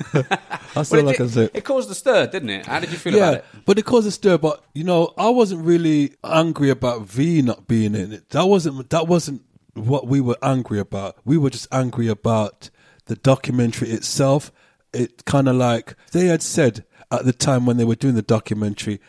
That's 0.75 0.91
all 0.93 1.07
I 1.07 1.13
it, 1.13 1.17
can 1.17 1.29
say. 1.29 1.51
it 1.53 1.65
caused 1.65 1.91
a 1.91 1.95
stir, 1.95 2.27
didn't 2.29 2.49
it? 2.51 2.65
How 2.67 2.81
did 2.81 2.91
you 2.91 2.97
feel 2.99 3.15
about 3.15 3.33
Yeah, 3.33 3.39
it? 3.41 3.45
but 3.67 3.79
it 3.79 3.85
caused 3.85 4.09
a 4.09 4.11
stir. 4.11 4.39
But 4.39 4.65
you 4.75 4.85
know, 4.85 5.13
I 5.19 5.29
wasn't 5.29 5.65
really 5.67 6.15
angry 6.25 6.71
about 6.71 7.03
V 7.03 7.43
not 7.43 7.69
being 7.69 7.95
in 7.95 8.13
it. 8.13 8.31
That 8.31 8.47
wasn't 8.47 8.89
that 8.89 9.07
wasn't 9.07 9.43
what 9.75 10.07
we 10.07 10.23
were 10.23 10.39
angry 10.43 10.79
about. 10.79 11.19
We 11.27 11.37
were 11.37 11.51
just 11.51 11.69
angry 11.71 12.09
about 12.09 12.71
the 13.07 13.17
documentary 13.17 13.91
itself. 13.91 14.53
It 14.93 15.25
kind 15.25 15.49
of 15.49 15.57
like 15.57 15.95
they 16.13 16.27
had 16.27 16.43
said 16.43 16.85
at 17.11 17.25
the 17.25 17.33
time 17.33 17.67
when 17.67 17.77
they 17.77 17.85
were 17.85 17.95
doing 17.95 18.15
the 18.15 18.23
documentary, 18.23 19.01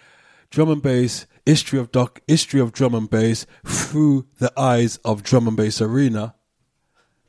drum 0.50 0.70
and 0.70 0.82
bass 0.82 1.26
history 1.46 1.80
of 1.80 1.92
doc 1.92 2.22
history 2.28 2.60
of 2.60 2.74
drum 2.74 2.94
and 2.94 3.10
bass 3.10 3.46
through 3.66 4.28
the 4.40 4.52
eyes 4.60 4.98
of 4.98 5.24
drum 5.24 5.48
and 5.48 5.58
bass 5.58 5.82
arena. 5.82 6.36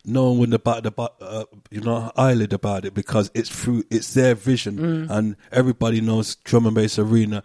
No 0.05 0.31
one 0.31 0.51
would 0.51 0.65
bat 0.65 0.83
the 0.85 0.93
uh, 1.21 1.45
you 1.71 1.81
know 1.81 2.11
eyelid 2.17 2.53
about 2.53 2.85
it 2.85 2.95
because 2.95 3.31
it's 3.35 3.51
through 3.51 3.85
it's 3.91 4.15
their 4.15 4.35
vision. 4.35 4.79
And 5.11 5.37
everybody 5.53 6.01
knows 6.01 6.37
drum 6.37 6.67
and 6.67 6.75
bass 6.75 6.99
arena 6.99 7.43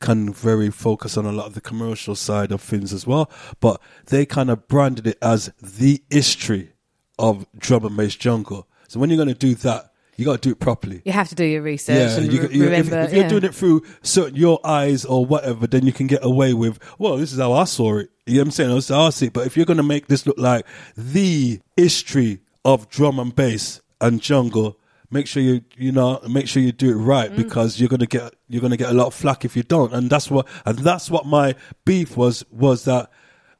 can 0.00 0.32
very 0.32 0.70
focus 0.70 1.16
on 1.16 1.26
a 1.26 1.32
lot 1.32 1.46
of 1.46 1.54
the 1.54 1.60
commercial 1.60 2.14
side 2.14 2.52
of 2.52 2.60
things 2.60 2.92
as 2.92 3.06
well. 3.06 3.30
But 3.60 3.80
they 4.06 4.26
kind 4.26 4.50
of 4.50 4.68
branded 4.68 5.06
it 5.06 5.18
as 5.22 5.52
the 5.60 6.02
history 6.10 6.72
of 7.18 7.46
drum 7.58 7.84
and 7.86 7.96
bass 7.96 8.14
jungle 8.16 8.66
so 8.88 9.00
when 9.00 9.10
you're 9.10 9.16
going 9.16 9.28
to 9.28 9.34
do 9.34 9.54
that 9.56 9.92
You 10.18 10.24
got 10.24 10.40
to 10.40 10.48
do 10.48 10.52
it 10.52 10.60
properly. 10.60 11.02
You 11.04 11.12
have 11.12 11.28
to 11.28 11.34
do 11.34 11.44
your 11.44 11.60
research 11.60 12.16
and 12.18 12.32
you, 12.32 12.40
re- 12.42 12.48
you- 12.56 12.64
if- 12.64 12.70
remember. 12.70 13.00
if, 13.00 13.12
you're 13.12 13.22
yeah. 13.24 13.28
doing 13.28 13.44
it 13.44 13.54
through 13.54 13.82
certain 14.00 14.34
your 14.36 14.58
eyes 14.64 15.04
or 15.04 15.26
whatever, 15.26 15.66
then 15.66 15.84
you 15.84 15.92
can 15.92 16.06
get 16.06 16.24
away 16.24 16.54
with. 16.54 16.78
Well, 16.98 17.18
this 17.18 17.32
is 17.34 17.38
how 17.38 17.52
I 17.52 17.64
saw 17.64 17.98
it. 17.98 18.08
You 18.24 18.36
know 18.36 18.40
what 18.40 18.46
I'm 18.46 18.50
saying? 18.52 18.74
This 18.74 18.84
is 18.88 18.96
how 18.96 19.02
I 19.02 19.10
see 19.10 19.26
it. 19.26 19.34
But 19.34 19.46
if 19.46 19.56
you're 19.58 19.66
going 19.66 19.76
to 19.76 19.82
make 19.94 20.06
this 20.06 20.24
look 20.26 20.38
like 20.38 20.64
the 20.96 21.60
history 21.76 22.40
of 22.64 22.88
drum 22.88 23.18
and 23.18 23.34
bass 23.36 23.82
and 24.00 24.22
jungle, 24.22 24.78
make 25.10 25.26
sure 25.26 25.42
you 25.42 25.60
you 25.76 25.92
know 25.92 26.18
make 26.28 26.48
sure 26.48 26.62
you 26.62 26.72
do 26.72 26.90
it 26.90 26.94
right 27.12 27.30
Mm. 27.30 27.36
because 27.36 27.78
you're 27.78 27.88
gonna 27.88 28.06
get 28.06 28.34
you're 28.48 28.62
gonna 28.62 28.76
get 28.76 28.90
a 28.90 28.94
lot 28.94 29.06
of 29.08 29.14
flack 29.14 29.44
if 29.44 29.54
you 29.54 29.62
don't. 29.62 29.92
And 29.92 30.08
that's 30.10 30.30
what 30.30 30.48
and 30.64 30.78
that's 30.78 31.10
what 31.10 31.26
my 31.26 31.54
beef 31.84 32.16
was 32.16 32.42
was 32.50 32.84
that 32.84 33.10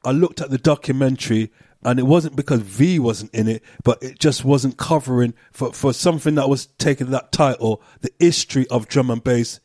I 0.03 0.11
looked 0.11 0.41
at 0.41 0.49
the 0.49 0.57
documentary 0.57 1.51
and 1.87 1.99
it 1.99 2.03
wasn't 2.03 2.35
because 2.35 2.59
V 2.59 2.99
wasn't 2.99 3.33
in 3.33 3.47
it, 3.47 3.63
but 3.81 4.03
it 4.03 4.19
just 4.19 4.43
wasn't 4.43 4.75
covering 4.75 5.33
for, 5.53 5.71
for 5.71 5.93
something 5.93 6.35
that 6.35 6.49
was 6.49 6.65
taking 6.65 7.11
that 7.11 7.31
title, 7.31 7.81
the 8.01 8.11
history 8.19 8.67
of 8.67 8.89
drum 8.89 9.09
and 9.09 9.23
bass. 9.23 9.61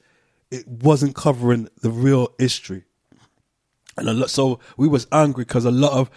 It 0.48 0.68
wasn't 0.68 1.16
covering 1.16 1.68
the 1.80 1.90
real 1.90 2.32
history. 2.38 2.84
And 3.96 4.08
a 4.08 4.14
lot, 4.14 4.30
so 4.30 4.60
we 4.76 4.86
was 4.86 5.08
angry 5.10 5.44
because 5.44 5.64
a 5.64 5.72
lot 5.72 5.94
of 5.94 6.10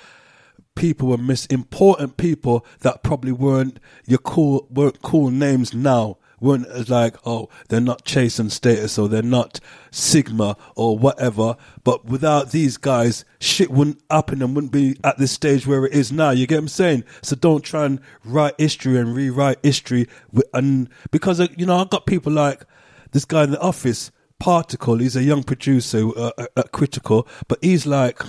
people 0.75 1.07
were 1.07 1.17
miss 1.17 1.47
important 1.47 2.17
people 2.17 2.63
that 2.81 3.01
probably 3.01 3.31
weren't 3.31 3.79
your 4.05 4.19
cool 4.19 4.67
weren't 4.69 5.01
cool 5.01 5.31
names 5.31 5.73
now 5.73 6.19
weren't 6.39 6.89
like 6.89 7.15
oh 7.25 7.49
they're 7.69 7.79
not 7.81 8.05
Chase 8.05 8.39
and 8.39 8.51
Status 8.51 8.97
or 8.97 9.07
they're 9.07 9.21
not 9.21 9.59
sigma 9.91 10.57
or 10.75 10.97
whatever 10.97 11.55
but 11.83 12.05
without 12.05 12.51
these 12.51 12.77
guys 12.77 13.25
shit 13.39 13.71
wouldn't 13.71 14.01
happen 14.09 14.41
and 14.41 14.55
wouldn't 14.55 14.73
be 14.73 14.97
at 15.03 15.17
this 15.17 15.31
stage 15.31 15.65
where 15.65 15.85
it 15.85 15.93
is 15.93 16.11
now 16.11 16.31
you 16.31 16.45
get 16.45 16.55
what 16.55 16.63
i'm 16.63 16.67
saying 16.67 17.03
so 17.21 17.35
don't 17.35 17.63
try 17.63 17.85
and 17.85 17.99
write 18.23 18.53
history 18.57 18.97
and 18.97 19.15
rewrite 19.15 19.57
history 19.63 20.07
and 20.53 20.89
because 21.11 21.39
uh, 21.39 21.47
you 21.55 21.65
know 21.65 21.77
i've 21.77 21.89
got 21.89 22.05
people 22.05 22.31
like 22.31 22.65
this 23.11 23.23
guy 23.25 23.43
in 23.43 23.51
the 23.51 23.59
office 23.61 24.11
particle 24.37 24.97
he's 24.97 25.15
a 25.15 25.23
young 25.23 25.43
producer 25.43 26.09
uh, 26.17 26.31
at- 26.37 26.49
at 26.57 26.71
critical 26.73 27.25
but 27.47 27.57
he's 27.61 27.85
like 27.85 28.21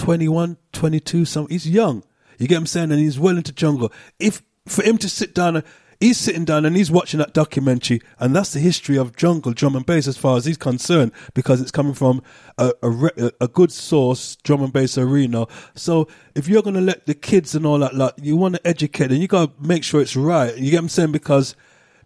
21, 0.00 0.56
22, 0.72 1.24
some 1.26 1.46
he's 1.48 1.68
young. 1.68 2.02
You 2.38 2.48
get 2.48 2.54
what 2.54 2.60
I'm 2.60 2.66
saying? 2.66 2.90
And 2.90 2.98
he's 2.98 3.18
well 3.18 3.36
into 3.36 3.52
jungle. 3.52 3.92
If 4.18 4.42
for 4.66 4.82
him 4.82 4.96
to 4.98 5.10
sit 5.10 5.34
down, 5.34 5.62
he's 6.00 6.18
sitting 6.18 6.44
down 6.44 6.64
and 6.64 6.76
he's 6.76 6.90
watching 6.90 7.18
that 7.18 7.34
documentary, 7.34 8.00
and 8.18 8.34
that's 8.34 8.52
the 8.52 8.58
history 8.60 8.96
of 8.96 9.14
jungle 9.14 9.52
drum 9.52 9.76
and 9.76 9.86
bass 9.86 10.08
as 10.08 10.16
far 10.16 10.36
as 10.36 10.46
he's 10.46 10.56
concerned, 10.56 11.12
because 11.34 11.60
it's 11.60 11.70
coming 11.70 11.94
from 11.94 12.22
a 12.58 12.72
a, 12.82 13.30
a 13.42 13.48
good 13.48 13.70
source, 13.70 14.36
drum 14.36 14.62
and 14.62 14.72
bass 14.72 14.98
arena. 14.98 15.46
So 15.74 16.08
if 16.34 16.48
you're 16.48 16.62
gonna 16.62 16.80
let 16.80 17.06
the 17.06 17.14
kids 17.14 17.54
and 17.54 17.66
all 17.66 17.78
that, 17.78 17.94
like 17.94 18.14
you 18.20 18.36
want 18.36 18.56
to 18.56 18.66
educate 18.66 19.08
them, 19.08 19.20
you 19.20 19.28
gotta 19.28 19.52
make 19.60 19.84
sure 19.84 20.00
it's 20.00 20.16
right. 20.16 20.56
You 20.56 20.70
get 20.70 20.78
what 20.78 20.84
I'm 20.84 20.88
saying? 20.88 21.12
Because 21.12 21.54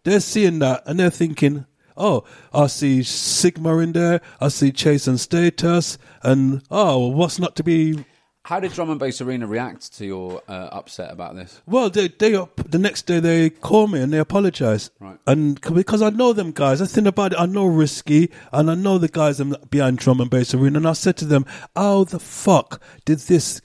they're 0.03 0.21
seeing 0.21 0.59
that 0.59 0.83
and 0.87 0.99
they're 0.99 1.11
thinking, 1.11 1.65
oh, 1.97 2.25
I 2.53 2.67
see 2.67 3.03
Sigma 3.03 3.79
in 3.79 3.93
there, 3.93 4.21
I 4.41 4.49
see 4.49 4.73
Chase 4.73 5.07
and 5.07 5.19
Status, 5.21 5.97
and 6.23 6.63
oh, 6.71 7.09
what's 7.09 7.39
not 7.39 7.57
to 7.57 7.63
be? 7.63 8.05
How 8.45 8.61
did 8.61 8.73
Drum 8.73 8.91
and 8.91 9.01
Bass 9.01 9.21
Arena 9.21 9.47
react 9.47 9.95
to 9.95 10.05
your 10.07 10.43
uh, 10.49 10.69
upset 10.71 11.11
about 11.11 11.35
this? 11.35 11.63
Well, 11.67 11.89
they 11.89 12.09
they 12.09 12.35
up 12.35 12.57
the 12.57 12.79
next 12.79 13.07
day 13.07 13.19
they 13.21 13.51
call 13.51 13.89
me 13.89 14.01
and 14.01 14.13
they 14.13 14.19
apologize, 14.19 14.91
Right. 15.01 15.19
And 15.27 15.61
because 15.61 16.03
I 16.03 16.11
know 16.11 16.33
them 16.33 16.53
guys, 16.53 16.83
I 16.83 16.87
think 16.87 17.07
about 17.07 17.33
it. 17.33 17.41
I 17.41 17.47
know 17.47 17.67
Risky 17.67 18.31
and 18.53 18.71
I 18.71 18.75
know 18.75 18.99
the 18.99 19.09
guys 19.09 19.41
behind 19.71 19.99
Drum 19.99 20.21
and 20.21 20.31
Bass 20.31 20.55
Arena, 20.55 20.79
and 20.79 20.89
I 20.89 20.93
said 20.93 21.17
to 21.19 21.25
them, 21.25 21.47
"How 21.75 22.05
the 22.05 22.19
fuck 22.19 22.83
did 23.05 23.21
this 23.21 23.63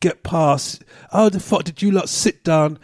get 0.00 0.22
past? 0.22 0.84
How 1.12 1.28
the 1.28 1.40
fuck 1.40 1.64
did 1.64 1.82
you 1.82 1.90
lot 1.90 2.08
sit 2.08 2.42
down 2.42 2.78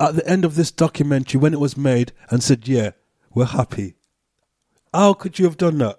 at 0.00 0.14
the 0.14 0.26
end 0.28 0.44
of 0.44 0.54
this 0.54 0.70
documentary 0.70 1.40
when 1.40 1.52
it 1.52 1.60
was 1.60 1.76
made 1.76 2.12
and 2.30 2.42
said, 2.42 2.68
yeah, 2.68 2.90
we're 3.34 3.46
happy? 3.46 3.96
How 4.94 5.12
could 5.12 5.38
you 5.38 5.44
have 5.44 5.56
done 5.56 5.78
that? 5.78 5.98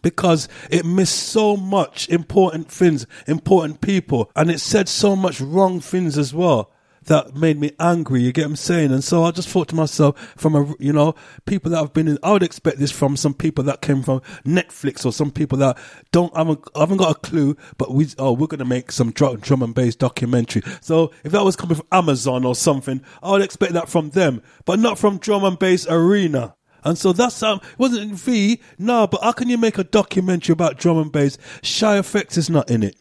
Because 0.00 0.48
it 0.70 0.84
missed 0.84 1.18
so 1.18 1.56
much 1.56 2.08
important 2.08 2.70
things, 2.70 3.06
important 3.26 3.80
people, 3.80 4.30
and 4.34 4.50
it 4.50 4.60
said 4.60 4.88
so 4.88 5.14
much 5.14 5.40
wrong 5.40 5.80
things 5.80 6.18
as 6.18 6.34
well 6.34 6.72
that 7.04 7.34
made 7.34 7.58
me 7.58 7.72
angry. 7.78 8.22
You 8.22 8.32
get 8.32 8.42
what 8.42 8.50
I'm 8.50 8.56
saying? 8.56 8.92
And 8.92 9.02
so 9.02 9.24
I 9.24 9.30
just 9.30 9.48
thought 9.48 9.68
to 9.68 9.74
myself, 9.74 10.18
from 10.36 10.54
a 10.54 10.74
you 10.78 10.92
know 10.92 11.14
people 11.46 11.70
that 11.70 11.78
have 11.78 11.92
been 11.92 12.08
in, 12.08 12.18
I 12.22 12.32
would 12.32 12.42
expect 12.42 12.78
this 12.78 12.90
from 12.90 13.16
some 13.16 13.34
people 13.34 13.64
that 13.64 13.80
came 13.80 14.02
from 14.02 14.20
Netflix 14.44 15.04
or 15.04 15.12
some 15.12 15.30
people 15.30 15.58
that 15.58 15.78
don't 16.10 16.34
haven't, 16.36 16.60
haven't 16.76 16.98
got 16.98 17.16
a 17.16 17.20
clue, 17.20 17.56
but 17.78 17.92
we 17.92 18.08
oh 18.18 18.32
we're 18.32 18.46
gonna 18.46 18.64
make 18.64 18.92
some 18.92 19.12
drum, 19.12 19.38
drum 19.38 19.62
and 19.62 19.74
bass 19.74 19.96
documentary. 19.96 20.62
So 20.80 21.12
if 21.24 21.32
that 21.32 21.44
was 21.44 21.56
coming 21.56 21.76
from 21.76 21.86
Amazon 21.92 22.44
or 22.44 22.54
something, 22.54 23.02
I 23.22 23.32
would 23.32 23.42
expect 23.42 23.72
that 23.72 23.88
from 23.88 24.10
them, 24.10 24.42
but 24.64 24.78
not 24.78 24.98
from 24.98 25.18
Drum 25.18 25.44
and 25.44 25.58
Bass 25.58 25.86
Arena. 25.88 26.54
And 26.84 26.98
so 26.98 27.12
that's 27.12 27.42
um 27.42 27.60
it 27.72 27.78
wasn't 27.78 28.10
in 28.10 28.14
V, 28.16 28.60
no, 28.78 29.06
but 29.06 29.22
how 29.22 29.32
can 29.32 29.48
you 29.48 29.58
make 29.58 29.78
a 29.78 29.84
documentary 29.84 30.52
about 30.52 30.78
drum 30.78 30.98
and 30.98 31.12
bass? 31.12 31.38
Shy 31.62 31.98
FX 31.98 32.36
is 32.36 32.50
not 32.50 32.70
in 32.70 32.82
it. 32.82 32.96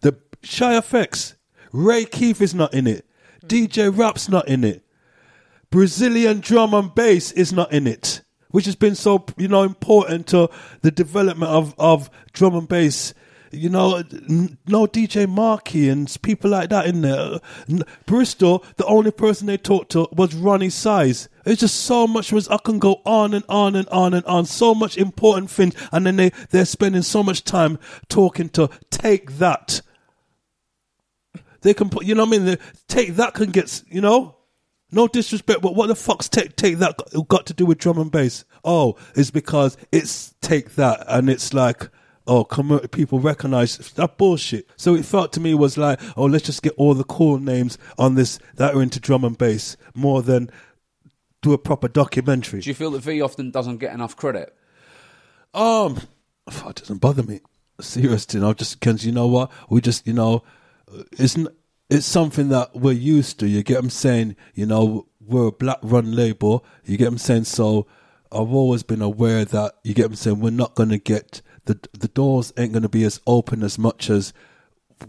The 0.00 0.16
Shy 0.42 0.74
FX, 0.74 1.34
Ray 1.72 2.04
Keith 2.04 2.40
is 2.40 2.54
not 2.54 2.72
in 2.72 2.86
it. 2.86 3.06
DJ 3.44 3.96
Rap's 3.96 4.28
not 4.28 4.48
in 4.48 4.64
it. 4.64 4.82
Brazilian 5.70 6.40
drum 6.40 6.74
and 6.74 6.94
bass 6.94 7.32
is 7.32 7.52
not 7.52 7.72
in 7.72 7.86
it, 7.86 8.22
which 8.50 8.66
has 8.66 8.76
been 8.76 8.94
so 8.94 9.24
you 9.36 9.48
know 9.48 9.62
important 9.62 10.28
to 10.28 10.48
the 10.82 10.90
development 10.90 11.50
of 11.50 11.74
of 11.78 12.10
drum 12.32 12.54
and 12.54 12.68
bass. 12.68 13.12
You 13.50 13.68
know, 13.68 14.02
no 14.66 14.86
DJ 14.86 15.28
Marky 15.28 15.88
and 15.88 16.14
people 16.22 16.50
like 16.50 16.70
that 16.70 16.86
in 16.86 17.02
there. 17.02 17.18
Uh, 17.18 17.38
Bristol, 18.06 18.64
the 18.76 18.86
only 18.86 19.10
person 19.10 19.46
they 19.46 19.56
talked 19.56 19.92
to 19.92 20.08
was 20.12 20.34
Roni 20.34 20.70
Size. 20.70 21.28
It's 21.44 21.60
just 21.60 21.76
so 21.76 22.06
much 22.06 22.32
was 22.32 22.48
I 22.48 22.58
can 22.58 22.78
go 22.78 23.00
on 23.04 23.34
and 23.34 23.44
on 23.48 23.76
and 23.76 23.88
on 23.88 24.14
and 24.14 24.24
on. 24.26 24.46
So 24.46 24.74
much 24.74 24.96
important 24.96 25.50
things, 25.50 25.74
and 25.92 26.06
then 26.06 26.16
they 26.16 26.30
they're 26.50 26.64
spending 26.64 27.02
so 27.02 27.22
much 27.22 27.44
time 27.44 27.78
talking 28.08 28.48
to 28.50 28.68
take 28.90 29.38
that. 29.38 29.80
They 31.62 31.74
can 31.74 31.88
put, 31.88 32.04
you 32.04 32.14
know 32.14 32.24
what 32.24 32.34
I 32.34 32.38
mean? 32.38 32.58
Take 32.86 33.16
that 33.16 33.34
can 33.34 33.50
get, 33.50 33.82
you 33.88 34.00
know, 34.00 34.36
no 34.92 35.08
disrespect, 35.08 35.62
but 35.62 35.74
what 35.74 35.88
the 35.88 35.96
fuck's 35.96 36.28
take 36.28 36.54
take 36.56 36.78
that 36.78 36.96
got 37.28 37.46
to 37.46 37.54
do 37.54 37.66
with 37.66 37.78
drum 37.78 37.98
and 37.98 38.10
bass? 38.10 38.44
Oh, 38.64 38.96
it's 39.14 39.30
because 39.30 39.76
it's 39.90 40.34
take 40.40 40.76
that, 40.76 41.04
and 41.08 41.28
it's 41.28 41.52
like, 41.52 41.88
oh, 42.26 42.44
come 42.44 42.78
people 42.90 43.20
recognize 43.20 43.76
that 43.78 44.18
bullshit. 44.18 44.68
So 44.76 44.94
it 44.94 45.04
felt 45.04 45.32
to 45.34 45.40
me 45.40 45.54
was 45.54 45.78
like, 45.78 46.00
oh, 46.16 46.24
let's 46.24 46.46
just 46.46 46.62
get 46.62 46.74
all 46.76 46.94
the 46.94 47.04
cool 47.04 47.38
names 47.38 47.78
on 47.98 48.14
this 48.14 48.38
that 48.56 48.74
are 48.74 48.82
into 48.82 49.00
drum 49.00 49.24
and 49.24 49.36
bass 49.36 49.76
more 49.94 50.22
than 50.22 50.50
do 51.42 51.52
a 51.52 51.58
proper 51.58 51.88
documentary. 51.88 52.60
Do 52.60 52.70
you 52.70 52.74
feel 52.74 52.90
that 52.92 53.02
V 53.02 53.20
often 53.20 53.50
doesn't 53.50 53.78
get 53.78 53.94
enough 53.94 54.16
credit? 54.16 54.54
Um, 55.54 56.00
it 56.46 56.76
doesn't 56.76 56.98
bother 57.00 57.22
me. 57.22 57.40
Seriously, 57.80 58.38
you 58.38 58.44
know, 58.44 58.54
just 58.54 58.80
because 58.80 59.04
you 59.04 59.12
know 59.12 59.26
what 59.26 59.50
we 59.68 59.80
just 59.80 60.06
you 60.06 60.14
know, 60.14 60.42
it's 61.12 61.36
n- 61.36 61.48
it's 61.90 62.06
something 62.06 62.48
that 62.48 62.74
we're 62.74 62.92
used 62.92 63.38
to. 63.40 63.48
You 63.48 63.62
get 63.62 63.74
what 63.74 63.84
I'm 63.84 63.90
saying? 63.90 64.36
You 64.54 64.66
know, 64.66 65.06
we're 65.20 65.48
a 65.48 65.52
black 65.52 65.78
run 65.82 66.12
label. 66.12 66.64
You 66.84 66.96
get 66.96 67.04
what 67.04 67.12
I'm 67.12 67.18
saying? 67.18 67.44
So 67.44 67.86
I've 68.32 68.52
always 68.52 68.82
been 68.82 69.02
aware 69.02 69.44
that 69.44 69.74
you 69.84 69.94
get 69.94 70.04
what 70.04 70.12
I'm 70.12 70.16
saying. 70.16 70.40
We're 70.40 70.50
not 70.50 70.74
going 70.74 70.88
to 70.88 70.98
get 70.98 71.42
the 71.66 71.78
the 71.92 72.08
doors 72.08 72.52
ain't 72.56 72.72
going 72.72 72.82
to 72.82 72.88
be 72.88 73.04
as 73.04 73.20
open 73.26 73.62
as 73.62 73.78
much 73.78 74.08
as 74.10 74.32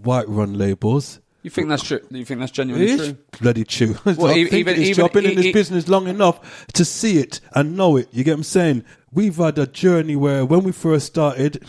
white 0.03 0.27
run 0.29 0.53
labels. 0.57 1.19
You 1.43 1.49
think 1.51 1.69
that's 1.69 1.83
true? 1.83 2.01
You 2.11 2.25
think 2.25 2.41
that's 2.41 2.51
genuinely 2.51 2.91
It 2.91 2.97
true? 2.97 3.17
bloody 3.39 3.63
true. 3.63 3.95
Well, 4.05 4.35
even- 4.35 4.75
even- 4.81 4.93
job 4.93 5.13
been 5.13 5.25
in 5.25 5.35
this 5.35 5.53
business 5.53 5.87
long 5.87 6.07
enough 6.07 6.65
to 6.73 6.83
see 6.83 7.19
it 7.19 7.39
and 7.53 7.77
know 7.77 7.95
it. 7.95 8.09
You 8.11 8.23
get 8.25 8.31
what 8.31 8.37
I'm 8.39 8.43
saying? 8.43 8.83
We've 9.13 9.35
had 9.37 9.57
a 9.57 9.65
journey 9.67 10.15
where 10.17 10.45
when 10.45 10.63
we 10.63 10.71
first 10.73 11.05
started, 11.07 11.63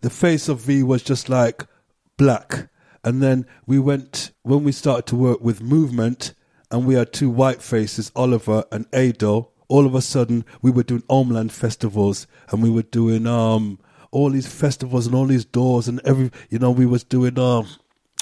the 0.00 0.10
face 0.10 0.48
of 0.48 0.60
V 0.62 0.82
was 0.82 1.02
just 1.04 1.28
like 1.28 1.66
black, 2.16 2.68
and 3.04 3.22
then 3.22 3.46
we 3.66 3.78
went 3.78 4.32
when 4.42 4.64
we 4.64 4.72
started 4.72 5.06
to 5.06 5.16
work 5.16 5.40
with 5.40 5.60
movement, 5.62 6.34
and 6.70 6.84
we 6.86 6.94
had 6.94 7.12
two 7.12 7.30
white 7.30 7.62
faces, 7.62 8.10
Oliver 8.16 8.64
and 8.72 8.86
Ado. 8.92 9.48
All 9.72 9.86
of 9.86 9.94
a 9.94 10.02
sudden, 10.02 10.44
we 10.60 10.70
were 10.70 10.82
doing 10.82 11.02
Homeland 11.08 11.52
festivals, 11.52 12.26
and 12.50 12.62
we 12.62 12.70
were 12.70 12.82
doing 12.82 13.26
um 13.26 13.78
all 14.10 14.30
these 14.30 14.46
festivals 14.46 15.06
and 15.06 15.14
all 15.14 15.24
these 15.26 15.46
doors 15.46 15.88
and 15.88 15.98
every 16.04 16.30
you 16.50 16.58
know 16.58 16.70
we 16.70 16.84
was 16.84 17.02
doing 17.02 17.38
um 17.38 17.66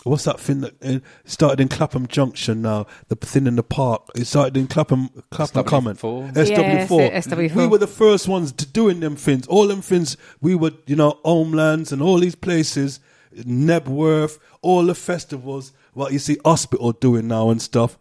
what's 0.05 0.25
that 0.25 0.41
thing 0.41 0.61
that 0.61 0.75
uh, 0.83 1.01
started 1.25 1.61
in 1.61 1.69
Clapham 1.69 2.07
Junction 2.07 2.63
now? 2.63 2.87
The 3.09 3.17
thing 3.17 3.47
in 3.47 3.57
the 3.57 3.63
park. 3.63 4.03
It 4.15 4.27
started 4.27 4.57
in 4.57 4.67
Clapham 4.67 5.11
Clapham 5.31 5.65
SW4. 5.65 5.67
Common. 5.67 5.97
SW4. 5.97 7.13
SW4. 7.13 7.55
We 7.55 7.67
were 7.67 7.79
the 7.79 7.87
first 7.87 8.29
ones 8.29 8.53
to 8.53 8.67
doing 8.67 9.01
them 9.01 9.17
things. 9.17 9.47
All 9.47 9.67
them 9.67 9.83
things. 9.83 10.17
We 10.41 10.55
were, 10.55 10.73
you 10.87 10.97
know, 10.97 11.19
Homelands 11.25 11.93
and 11.93 12.01
all 12.03 12.19
these 12.19 12.35
places, 12.35 13.01
Knebworth, 13.35 14.39
all 14.63 14.87
the 14.87 14.95
festivals. 14.95 15.73
What 15.93 16.13
you 16.13 16.19
see 16.19 16.39
Hospital 16.45 16.93
doing 16.93 17.29
now 17.29 17.51
and 17.51 17.61
stuff. 17.61 17.99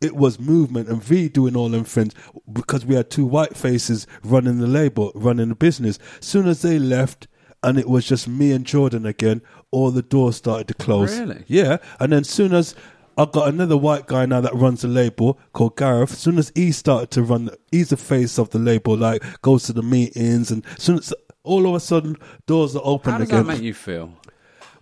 It 0.00 0.14
was 0.14 0.38
movement 0.38 0.88
and 0.88 1.02
V 1.02 1.28
doing 1.28 1.56
all 1.56 1.68
them 1.68 1.84
things 1.84 2.14
because 2.52 2.84
we 2.84 2.94
had 2.94 3.10
two 3.10 3.24
white 3.24 3.56
faces 3.56 4.06
running 4.22 4.58
the 4.58 4.66
label, 4.66 5.10
running 5.14 5.48
the 5.48 5.54
business. 5.54 5.98
Soon 6.20 6.46
as 6.46 6.62
they 6.62 6.78
left, 6.78 7.28
and 7.62 7.78
it 7.78 7.88
was 7.88 8.06
just 8.06 8.28
me 8.28 8.52
and 8.52 8.66
Jordan 8.66 9.06
again, 9.06 9.40
all 9.70 9.90
the 9.90 10.02
doors 10.02 10.36
started 10.36 10.68
to 10.68 10.74
close. 10.74 11.18
Really? 11.18 11.44
Yeah. 11.46 11.78
And 11.98 12.12
then 12.12 12.24
soon 12.24 12.52
as 12.54 12.74
I've 13.18 13.32
got 13.32 13.48
another 13.48 13.76
white 13.78 14.06
guy 14.06 14.26
now 14.26 14.42
that 14.42 14.54
runs 14.54 14.82
the 14.82 14.88
label 14.88 15.38
called 15.54 15.76
Gareth. 15.76 16.12
As 16.12 16.18
soon 16.18 16.36
as 16.38 16.52
he 16.54 16.70
started 16.72 17.10
to 17.12 17.22
run, 17.22 17.48
he's 17.72 17.88
the 17.88 17.96
face 17.96 18.38
of 18.38 18.50
the 18.50 18.58
label. 18.58 18.96
Like 18.96 19.22
goes 19.40 19.64
to 19.64 19.72
the 19.72 19.82
meetings, 19.82 20.50
and 20.50 20.62
soon 20.78 20.98
as 20.98 21.14
all 21.42 21.66
of 21.66 21.74
a 21.74 21.80
sudden 21.80 22.16
doors 22.46 22.76
are 22.76 22.82
open 22.84 23.12
How 23.12 23.18
does 23.18 23.28
again. 23.28 23.46
that 23.46 23.52
make 23.54 23.62
you 23.62 23.72
feel? 23.72 24.12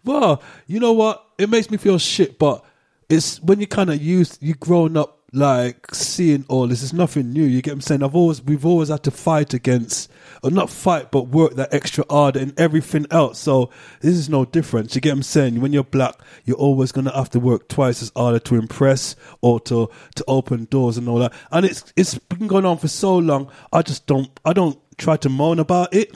Well, 0.04 0.42
you 0.66 0.80
know 0.80 0.92
what? 0.92 1.24
It 1.38 1.48
makes 1.48 1.70
me 1.70 1.76
feel 1.76 1.98
shit, 1.98 2.38
but 2.38 2.64
it's 3.14 3.40
when 3.42 3.60
you 3.60 3.66
kind 3.66 3.90
of 3.90 4.02
used, 4.02 4.42
you 4.42 4.54
grown 4.54 4.96
up 4.96 5.20
like 5.32 5.92
seeing 5.92 6.44
all 6.48 6.68
this. 6.68 6.82
It's 6.82 6.92
nothing 6.92 7.32
new. 7.32 7.42
You 7.42 7.60
get 7.60 7.72
what 7.72 7.76
I'm 7.76 7.80
saying? 7.80 8.02
I've 8.04 8.14
always, 8.14 8.40
we've 8.40 8.64
always 8.64 8.88
had 8.88 9.02
to 9.02 9.10
fight 9.10 9.52
against, 9.52 10.10
or 10.44 10.50
not 10.50 10.70
fight, 10.70 11.10
but 11.10 11.28
work 11.28 11.54
that 11.54 11.74
extra 11.74 12.04
harder 12.08 12.38
in 12.38 12.54
everything 12.56 13.06
else. 13.10 13.40
So 13.40 13.70
this 14.00 14.14
is 14.14 14.28
no 14.28 14.44
difference. 14.44 14.94
You 14.94 15.00
get 15.00 15.10
what 15.10 15.16
I'm 15.16 15.22
saying? 15.24 15.60
When 15.60 15.72
you're 15.72 15.82
black, 15.82 16.14
you're 16.44 16.56
always 16.56 16.92
going 16.92 17.06
to 17.06 17.10
have 17.10 17.30
to 17.30 17.40
work 17.40 17.68
twice 17.68 18.00
as 18.00 18.12
harder 18.14 18.38
to 18.38 18.54
impress 18.54 19.16
or 19.40 19.58
to, 19.60 19.90
to 20.14 20.24
open 20.28 20.66
doors 20.66 20.96
and 20.96 21.08
all 21.08 21.18
that. 21.18 21.32
And 21.50 21.66
it's, 21.66 21.92
it's 21.96 22.16
been 22.16 22.46
going 22.46 22.64
on 22.64 22.78
for 22.78 22.88
so 22.88 23.18
long. 23.18 23.50
I 23.72 23.82
just 23.82 24.06
don't, 24.06 24.30
I 24.44 24.52
don't 24.52 24.78
try 24.98 25.16
to 25.16 25.28
moan 25.28 25.58
about 25.58 25.92
it. 25.92 26.14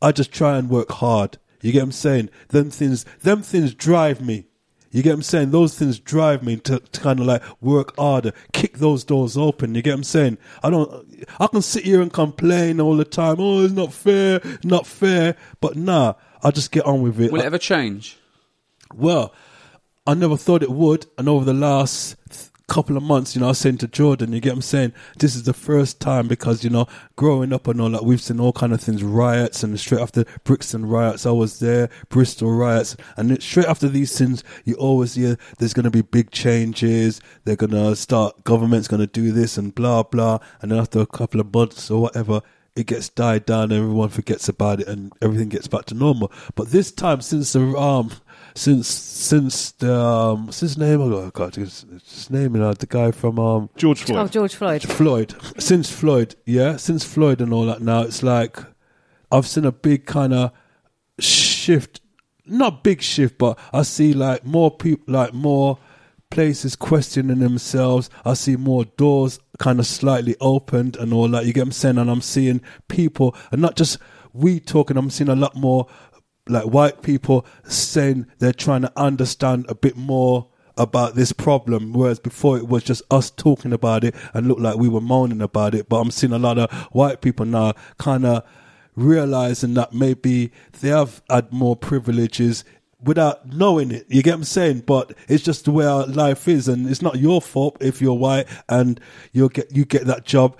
I 0.00 0.12
just 0.12 0.32
try 0.32 0.56
and 0.56 0.70
work 0.70 0.90
hard. 0.92 1.36
You 1.60 1.72
get 1.72 1.80
what 1.80 1.84
I'm 1.84 1.92
saying? 1.92 2.30
Them 2.48 2.70
things, 2.70 3.04
them 3.22 3.42
things 3.42 3.74
drive 3.74 4.20
me. 4.20 4.47
You 4.90 5.02
get 5.02 5.10
what 5.10 5.16
I'm 5.16 5.22
saying? 5.22 5.50
Those 5.50 5.78
things 5.78 5.98
drive 5.98 6.42
me 6.42 6.56
to, 6.58 6.78
to 6.78 7.00
kind 7.00 7.20
of 7.20 7.26
like 7.26 7.42
work 7.60 7.94
harder, 7.96 8.32
kick 8.52 8.78
those 8.78 9.04
doors 9.04 9.36
open. 9.36 9.74
You 9.74 9.82
get 9.82 9.90
what 9.90 9.98
I'm 9.98 10.04
saying? 10.04 10.38
I 10.62 10.70
don't, 10.70 11.26
I 11.38 11.46
can 11.46 11.62
sit 11.62 11.84
here 11.84 12.00
and 12.00 12.12
complain 12.12 12.80
all 12.80 12.96
the 12.96 13.04
time. 13.04 13.36
Oh, 13.38 13.64
it's 13.64 13.74
not 13.74 13.92
fair, 13.92 14.40
not 14.64 14.86
fair. 14.86 15.36
But 15.60 15.76
nah, 15.76 16.14
I 16.42 16.50
just 16.50 16.72
get 16.72 16.86
on 16.86 17.02
with 17.02 17.20
it. 17.20 17.30
Will 17.30 17.40
it 17.40 17.46
ever 17.46 17.58
change? 17.58 18.18
Well, 18.94 19.34
I 20.06 20.14
never 20.14 20.38
thought 20.38 20.62
it 20.62 20.70
would, 20.70 21.06
and 21.18 21.28
over 21.28 21.44
the 21.44 21.52
last 21.52 22.16
couple 22.68 22.96
of 22.96 23.02
months, 23.02 23.34
you 23.34 23.40
know, 23.40 23.46
I 23.46 23.50
was 23.50 23.58
saying 23.58 23.78
to 23.78 23.88
Jordan, 23.88 24.32
you 24.32 24.40
get 24.40 24.50
what 24.50 24.56
I'm 24.56 24.62
saying? 24.62 24.92
This 25.18 25.34
is 25.34 25.44
the 25.44 25.54
first 25.54 26.00
time 26.00 26.28
because, 26.28 26.62
you 26.62 26.70
know, 26.70 26.86
growing 27.16 27.52
up 27.52 27.66
and 27.66 27.80
all 27.80 27.88
that, 27.90 28.04
we've 28.04 28.20
seen 28.20 28.38
all 28.38 28.52
kind 28.52 28.72
of 28.72 28.80
things, 28.80 29.02
riots, 29.02 29.62
and 29.62 29.78
straight 29.80 30.02
after 30.02 30.24
Brixton 30.44 30.86
riots, 30.86 31.24
I 31.26 31.30
was 31.30 31.58
there, 31.60 31.88
Bristol 32.10 32.52
riots, 32.52 32.94
and 33.16 33.42
straight 33.42 33.66
after 33.66 33.88
these 33.88 34.16
things, 34.16 34.44
you 34.64 34.74
always 34.74 35.14
hear 35.14 35.38
there's 35.58 35.72
going 35.72 35.84
to 35.84 35.90
be 35.90 36.02
big 36.02 36.30
changes, 36.30 37.20
they're 37.44 37.56
going 37.56 37.72
to 37.72 37.96
start, 37.96 38.44
government's 38.44 38.86
going 38.86 39.00
to 39.00 39.06
do 39.06 39.32
this 39.32 39.56
and 39.56 39.74
blah, 39.74 40.02
blah, 40.02 40.38
and 40.60 40.70
then 40.70 40.78
after 40.78 41.00
a 41.00 41.06
couple 41.06 41.40
of 41.40 41.52
months 41.52 41.90
or 41.90 42.02
whatever, 42.02 42.42
it 42.76 42.86
gets 42.86 43.08
died 43.08 43.44
down, 43.44 43.72
everyone 43.72 44.08
forgets 44.08 44.48
about 44.48 44.80
it, 44.80 44.88
and 44.88 45.12
everything 45.20 45.48
gets 45.48 45.66
back 45.66 45.86
to 45.86 45.94
normal. 45.94 46.30
But 46.54 46.68
this 46.68 46.92
time, 46.92 47.22
since 47.22 47.52
the 47.52 47.76
um, 47.76 48.12
since 48.58 48.88
since 48.88 49.70
the 49.72 49.94
um, 49.94 50.46
what's 50.46 50.60
his 50.60 50.76
name? 50.76 51.00
Oh 51.00 51.30
God, 51.30 51.54
his, 51.54 51.86
his 52.04 52.30
name, 52.30 52.56
you 52.56 52.60
know, 52.60 52.72
the 52.72 52.86
guy 52.86 53.12
from 53.12 53.38
um, 53.38 53.70
George 53.76 54.02
Floyd. 54.02 54.18
Oh, 54.18 54.28
George 54.28 54.54
Floyd. 54.54 54.82
Floyd. 54.82 55.34
Since 55.58 55.90
Floyd, 55.90 56.34
yeah, 56.44 56.76
since 56.76 57.04
Floyd 57.04 57.40
and 57.40 57.52
all 57.52 57.66
that. 57.66 57.80
Now 57.80 58.02
it's 58.02 58.22
like 58.22 58.58
I've 59.30 59.46
seen 59.46 59.64
a 59.64 59.72
big 59.72 60.06
kind 60.06 60.34
of 60.34 60.52
shift, 61.20 62.00
not 62.46 62.82
big 62.82 63.00
shift, 63.00 63.38
but 63.38 63.58
I 63.72 63.82
see 63.82 64.12
like 64.12 64.44
more 64.44 64.70
people, 64.76 65.14
like 65.14 65.32
more 65.32 65.78
places 66.30 66.74
questioning 66.74 67.38
themselves. 67.38 68.10
I 68.24 68.34
see 68.34 68.56
more 68.56 68.84
doors 68.84 69.38
kind 69.58 69.78
of 69.78 69.86
slightly 69.86 70.36
opened 70.40 70.96
and 70.96 71.12
all 71.12 71.28
that. 71.28 71.46
You 71.46 71.52
get 71.52 71.60
what 71.60 71.68
I'm 71.68 71.72
saying? 71.72 71.98
And 71.98 72.10
I'm 72.10 72.22
seeing 72.22 72.60
people, 72.88 73.36
and 73.52 73.62
not 73.62 73.76
just 73.76 73.98
we 74.32 74.60
talking. 74.60 74.96
I'm 74.96 75.10
seeing 75.10 75.30
a 75.30 75.36
lot 75.36 75.54
more 75.54 75.86
like 76.50 76.64
white 76.64 77.02
people 77.02 77.46
saying 77.64 78.26
they're 78.38 78.52
trying 78.52 78.82
to 78.82 78.92
understand 78.96 79.66
a 79.68 79.74
bit 79.74 79.96
more 79.96 80.48
about 80.76 81.16
this 81.16 81.32
problem, 81.32 81.92
whereas 81.92 82.20
before 82.20 82.56
it 82.56 82.68
was 82.68 82.84
just 82.84 83.02
us 83.10 83.30
talking 83.30 83.72
about 83.72 84.04
it 84.04 84.14
and 84.32 84.46
looked 84.46 84.60
like 84.60 84.76
we 84.76 84.88
were 84.88 85.00
moaning 85.00 85.42
about 85.42 85.74
it. 85.74 85.88
But 85.88 85.96
I'm 85.96 86.10
seeing 86.10 86.32
a 86.32 86.38
lot 86.38 86.58
of 86.58 86.72
white 86.92 87.20
people 87.20 87.44
now 87.44 87.74
kind 87.98 88.24
of 88.24 88.44
realizing 88.94 89.74
that 89.74 89.92
maybe 89.92 90.52
they 90.80 90.88
have 90.88 91.22
had 91.28 91.52
more 91.52 91.76
privileges 91.76 92.64
without 93.02 93.46
knowing 93.52 93.90
it. 93.90 94.06
You 94.08 94.22
get 94.22 94.32
what 94.32 94.38
I'm 94.38 94.44
saying? 94.44 94.80
But 94.80 95.14
it's 95.28 95.44
just 95.44 95.64
the 95.64 95.70
way 95.70 95.86
our 95.86 96.06
life 96.06 96.48
is, 96.48 96.68
and 96.68 96.88
it's 96.88 97.02
not 97.02 97.18
your 97.18 97.40
fault 97.40 97.76
if 97.80 98.00
you're 98.00 98.14
white 98.14 98.46
and 98.68 99.00
you 99.32 99.48
get 99.48 99.74
you 99.74 99.84
get 99.84 100.06
that 100.06 100.24
job 100.24 100.56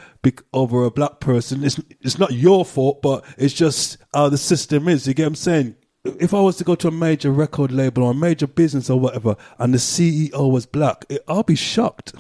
over 0.53 0.85
a 0.85 0.91
black 0.91 1.21
person. 1.21 1.65
It's 1.65 1.81
it's 2.01 2.19
not 2.19 2.33
your 2.33 2.65
fault, 2.65 3.03
but 3.03 3.25
it's 3.37 3.55
just 3.55 3.99
how 4.15 4.29
the 4.29 4.39
system 4.39 4.89
is. 4.89 5.07
You 5.07 5.15
get 5.15 5.25
what 5.25 5.29
I'm 5.29 5.35
saying? 5.37 5.75
If 6.05 6.33
I 6.33 6.41
was 6.41 6.57
to 6.57 6.65
go 6.65 6.75
to 6.77 6.89
a 6.89 6.93
major 6.93 7.31
record 7.31 7.73
label 7.73 8.05
or 8.05 8.13
a 8.13 8.15
major 8.15 8.47
business 8.47 8.89
or 8.89 8.99
whatever, 8.99 9.37
and 9.59 9.75
the 9.75 9.79
CEO 9.79 10.51
was 10.51 10.65
black, 10.65 11.05
it, 11.09 11.23
I'll 11.29 11.43
be 11.43 11.57
shocked. 11.57 12.15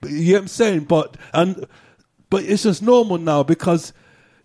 But 0.00 0.10
you 0.10 0.24
get 0.26 0.32
what 0.34 0.42
I'm 0.42 0.48
saying? 0.48 0.84
But 0.84 1.16
and 1.32 1.66
but 2.28 2.44
it's 2.44 2.64
just 2.64 2.82
normal 2.82 3.18
now 3.18 3.42
because 3.42 3.92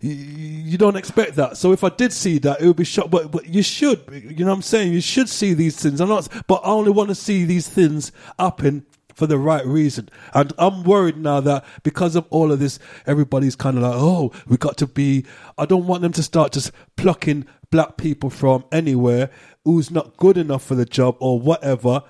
you, 0.02 0.14
you 0.14 0.78
don't 0.78 0.96
expect 0.96 1.36
that. 1.36 1.56
So 1.56 1.72
if 1.72 1.84
I 1.84 1.88
did 1.88 2.12
see 2.12 2.38
that, 2.40 2.60
it 2.60 2.66
would 2.66 2.76
be 2.76 2.84
shocked. 2.84 3.10
But 3.10 3.30
but 3.30 3.46
you 3.46 3.62
should, 3.62 4.02
you 4.12 4.44
know 4.44 4.50
what 4.50 4.56
I'm 4.56 4.62
saying? 4.62 4.92
You 4.92 5.00
should 5.00 5.28
see 5.28 5.54
these 5.54 5.80
things. 5.80 6.00
I'm 6.00 6.08
not, 6.08 6.28
but 6.46 6.60
I 6.64 6.68
only 6.68 6.90
want 6.90 7.08
to 7.08 7.14
see 7.14 7.44
these 7.44 7.68
things 7.68 8.12
happen 8.38 8.84
for 9.14 9.26
the 9.26 9.38
right 9.38 9.64
reason. 9.64 10.08
And 10.34 10.52
I'm 10.58 10.82
worried 10.82 11.16
now 11.16 11.40
that 11.40 11.64
because 11.82 12.16
of 12.16 12.26
all 12.30 12.50
of 12.50 12.58
this, 12.58 12.78
everybody's 13.06 13.54
kind 13.54 13.76
of 13.76 13.84
like, 13.84 13.94
oh, 13.94 14.32
we 14.46 14.56
got 14.56 14.76
to 14.78 14.86
be. 14.86 15.24
I 15.56 15.66
don't 15.66 15.86
want 15.86 16.02
them 16.02 16.12
to 16.12 16.22
start 16.22 16.52
just 16.52 16.72
plucking 16.96 17.46
black 17.70 17.96
people 17.96 18.30
from 18.30 18.64
anywhere 18.72 19.30
who's 19.64 19.90
not 19.90 20.16
good 20.16 20.36
enough 20.36 20.64
for 20.64 20.74
the 20.74 20.84
job 20.84 21.16
or 21.20 21.38
whatever 21.38 22.02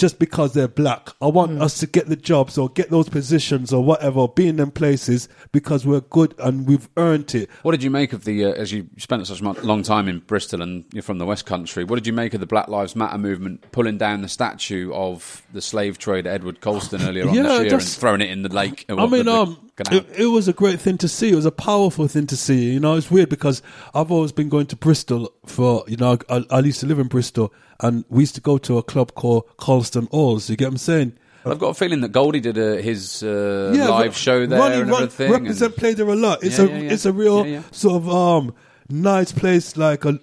just 0.00 0.18
because 0.18 0.54
they're 0.54 0.66
black. 0.66 1.10
I 1.20 1.26
want 1.26 1.60
us 1.60 1.78
to 1.80 1.86
get 1.86 2.08
the 2.08 2.16
jobs 2.16 2.56
or 2.56 2.70
get 2.70 2.88
those 2.88 3.10
positions 3.10 3.70
or 3.70 3.84
whatever, 3.84 4.26
be 4.26 4.48
in 4.48 4.56
them 4.56 4.70
places 4.70 5.28
because 5.52 5.84
we're 5.86 6.00
good 6.00 6.34
and 6.38 6.66
we've 6.66 6.88
earned 6.96 7.34
it. 7.34 7.50
What 7.62 7.72
did 7.72 7.82
you 7.82 7.90
make 7.90 8.14
of 8.14 8.24
the, 8.24 8.46
uh, 8.46 8.52
as 8.52 8.72
you 8.72 8.88
spent 8.96 9.26
such 9.26 9.42
a 9.42 9.44
long 9.44 9.82
time 9.82 10.08
in 10.08 10.20
Bristol 10.20 10.62
and 10.62 10.86
you're 10.94 11.02
from 11.02 11.18
the 11.18 11.26
West 11.26 11.44
Country, 11.44 11.84
what 11.84 11.96
did 11.96 12.06
you 12.06 12.14
make 12.14 12.32
of 12.32 12.40
the 12.40 12.46
Black 12.46 12.68
Lives 12.68 12.96
Matter 12.96 13.18
movement 13.18 13.70
pulling 13.72 13.98
down 13.98 14.22
the 14.22 14.28
statue 14.28 14.90
of 14.94 15.42
the 15.52 15.60
slave 15.60 15.98
trader 15.98 16.30
Edward 16.30 16.62
Colston 16.62 17.02
earlier 17.02 17.28
on 17.28 17.34
Yeah, 17.34 17.42
this 17.42 17.64
year 17.64 17.74
and 17.74 17.82
throwing 17.82 18.22
it 18.22 18.30
in 18.30 18.40
the 18.40 18.48
lake? 18.48 18.86
I 18.88 18.94
what, 18.94 19.10
mean, 19.10 19.26
the- 19.26 19.32
the 19.32 19.38
um, 19.38 19.46
canal? 19.54 19.69
It, 19.90 20.06
it 20.18 20.26
was 20.26 20.48
a 20.48 20.52
great 20.52 20.80
thing 20.80 20.98
to 20.98 21.08
see. 21.08 21.30
It 21.30 21.34
was 21.34 21.46
a 21.46 21.50
powerful 21.52 22.08
thing 22.08 22.26
to 22.28 22.36
see. 22.36 22.72
You 22.72 22.80
know, 22.80 22.94
it's 22.96 23.10
weird 23.10 23.28
because 23.28 23.62
I've 23.94 24.10
always 24.10 24.32
been 24.32 24.48
going 24.48 24.66
to 24.66 24.76
Bristol 24.76 25.32
for, 25.46 25.84
you 25.88 25.96
know, 25.96 26.18
I, 26.28 26.44
I 26.50 26.60
used 26.60 26.80
to 26.80 26.86
live 26.86 26.98
in 26.98 27.08
Bristol 27.08 27.52
and 27.80 28.04
we 28.08 28.22
used 28.22 28.34
to 28.34 28.40
go 28.40 28.58
to 28.58 28.78
a 28.78 28.82
club 28.82 29.14
called 29.14 29.44
Colston 29.56 30.08
Halls. 30.10 30.50
You 30.50 30.56
get 30.56 30.66
what 30.66 30.72
I'm 30.72 30.78
saying? 30.78 31.12
I've 31.46 31.58
got 31.58 31.68
a 31.68 31.74
feeling 31.74 32.02
that 32.02 32.10
Goldie 32.12 32.40
did 32.40 32.58
uh, 32.58 32.74
his 32.82 33.22
uh, 33.22 33.72
live 33.74 34.14
show 34.14 34.44
there 34.46 34.60
Roni 34.60 34.82
and 34.82 34.90
Ron- 34.90 35.02
everything. 35.04 35.34
and- 35.34 35.46
Reprazent 35.46 35.76
played 35.76 35.96
there 35.96 36.08
a 36.08 36.14
lot. 36.14 36.42
It's 36.44 36.58
Yeah, 36.58 36.64
a 36.64 36.68
yeah, 36.68 36.78
yeah. 36.78 36.92
it's 36.92 37.06
a 37.06 37.12
real 37.12 37.46
Yeah, 37.46 37.52
yeah. 37.52 37.62
sort 37.70 37.94
of 38.02 38.10
um 38.10 38.54
nice 38.90 39.32
place 39.32 39.76
like 39.76 40.04
a 40.04 40.20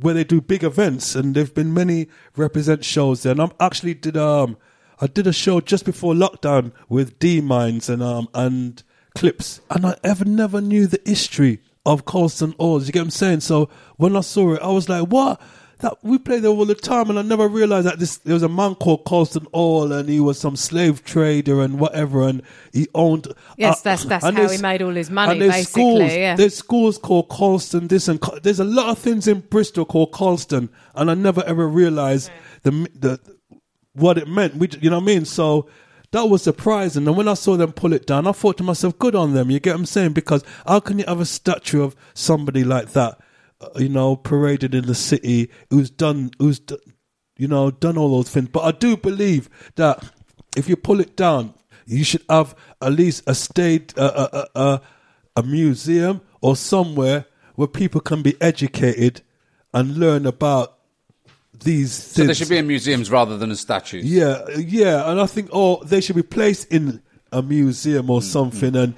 where 0.00 0.14
they 0.14 0.24
do 0.24 0.40
big 0.40 0.62
events 0.64 1.14
and 1.14 1.34
there've 1.34 1.54
been 1.54 1.74
many 1.74 2.06
Reprazent 2.36 2.84
shows 2.84 3.22
there. 3.22 3.32
And 3.32 3.42
I 3.42 3.50
actually 3.60 3.94
did 3.94 4.16
um 4.16 4.56
I 5.00 5.06
did 5.06 5.26
a 5.26 5.32
show 5.32 5.60
just 5.60 5.84
before 5.84 6.14
lockdown 6.14 6.72
with 6.88 7.18
D 7.18 7.40
Minds 7.40 7.88
and 7.88 8.02
um 8.02 8.28
and 8.34 8.82
Clips 9.14 9.60
and 9.70 9.86
I 9.86 9.96
ever 10.04 10.24
never 10.26 10.60
knew 10.60 10.86
the 10.86 11.00
history 11.04 11.60
of 11.86 12.04
Colston 12.04 12.54
Halls. 12.58 12.86
You 12.86 12.92
get 12.92 13.00
what 13.00 13.04
I'm 13.06 13.10
saying? 13.10 13.40
So 13.40 13.68
when 13.96 14.14
I 14.16 14.20
saw 14.20 14.54
it, 14.54 14.62
I 14.62 14.68
was 14.68 14.88
like, 14.88 15.08
what? 15.08 15.40
That 15.80 15.98
we 16.02 16.16
play 16.18 16.38
there 16.38 16.50
all 16.50 16.64
the 16.64 16.74
time, 16.74 17.10
and 17.10 17.18
I 17.18 17.22
never 17.22 17.46
realized 17.48 17.86
that 17.86 17.98
this 17.98 18.16
there 18.16 18.32
was 18.32 18.42
a 18.42 18.48
man 18.48 18.74
called 18.76 19.04
Colston 19.04 19.46
Hall, 19.52 19.92
and 19.92 20.08
he 20.08 20.20
was 20.20 20.38
some 20.38 20.56
slave 20.56 21.04
trader 21.04 21.60
and 21.60 21.78
whatever, 21.78 22.26
and 22.26 22.40
he 22.72 22.88
owned. 22.94 23.28
Yes, 23.58 23.80
uh, 23.80 23.82
that's- 23.84 24.04
that's 24.06 24.24
how 24.24 24.48
he 24.52 24.62
made 24.62 24.80
all 24.80 24.94
his 24.94 25.10
money, 25.10 25.32
and 25.32 25.42
there's 25.42 25.52
basically, 25.54 25.82
Schools, 25.82 26.12
yeah. 26.14 26.34
There's 26.36 26.54
schools 26.56 26.96
called 26.96 27.28
Colston. 27.28 27.88
This 27.88 28.08
and 28.08 28.18
Col- 28.22 28.38
there's 28.42 28.58
a 28.60 28.64
lot 28.64 28.88
of 28.88 28.98
things 28.98 29.28
in 29.28 29.40
Bristol 29.40 29.84
called 29.84 30.12
Colston, 30.12 30.70
and 30.94 31.10
I 31.10 31.14
never 31.14 31.44
ever 31.44 31.68
realized 31.68 32.30
the 32.62 32.70
the 32.98 33.20
what 33.96 34.18
it 34.18 34.28
meant. 34.28 34.56
We, 34.56 34.68
you 34.80 34.90
know 34.90 34.96
what 34.96 35.02
I 35.02 35.06
mean? 35.06 35.24
So 35.24 35.68
that 36.12 36.28
was 36.28 36.42
surprising. 36.42 37.06
And 37.06 37.16
when 37.16 37.28
I 37.28 37.34
saw 37.34 37.56
them 37.56 37.72
pull 37.72 37.92
it 37.92 38.06
down, 38.06 38.26
I 38.26 38.32
thought 38.32 38.58
to 38.58 38.64
myself, 38.64 38.98
good 38.98 39.14
on 39.14 39.34
them. 39.34 39.50
You 39.50 39.60
get 39.60 39.72
what 39.72 39.80
I'm 39.80 39.86
saying? 39.86 40.12
Because 40.12 40.44
how 40.66 40.80
can 40.80 40.98
you 40.98 41.04
have 41.06 41.20
a 41.20 41.26
statue 41.26 41.82
of 41.82 41.96
somebody 42.14 42.64
like 42.64 42.92
that, 42.92 43.18
uh, 43.60 43.68
you 43.76 43.88
know, 43.88 44.16
paraded 44.16 44.74
in 44.74 44.86
the 44.86 44.94
city 44.94 45.50
who's 45.70 45.90
done, 45.90 46.30
who's, 46.38 46.58
d- 46.60 46.78
you 47.36 47.48
know, 47.48 47.70
done 47.70 47.98
all 47.98 48.10
those 48.16 48.30
things? 48.30 48.48
But 48.50 48.64
I 48.64 48.70
do 48.72 48.96
believe 48.96 49.48
that 49.74 50.04
if 50.56 50.68
you 50.68 50.76
pull 50.76 51.00
it 51.00 51.16
down, 51.16 51.54
you 51.86 52.04
should 52.04 52.22
have 52.28 52.54
at 52.80 52.92
least 52.92 53.24
a 53.26 53.34
state, 53.34 53.96
uh, 53.98 54.28
uh, 54.32 54.44
uh, 54.54 54.78
a 55.36 55.42
museum 55.42 56.20
or 56.40 56.56
somewhere 56.56 57.26
where 57.56 57.68
people 57.68 58.00
can 58.00 58.22
be 58.22 58.40
educated 58.40 59.22
and 59.74 59.98
learn 59.98 60.26
about 60.26 60.75
these 61.60 61.92
so 61.92 62.24
they 62.24 62.34
should 62.34 62.48
be 62.48 62.58
in 62.58 62.66
museums 62.66 63.10
rather 63.10 63.36
than 63.36 63.50
as 63.50 63.60
statues. 63.60 64.04
Yeah, 64.04 64.44
yeah, 64.56 65.10
and 65.10 65.20
I 65.20 65.26
think 65.26 65.50
oh 65.52 65.82
they 65.84 66.00
should 66.00 66.16
be 66.16 66.22
placed 66.22 66.72
in 66.72 67.02
a 67.32 67.42
museum 67.42 68.06
Mm, 68.06 68.10
or 68.10 68.22
something, 68.22 68.76
and 68.76 68.94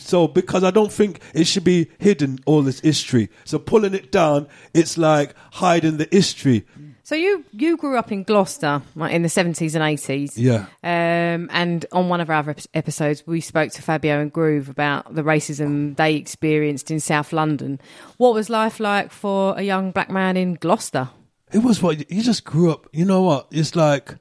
so 0.00 0.28
because 0.28 0.64
I 0.64 0.70
don't 0.70 0.92
think 0.92 1.20
it 1.34 1.46
should 1.46 1.64
be 1.64 1.90
hidden 1.98 2.38
all 2.46 2.62
this 2.62 2.80
history. 2.80 3.28
So 3.44 3.58
pulling 3.58 3.94
it 3.94 4.10
down, 4.10 4.46
it's 4.72 4.96
like 4.96 5.34
hiding 5.52 5.98
the 5.98 6.08
history. 6.10 6.64
So 7.02 7.14
you 7.14 7.44
you 7.52 7.76
grew 7.76 7.98
up 7.98 8.10
in 8.10 8.22
Gloucester 8.22 8.80
like, 8.96 9.12
in 9.12 9.20
the 9.20 9.28
seventies 9.28 9.74
and 9.74 9.84
eighties. 9.84 10.38
Yeah. 10.38 10.66
Um, 10.82 11.50
and 11.52 11.84
on 11.92 12.08
one 12.08 12.22
of 12.22 12.30
our 12.30 12.36
other 12.36 12.56
episodes, 12.72 13.26
we 13.26 13.42
spoke 13.42 13.72
to 13.72 13.82
Fabio 13.82 14.20
and 14.20 14.32
Groove 14.32 14.70
about 14.70 15.14
the 15.14 15.22
racism 15.22 15.96
they 15.96 16.14
experienced 16.14 16.90
in 16.90 17.00
South 17.00 17.30
London. 17.34 17.78
What 18.16 18.32
was 18.32 18.48
life 18.48 18.80
like 18.80 19.10
for 19.10 19.54
a 19.58 19.62
young 19.62 19.90
black 19.90 20.08
man 20.08 20.38
in 20.38 20.54
Gloucester? 20.54 21.10
It 21.54 21.62
was 21.62 21.80
what 21.80 22.10
you 22.10 22.20
just 22.20 22.44
grew 22.44 22.72
up. 22.72 22.88
You 22.92 23.04
know 23.04 23.22
what? 23.22 23.46
It's 23.52 23.76
like 23.76 24.16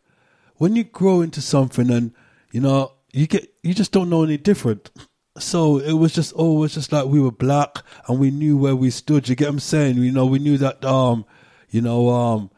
when 0.57 0.75
you 0.75 0.83
grow 0.83 1.21
into 1.21 1.41
something 1.41 1.89
and 1.89 2.13
you 2.51 2.61
know 2.61 2.93
you 3.11 3.25
get 3.25 3.51
you 3.63 3.73
just 3.73 3.91
don't 3.91 4.11
know 4.11 4.23
any 4.23 4.37
different. 4.37 4.91
So 5.39 5.79
it 5.79 5.93
was 5.93 6.13
just 6.13 6.31
always 6.33 6.75
just 6.75 6.91
like 6.91 7.07
we 7.07 7.19
were 7.19 7.31
black 7.31 7.79
and 8.07 8.19
we 8.19 8.29
knew 8.29 8.55
where 8.55 8.75
we 8.75 8.91
stood. 8.91 9.27
You 9.27 9.35
get 9.35 9.45
what 9.45 9.53
I'm 9.53 9.59
saying? 9.61 9.95
You 9.97 10.11
know, 10.11 10.27
we 10.27 10.37
knew 10.37 10.59
that 10.59 10.85
um, 10.85 11.25
you 11.71 11.81
know, 11.81 12.09
um 12.09 12.51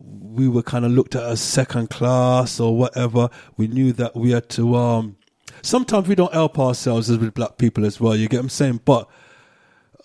we 0.00 0.48
were 0.48 0.62
kind 0.62 0.86
of 0.86 0.92
looked 0.92 1.14
at 1.14 1.22
as 1.22 1.42
second 1.42 1.90
class 1.90 2.58
or 2.58 2.74
whatever. 2.74 3.28
We 3.58 3.66
knew 3.66 3.92
that 3.92 4.16
we 4.16 4.30
had 4.30 4.48
to 4.50 4.74
um 4.74 5.16
sometimes 5.60 6.08
we 6.08 6.14
don't 6.14 6.32
help 6.32 6.58
ourselves 6.58 7.10
as 7.10 7.18
with 7.18 7.34
black 7.34 7.58
people 7.58 7.84
as 7.84 8.00
well, 8.00 8.16
you 8.16 8.28
get 8.28 8.38
what 8.38 8.44
I'm 8.44 8.48
saying? 8.48 8.80
But 8.86 9.06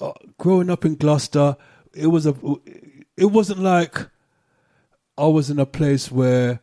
uh, 0.02 0.12
growing 0.38 0.70
up 0.70 0.84
in 0.84 0.96
Gloucester, 0.96 1.56
it 1.94 2.08
was 2.08 2.26
a 2.26 2.36
it 3.20 3.32
wasn't 3.32 3.60
like 3.60 4.08
I 5.18 5.28
was 5.28 5.50
in 5.50 5.60
a 5.60 5.66
place 5.66 6.12
where 6.12 6.62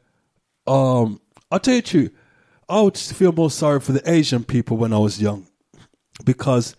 um 0.66 1.20
I'll 1.50 1.60
tell 1.60 1.80
you 1.80 2.10
I 2.68 2.80
would 2.80 2.96
feel 2.98 3.32
more 3.32 3.50
sorry 3.50 3.80
for 3.80 3.92
the 3.92 4.10
Asian 4.10 4.42
people 4.42 4.76
when 4.76 4.92
I 4.92 4.98
was 4.98 5.20
young 5.20 5.46
because 6.24 6.74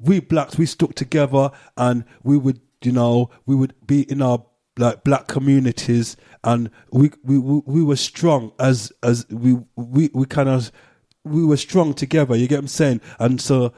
we 0.00 0.20
blacks 0.20 0.56
we 0.56 0.66
stuck 0.66 0.94
together 0.94 1.50
and 1.76 2.04
we 2.22 2.38
would 2.38 2.60
you 2.82 2.92
know 2.92 3.30
we 3.46 3.54
would 3.54 3.74
be 3.86 4.10
in 4.10 4.22
our 4.22 4.44
like 4.78 5.04
black 5.04 5.26
communities 5.26 6.16
and 6.42 6.70
we 6.90 7.10
we 7.22 7.38
we, 7.38 7.60
we 7.66 7.82
were 7.84 7.96
strong 7.96 8.52
as 8.58 8.90
as 9.02 9.26
we 9.28 9.58
we 9.76 10.08
we 10.14 10.24
kind 10.24 10.48
of 10.48 10.72
we 11.24 11.44
were 11.44 11.58
strong 11.58 11.92
together 11.92 12.34
you 12.34 12.48
get 12.48 12.56
what 12.56 12.60
i'm 12.62 12.68
saying? 12.68 13.00
And 13.18 13.40
so 13.40 13.74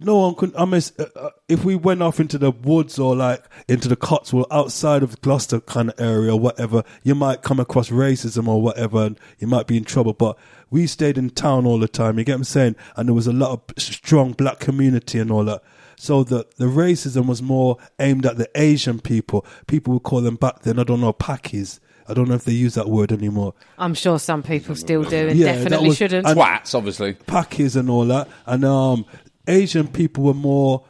no 0.00 0.16
one 0.16 0.34
could 0.34 0.54
i 0.56 0.64
mean 0.64 0.80
uh, 0.98 1.04
uh, 1.16 1.30
if 1.48 1.64
we 1.64 1.74
went 1.74 2.02
off 2.02 2.18
into 2.20 2.38
the 2.38 2.50
woods 2.50 2.98
or 2.98 3.14
like 3.14 3.44
into 3.68 3.86
the 3.88 3.96
cotswold 3.96 4.46
outside 4.50 5.02
of 5.02 5.20
gloucester 5.20 5.60
kind 5.60 5.90
of 5.90 6.00
area 6.00 6.32
or 6.32 6.40
whatever 6.40 6.82
you 7.02 7.14
might 7.14 7.42
come 7.42 7.60
across 7.60 7.90
racism 7.90 8.48
or 8.48 8.60
whatever 8.62 9.04
and 9.06 9.18
you 9.38 9.46
might 9.46 9.66
be 9.66 9.76
in 9.76 9.84
trouble 9.84 10.12
but 10.12 10.36
we 10.70 10.86
stayed 10.86 11.18
in 11.18 11.28
town 11.30 11.66
all 11.66 11.78
the 11.78 11.88
time 11.88 12.18
you 12.18 12.24
get 12.24 12.32
what 12.32 12.38
i'm 12.38 12.44
saying 12.44 12.76
and 12.96 13.08
there 13.08 13.14
was 13.14 13.26
a 13.26 13.32
lot 13.32 13.50
of 13.52 13.62
strong 13.82 14.32
black 14.32 14.58
community 14.58 15.18
and 15.18 15.30
all 15.30 15.44
that 15.44 15.62
so 15.96 16.24
the, 16.24 16.46
the 16.56 16.64
racism 16.64 17.26
was 17.26 17.42
more 17.42 17.76
aimed 17.98 18.24
at 18.24 18.38
the 18.38 18.48
Asian 18.54 19.00
people. 19.00 19.44
People 19.66 19.92
would 19.92 20.02
call 20.02 20.22
them 20.22 20.36
back 20.36 20.60
then, 20.62 20.78
I 20.78 20.82
don't 20.84 21.02
know, 21.02 21.12
Pakis. 21.12 21.78
I 22.08 22.14
don't 22.14 22.26
know 22.26 22.36
if 22.36 22.44
they 22.44 22.52
use 22.54 22.72
that 22.72 22.88
word 22.88 23.12
anymore. 23.12 23.52
I'm 23.76 23.92
sure 23.92 24.18
some 24.18 24.42
people 24.42 24.74
still 24.76 25.02
do 25.04 25.28
and 25.28 25.38
Yeah, 25.38 25.52
definitely 25.56 25.88
was- 25.88 25.98
shouldn't. 25.98 26.26
and- 26.26 26.38
Twats, 26.38 26.74
obviously. 26.74 27.12
Pakis 27.26 27.76
and 27.76 27.90
all 27.90 28.06
that. 28.06 28.28
And 28.46 28.64
um, 28.64 29.04
Asian 29.46 29.88
people 29.88 30.24
were 30.24 30.34
more, 30.34 30.84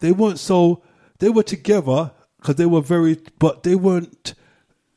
they 0.00 0.12
weren't 0.12 0.38
so, 0.38 0.82
they 1.18 1.28
were 1.28 1.42
together 1.42 2.12
because 2.38 2.56
they 2.56 2.66
were 2.66 2.80
very, 2.80 3.18
but 3.38 3.62
they 3.62 3.74
weren't 3.74 4.34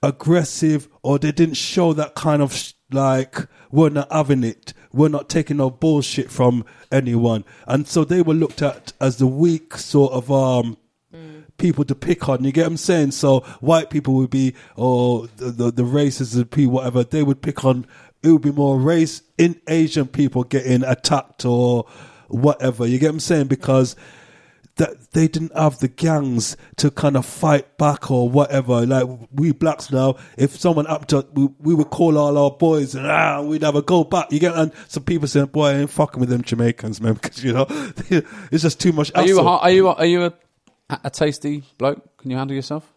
aggressive 0.04 0.88
or 1.02 1.20
they 1.20 1.32
didn't 1.32 1.56
show 1.56 1.93
that 1.93 2.16
kind 2.16 2.41
of 2.41 2.54
sh- 2.54 2.74
like, 2.91 3.47
we're 3.72 3.89
not 3.89 4.12
having 4.12 4.43
it. 4.43 4.74
We're 4.91 5.10
not 5.10 5.30
taking 5.30 5.58
no 5.58 5.70
bullshit 5.70 6.32
from 6.32 6.66
anyone. 6.91 7.45
And 7.68 7.88
so 7.88 8.04
they 8.04 8.22
were 8.22 8.34
looked 8.34 8.62
at 8.62 8.93
as 9.00 9.18
the 9.18 9.28
weak 9.28 9.78
sort 9.78 10.14
of, 10.14 10.32
um, 10.32 10.78
people 11.60 11.84
to 11.86 11.93
pick 11.93 12.28
on. 12.28 12.43
You 12.43 12.52
get 12.52 12.64
what 12.64 12.72
I'm 12.72 12.78
saying? 12.78 13.12
So 13.12 13.41
white 13.60 13.91
people 13.91 14.16
would 14.16 14.32
be, 14.32 14.56
or 14.76 15.28
the 15.38 15.52
the, 15.52 15.72
the 15.72 15.84
races 15.84 16.36
and 16.36 16.50
people, 16.50 16.74
whatever, 16.74 17.04
they 17.04 17.22
would 17.22 17.41
pick 17.43 17.64
on. 17.64 17.86
It 18.24 18.32
would 18.32 18.41
be 18.41 18.52
more 18.52 18.80
race 18.80 19.22
in 19.38 19.62
Asian 19.68 20.08
people 20.08 20.43
getting 20.43 20.84
attacked 20.84 21.45
or 21.45 21.86
whatever. 22.30 22.86
You 22.88 23.00
get 23.00 23.08
what 23.08 23.16
I'm 23.16 23.20
saying? 23.20 23.48
Because 23.48 23.96
that 24.80 25.12
they 25.12 25.28
didn't 25.28 25.56
have 25.56 25.80
the 25.80 25.88
gangs 25.88 26.58
to 26.78 26.90
kind 26.90 27.16
of 27.16 27.26
fight 27.26 27.78
back 27.78 28.10
or 28.10 28.30
whatever. 28.30 28.86
Like 28.86 29.08
we 29.32 29.52
blacks 29.52 29.92
now, 29.92 30.16
if 30.38 30.58
someone 30.58 30.88
up 30.88 31.06
to, 31.08 31.28
we, 31.34 31.50
we 31.60 31.76
would 31.76 31.90
call 31.90 32.18
all 32.18 32.38
our 32.38 32.52
boys 32.52 32.96
and 32.96 33.06
ah, 33.06 33.42
we'd 33.42 33.62
have 33.62 33.76
a 33.76 33.82
go 33.82 34.04
back. 34.04 34.32
You 34.32 34.40
get, 34.40 34.56
and 34.56 34.72
some 34.88 35.04
people 35.04 35.28
saying, 35.28 35.48
boy, 35.48 35.68
I 35.68 35.74
ain't 35.76 35.90
fucking 35.90 36.20
with 36.20 36.30
them 36.30 36.42
Jamaicans, 36.42 37.00
man, 37.02 37.14
because 37.22 37.44
you 37.44 37.54
know, 37.54 37.66
it's 37.70 38.64
just 38.64 38.80
too 38.80 38.94
much. 38.94 39.12
Are 39.14 39.26
you 39.26 39.40
a, 39.40 39.44
are 39.44 39.72
you 39.72 39.88
a, 39.88 39.94
are 39.94 40.06
you 40.06 40.24
a, 40.26 40.34
a 41.04 41.10
tasty 41.10 41.64
bloke? 41.78 42.18
Can 42.18 42.32
you 42.32 42.38
handle 42.38 42.56
yourself? 42.56 42.92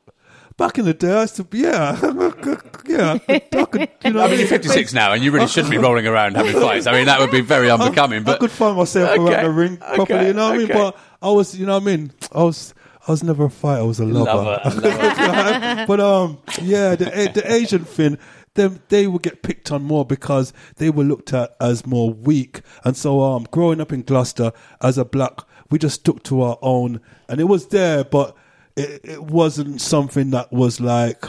Back 0.57 0.79
in 0.79 0.85
the 0.85 0.95
day, 0.95 1.13
I 1.13 1.21
used 1.23 1.37
to, 1.37 1.47
yeah, 1.53 1.99
yeah. 2.87 3.19
I 3.29 3.65
could, 3.65 3.89
you 4.05 4.13
know, 4.13 4.21
I 4.23 4.29
mean, 4.29 4.39
you're 4.39 4.49
56 4.49 4.93
now, 4.93 5.13
and 5.13 5.25
you 5.25 5.31
really 5.31 5.47
shouldn't 5.49 5.71
be 5.71 5.79
rolling 5.79 6.07
around 6.07 6.37
having 6.37 6.53
fights. 6.53 6.87
I 6.87 6.93
mean, 6.93 7.07
that 7.07 7.21
would 7.21 7.31
be 7.31 7.41
very 7.41 7.71
unbecoming. 7.71 8.23
But 8.23 8.37
I 8.37 8.39
could 8.39 8.51
find 8.51 8.77
myself 8.77 9.19
Okay, 9.19 9.33
around 9.35 9.45
the 9.45 9.51
ring 9.51 9.77
properly. 9.79 10.03
okay, 10.03 10.27
You 10.29 10.33
know 10.35 10.49
what 10.49 10.55
I 10.55 10.59
mean? 10.59 10.69
But 10.69 10.97
I 11.23 11.31
was, 11.31 11.57
you 11.57 11.67
know 11.67 11.75
what 11.75 11.83
I 11.83 11.97
mean? 11.97 12.13
I 12.33 12.43
was, 12.43 12.75
I 13.07 13.11
was 13.11 13.23
never 13.23 13.47
a 13.47 13.51
fighter. 13.51 13.81
I 13.81 13.85
was 13.85 13.99
a 13.99 14.05
lover. 14.05 14.61
but 15.89 16.01
um, 16.01 16.39
yeah, 16.61 16.95
the 16.97 17.31
the 17.35 17.53
Asian 17.53 17.85
thing. 17.85 18.19
Them, 18.55 18.81
they 18.91 19.07
would 19.07 19.23
get 19.23 19.43
picked 19.43 19.73
on 19.73 19.83
more 19.83 20.05
because 20.05 20.53
they 20.77 20.91
were 20.91 21.05
looked 21.05 21.33
at 21.33 21.57
as 21.59 21.87
more 21.87 22.13
weak, 22.13 22.61
and 22.85 22.95
so 22.95 23.23
um, 23.23 23.47
growing 23.51 23.81
up 23.81 23.95
in 23.95 24.03
Gloucester 24.03 24.53
as 24.83 24.99
a 24.99 25.07
black, 25.07 25.41
we 25.71 25.79
just 25.79 26.01
stuck 26.01 26.23
to 26.25 26.43
our 26.43 26.59
own, 26.61 27.01
and 27.31 27.41
it 27.41 27.45
was 27.45 27.69
there, 27.69 28.05
but 28.05 28.37
it, 28.77 29.01
it 29.05 29.23
wasn't 29.23 29.81
something 29.81 30.31
that 30.31 30.53
was 30.53 30.81
like, 30.81 31.25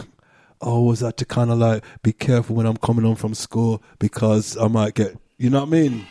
oh, 0.62 0.82
was 0.82 1.02
that 1.02 1.18
to 1.18 1.26
kind 1.26 1.52
of 1.52 1.58
like 1.58 1.84
be 2.02 2.14
careful 2.14 2.56
when 2.56 2.66
I'm 2.66 2.78
coming 2.78 3.06
home 3.06 3.16
from 3.16 3.34
school 3.34 3.84
because 4.00 4.58
I 4.58 4.68
might 4.68 4.94
get, 4.94 5.18
you 5.38 5.50
know 5.50 5.62
what 5.62 5.68
I 5.68 5.72
mean? 5.72 6.06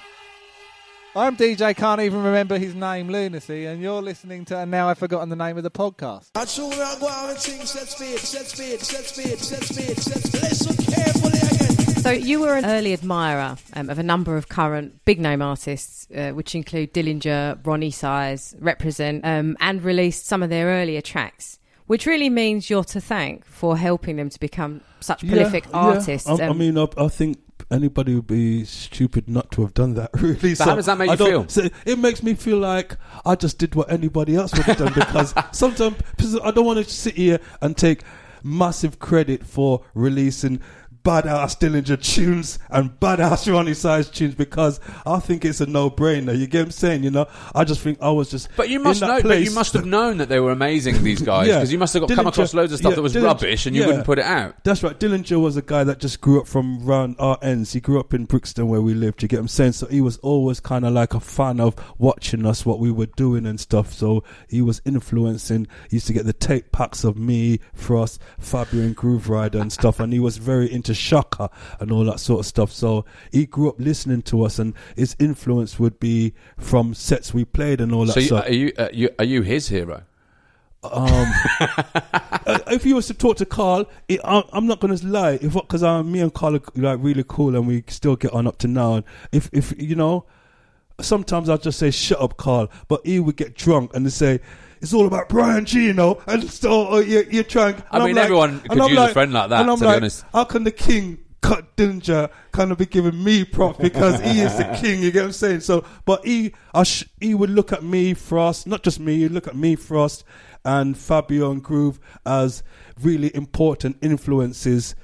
I'm 1.15 1.37
DJ, 1.37 1.77
can't 1.77 2.01
even 2.01 2.23
remember 2.23 2.57
his 2.57 2.75
name, 2.75 3.11
Luna-C, 3.11 3.67
and 3.67 3.83
you're 3.83 4.01
listening 4.01 4.47
to, 4.47 4.57
and 4.57 4.71
now 4.71 4.89
I've 4.89 4.97
forgotten 4.97 5.29
the 5.29 5.37
name 5.37 5.59
of 5.59 5.63
the 5.63 5.71
podcast. 5.71 6.31
And 6.35 6.49
soon 6.49 6.71
we 6.71 6.81
are 6.81 6.99
going 6.99 7.31
and 7.31 7.39
sing 7.39 7.67
set 7.67 7.89
speed, 7.89 8.19
set 8.19 8.47
speed, 8.47 8.81
set 8.81 9.05
speed, 9.05 9.39
set 9.39 9.63
speed, 9.63 9.99
set 9.99 10.23
speed. 10.23 10.43
Listen 10.43 10.77
carefully 10.87 11.39
again. 11.39 11.62
So 12.03 12.11
you 12.31 12.41
were 12.41 12.55
an 12.57 12.65
early 12.65 12.93
admirer 12.93 13.57
um, 13.75 13.89
of 13.91 13.99
a 13.99 14.03
number 14.03 14.37
of 14.37 14.49
current 14.49 15.05
big 15.05 15.21
name 15.21 15.41
artists, 15.43 16.09
uh, 16.15 16.31
which 16.31 16.55
include 16.55 16.93
Dillinja, 16.93 17.61
Roni 17.63 17.93
Size, 17.93 18.55
Reprazent, 18.61 19.25
um, 19.25 19.57
and 19.61 19.83
released 19.83 20.27
some 20.27 20.43
of 20.43 20.51
their 20.51 20.67
earlier 20.67 21.01
tracks. 21.01 21.59
Which 21.87 22.07
really 22.07 22.31
means 22.31 22.71
you're 22.71 22.85
to 22.85 23.01
thank 23.01 23.45
for 23.45 23.77
helping 23.77 24.17
them 24.17 24.31
to 24.31 24.41
become 24.41 24.81
such 25.01 25.27
prolific 25.27 25.65
Yeah, 25.67 25.71
yeah. 25.73 25.79
artists. 25.99 26.29
I, 26.29 26.35
I 26.37 26.49
Um, 26.49 26.59
mean, 26.59 26.79
I, 26.79 26.87
I 26.97 27.09
think 27.09 27.39
anybody 27.71 28.15
would 28.15 28.27
be 28.27 28.65
stupid 28.65 29.29
not 29.29 29.51
to 29.53 29.63
have 29.63 29.75
done 29.75 29.95
that. 29.95 30.11
Really. 30.21 30.55
But 30.55 30.65
how 30.69 30.75
does 30.77 30.87
that 30.87 30.97
make 30.99 31.11
I 31.11 31.13
you 31.15 31.19
feel? 31.27 31.49
so 31.49 31.69
it 31.85 31.99
makes 31.99 32.23
me 32.23 32.35
feel 32.35 32.59
like 32.59 32.97
I 33.27 33.35
just 33.35 33.59
did 33.59 33.75
what 33.75 33.91
anybody 33.93 34.37
else 34.37 34.53
would 34.53 34.63
have 34.67 34.79
done 34.79 34.93
because 34.95 35.35
sometimes 35.53 35.97
I 36.43 36.51
don't 36.51 36.65
want 36.65 36.85
to 36.85 36.91
sit 36.91 37.15
here 37.15 37.41
and 37.61 37.77
take 37.77 38.03
massive 38.45 38.99
credit 38.99 39.45
for 39.45 39.85
releasing 39.95 40.61
badass 41.05 41.59
Dillinja 41.59 42.01
tunes 42.03 42.59
and 42.71 42.91
badass 43.01 43.47
Roni 43.51 43.75
Size 43.75 44.09
tunes 44.11 44.35
because 44.35 44.81
I 45.05 45.19
think 45.21 45.45
it's 45.45 45.61
a 45.61 45.67
no-brainer. 45.67 46.39
You 46.39 46.47
get 46.47 46.61
what 46.61 46.65
I'm 46.67 46.71
saying? 46.71 47.03
You 47.05 47.11
know, 47.11 47.27
I 47.55 47.65
just 47.65 47.81
think 47.81 47.99
I 48.01 48.11
was 48.11 48.31
just. 48.31 48.49
But 48.57 48.69
you 48.69 48.81
must 48.81 49.01
that 49.01 49.07
know. 49.09 49.29
But 49.29 49.43
you 49.43 49.51
must 49.53 49.73
have 49.75 49.87
known 49.87 50.19
that 50.19 50.29
they 50.29 50.41
were 50.41 50.53
amazing. 50.53 51.03
These 51.03 51.23
guys, 51.23 51.49
Yeah. 51.49 51.57
because 51.57 51.73
you 51.73 51.79
must 51.79 51.95
have 51.95 52.07
got, 52.07 52.15
come 52.15 52.27
across 52.27 52.55
loads 52.55 52.73
of 52.73 52.79
stuff 52.79 52.91
yeah, 52.93 52.97
that 52.97 53.03
was 53.03 53.15
Dillinja- 53.15 53.25
rubbish, 53.25 53.67
and 53.67 53.75
you 53.75 53.83
yeah. 53.83 53.89
wouldn't 53.89 54.05
put 54.07 54.19
it 54.19 54.25
out. 54.25 54.63
That's 54.65 54.83
right. 54.83 54.99
Dillinja 54.99 55.41
was 55.41 55.57
a 55.57 55.63
guy 55.63 55.85
that 55.85 55.99
just 55.99 56.21
grew 56.21 56.41
up 56.41 56.47
from 56.47 56.85
round 56.85 57.17
our 57.19 57.39
ends. 57.43 57.73
He 57.73 57.81
grew 57.81 57.99
up 57.99 58.15
in 58.15 58.25
Brixton 58.25 58.69
where 58.69 58.81
we 58.81 58.95
lived. 58.95 59.23
You 59.23 59.29
get 59.29 59.37
what 59.39 59.43
I'm 59.43 59.49
saying? 59.49 59.73
So 59.73 59.87
he 59.87 60.01
was 60.01 60.19
always 60.19 60.61
kind 60.61 60.85
of 60.85 60.93
like 60.93 61.15
a 61.15 61.21
fan 61.21 61.61
of 61.61 61.75
watching 61.99 62.47
us, 62.47 62.65
what 62.65 62.79
we 62.79 62.91
were 62.93 63.07
doing 63.07 63.47
and 63.47 63.59
stuff. 63.59 63.93
So 63.93 64.25
he 64.49 64.63
was 64.63 64.81
influencing. 64.85 65.67
He 65.91 65.97
used 65.97 66.07
to 66.07 66.13
get 66.13 66.27
the 66.27 66.33
tape 66.33 66.73
packs 66.73 67.05
of 67.05 67.17
me, 67.19 67.61
Frost, 67.75 68.21
Fabio 68.39 68.83
and 68.83 68.97
Grooverider 68.97 69.61
and 69.61 69.73
stuff. 69.73 70.01
And 70.01 70.13
he 70.13 70.21
was 70.21 70.37
very 70.39 70.73
into 70.73 70.92
Shaka 70.95 71.51
and 71.81 71.91
all 71.91 72.05
that 72.05 72.21
sort 72.21 72.41
of 72.41 72.47
stuff. 72.47 72.73
So 72.73 73.05
he 73.31 73.47
grew 73.47 73.69
up 73.69 73.77
listening 73.79 74.23
to 74.23 74.45
us 74.45 74.59
and 74.59 74.75
his 74.97 75.17
influence 75.19 75.79
would 75.79 75.99
be 76.01 76.35
from 76.59 76.95
sets 76.95 77.33
we 77.35 77.45
played 77.45 77.81
and 77.81 77.93
all 77.93 78.07
that 78.07 78.13
So 78.13 78.21
you, 78.21 78.27
stuff. 78.27 78.47
are 78.49 78.53
you, 78.53 78.73
uh, 78.79 78.89
you 78.93 79.11
are 79.19 79.25
you 79.25 79.43
his 79.43 79.69
hero? 79.69 80.03
Um, 80.85 81.33
uh, 81.61 82.59
if 82.69 82.85
you 82.85 82.97
was 82.97 83.07
to 83.07 83.15
talk 83.15 83.37
to 83.37 83.47
Karl, 83.47 83.89
it, 84.09 84.21
I'm, 84.25 84.43
I'm 84.53 84.67
not 84.67 84.81
gonna 84.81 84.99
lie. 85.05 85.39
If 85.41 85.53
because 85.55 85.83
uh, 85.83 86.03
me 86.03 86.21
and 86.21 86.35
Karl 86.35 86.57
are 86.57 86.61
like 86.75 86.99
really 87.01 87.25
cool 87.27 87.55
and 87.55 87.67
we 87.69 87.85
still 87.87 88.17
get 88.17 88.33
on 88.33 88.47
up 88.47 88.59
to 88.59 88.69
now. 88.69 88.95
And 88.95 89.05
if 89.31 89.49
if 89.53 89.81
you 89.81 89.95
know, 89.95 90.25
sometimes 91.01 91.49
I'll 91.49 91.59
just 91.59 91.79
say 91.79 91.91
shut 91.93 92.21
up, 92.21 92.37
Karl. 92.37 92.69
But 92.89 93.07
he 93.07 93.21
would 93.21 93.37
get 93.37 93.55
drunk 93.55 93.95
and 93.95 94.13
say. 94.13 94.41
It's 94.83 94.93
all 94.93 95.07
about 95.07 95.29
Bryan 95.29 95.65
Gee, 95.65 95.87
you 95.87 95.93
know, 95.95 96.21
and 96.27 96.51
so 96.51 96.95
uh, 96.95 96.99
you, 96.99 97.25
you're 97.31 97.45
trying. 97.45 97.83
I 97.91 98.05
mean, 98.05 98.17
like- 98.17 98.25
everyone 98.25 98.61
could 98.61 98.79
use 98.91 98.99
a 98.99 99.09
friend 99.13 99.33
like 99.33 99.49
that, 99.51 99.61
And 99.63 99.71
I'm 99.71 99.79
to 99.79 99.85
be 99.85 99.89
honest. 99.91 100.25
how 100.33 100.45
can 100.45 100.65
the 100.65 100.73
king 100.73 101.19
Cut 101.41 101.77
Dillinja 101.77 102.31
kind 102.53 102.71
of 102.71 102.79
be 102.79 102.87
giving 102.87 103.23
me 103.23 103.45
prop 103.45 103.77
because 103.79 104.21
he 104.21 104.41
is 104.41 104.57
the 104.59 104.79
king. 104.81 105.03
You 105.03 105.11
get 105.11 105.23
what 105.23 105.27
I'm 105.27 105.33
saying? 105.33 105.61
So, 105.61 105.85
but 106.05 106.25
he, 106.25 106.55
I 106.73 106.85
sh- 106.85 107.05
he 107.21 107.35
would 107.35 107.51
look 107.51 107.73
at 107.73 107.83
me, 107.83 108.15
Frost, 108.15 108.65
not 108.69 108.85
just 108.85 109.01
me. 109.01 109.19
He'd 109.19 109.33
look 109.33 109.49
at 109.49 109.57
me, 109.57 109.75
Frost, 109.75 110.23
and 110.65 110.97
Fabio 110.97 111.51
and 111.51 111.61
Groove 111.61 111.99
as 112.25 112.63
really 113.01 113.35
important 113.35 113.97
influences 114.01 114.95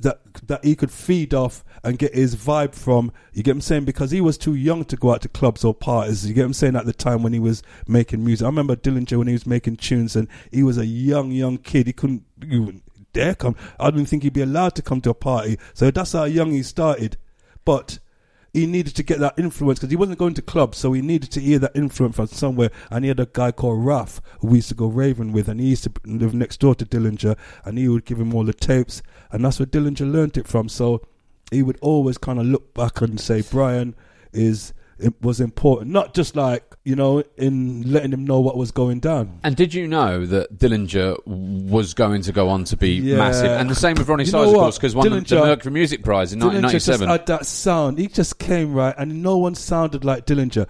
that 0.00 0.20
that 0.46 0.64
he 0.64 0.76
could 0.76 0.90
feed 0.90 1.34
off 1.34 1.64
and 1.82 1.98
get 1.98 2.14
his 2.14 2.36
vibe 2.36 2.74
from. 2.74 3.12
You 3.32 3.42
get 3.42 3.52
what 3.52 3.56
I'm 3.56 3.60
saying? 3.62 3.84
Because 3.84 4.10
he 4.10 4.20
was 4.20 4.38
too 4.38 4.54
young 4.54 4.84
to 4.86 4.96
go 4.96 5.12
out 5.12 5.22
to 5.22 5.28
clubs 5.28 5.64
or 5.64 5.74
parties. 5.74 6.26
You 6.26 6.34
get 6.34 6.42
what 6.42 6.46
I'm 6.46 6.52
saying? 6.54 6.76
At 6.76 6.86
the 6.86 6.92
time 6.92 7.22
when 7.22 7.32
he 7.32 7.38
was 7.40 7.62
making 7.86 8.24
music, 8.24 8.44
I 8.44 8.48
remember 8.48 8.76
Dillinja 8.76 9.18
when 9.18 9.26
he 9.26 9.32
was 9.32 9.46
making 9.46 9.76
tunes, 9.76 10.16
and 10.16 10.28
he 10.52 10.62
was 10.62 10.78
a 10.78 10.86
young, 10.86 11.30
young 11.30 11.58
kid. 11.58 11.86
He 11.86 11.92
couldn't 11.92 12.24
even 12.42 12.82
dare 13.12 13.34
come. 13.34 13.56
I 13.78 13.90
didn't 13.90 14.06
think 14.06 14.22
he'd 14.22 14.32
be 14.32 14.42
allowed 14.42 14.74
to 14.76 14.82
come 14.82 15.00
to 15.02 15.10
a 15.10 15.14
party. 15.14 15.58
So 15.74 15.90
that's 15.90 16.12
how 16.12 16.24
young 16.24 16.52
he 16.52 16.62
started. 16.62 17.16
But 17.64 17.98
he 18.52 18.66
needed 18.66 18.94
to 18.96 19.02
get 19.02 19.18
that 19.18 19.38
influence 19.38 19.78
because 19.78 19.90
he 19.90 19.96
wasn't 19.96 20.18
going 20.18 20.34
to 20.34 20.42
clubs, 20.42 20.78
so 20.78 20.92
he 20.92 21.02
needed 21.02 21.30
to 21.32 21.40
hear 21.40 21.58
that 21.58 21.76
influence 21.76 22.16
from 22.16 22.26
somewhere. 22.28 22.70
And 22.90 23.04
he 23.04 23.08
had 23.08 23.20
a 23.20 23.26
guy 23.26 23.52
called 23.52 23.84
Raf 23.84 24.20
who 24.40 24.48
we 24.48 24.58
used 24.58 24.70
to 24.70 24.74
go 24.74 24.86
raving 24.86 25.32
with, 25.32 25.48
and 25.48 25.60
he 25.60 25.68
used 25.68 25.84
to 25.84 25.92
live 26.04 26.34
next 26.34 26.60
door 26.60 26.74
to 26.76 26.86
Dillinja, 26.86 27.36
and 27.64 27.78
he 27.78 27.88
would 27.88 28.04
give 28.04 28.18
him 28.18 28.34
all 28.34 28.44
the 28.44 28.54
tapes, 28.54 29.02
and 29.30 29.44
that's 29.44 29.58
where 29.58 29.66
Dillinja 29.66 30.10
learnt 30.10 30.36
it 30.36 30.48
from. 30.48 30.68
So 30.68 31.02
he 31.50 31.62
would 31.62 31.78
always 31.80 32.18
kind 32.18 32.38
of 32.38 32.46
look 32.46 32.74
back 32.74 33.00
and 33.00 33.20
say, 33.20 33.42
Bryan 33.42 33.94
is 34.32 34.72
it 34.98 35.14
was 35.22 35.40
important, 35.40 35.90
not 35.90 36.14
just 36.14 36.34
like 36.36 36.64
you 36.84 36.96
know 36.96 37.22
in 37.36 37.90
letting 37.92 38.12
him 38.12 38.24
know 38.24 38.40
what 38.40 38.56
was 38.56 38.70
going 38.70 39.00
down. 39.00 39.40
And 39.44 39.54
did 39.56 39.74
you 39.74 39.86
know 39.86 40.26
that 40.26 40.58
Dillinja 40.58 41.24
was 41.26 41.94
going 41.94 42.22
to 42.22 42.32
go 42.32 42.48
on 42.48 42.64
to 42.64 42.76
be 42.76 42.94
Yeah. 42.94 43.16
massive? 43.16 43.50
And 43.50 43.68
the 43.70 43.74
same 43.74 43.96
with 43.96 44.06
Roni 44.08 44.20
You 44.20 44.26
Size, 44.26 44.48
of 44.48 44.54
course, 44.54 44.76
because 44.78 44.94
won 44.94 45.08
the, 45.10 45.20
the 45.20 45.36
Mercury 45.36 45.72
Music 45.72 46.02
Prize 46.02 46.32
in 46.32 46.40
Dillinja 46.40 46.70
just 46.70 46.88
1997. 46.88 47.08
had 47.08 47.26
that 47.26 47.46
sound. 47.46 47.98
He 47.98 48.06
just 48.08 48.38
came 48.38 48.72
right, 48.74 48.94
and 48.98 49.22
no 49.22 49.36
one 49.38 49.54
sounded 49.54 50.04
like 50.04 50.26
Dillinja. 50.26 50.66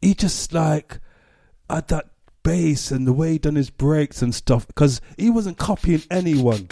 He 0.00 0.14
just 0.14 0.52
like 0.52 1.00
had 1.70 1.88
that 1.88 2.06
bass 2.42 2.90
and 2.90 3.06
the 3.06 3.12
way 3.14 3.32
he 3.32 3.38
done 3.38 3.54
his 3.54 3.70
breaks 3.70 4.20
and 4.20 4.34
stuff 4.34 4.66
because 4.66 5.00
he 5.16 5.30
wasn't 5.30 5.56
copying 5.56 6.02
anyone. 6.10 6.68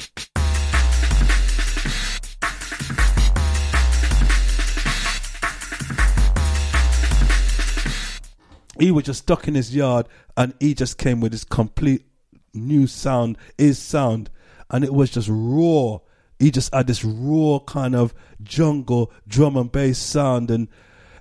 He 8.82 8.90
was 8.90 9.04
just 9.04 9.22
stuck 9.22 9.46
in 9.46 9.54
his 9.54 9.76
yard, 9.76 10.08
and 10.36 10.54
he 10.58 10.74
just 10.74 10.98
came 10.98 11.20
with 11.20 11.30
his 11.30 11.44
complete 11.44 12.04
new 12.52 12.88
sound, 12.88 13.38
his 13.56 13.78
sound, 13.78 14.28
and 14.70 14.82
it 14.82 14.92
was 14.92 15.08
just 15.08 15.28
raw. 15.30 15.98
He 16.40 16.50
just 16.50 16.74
had 16.74 16.88
this 16.88 17.04
raw 17.04 17.60
kind 17.60 17.94
of 17.94 18.12
jungle 18.42 19.12
drum 19.28 19.56
and 19.56 19.70
bass 19.70 19.98
sound, 19.98 20.50
and 20.50 20.66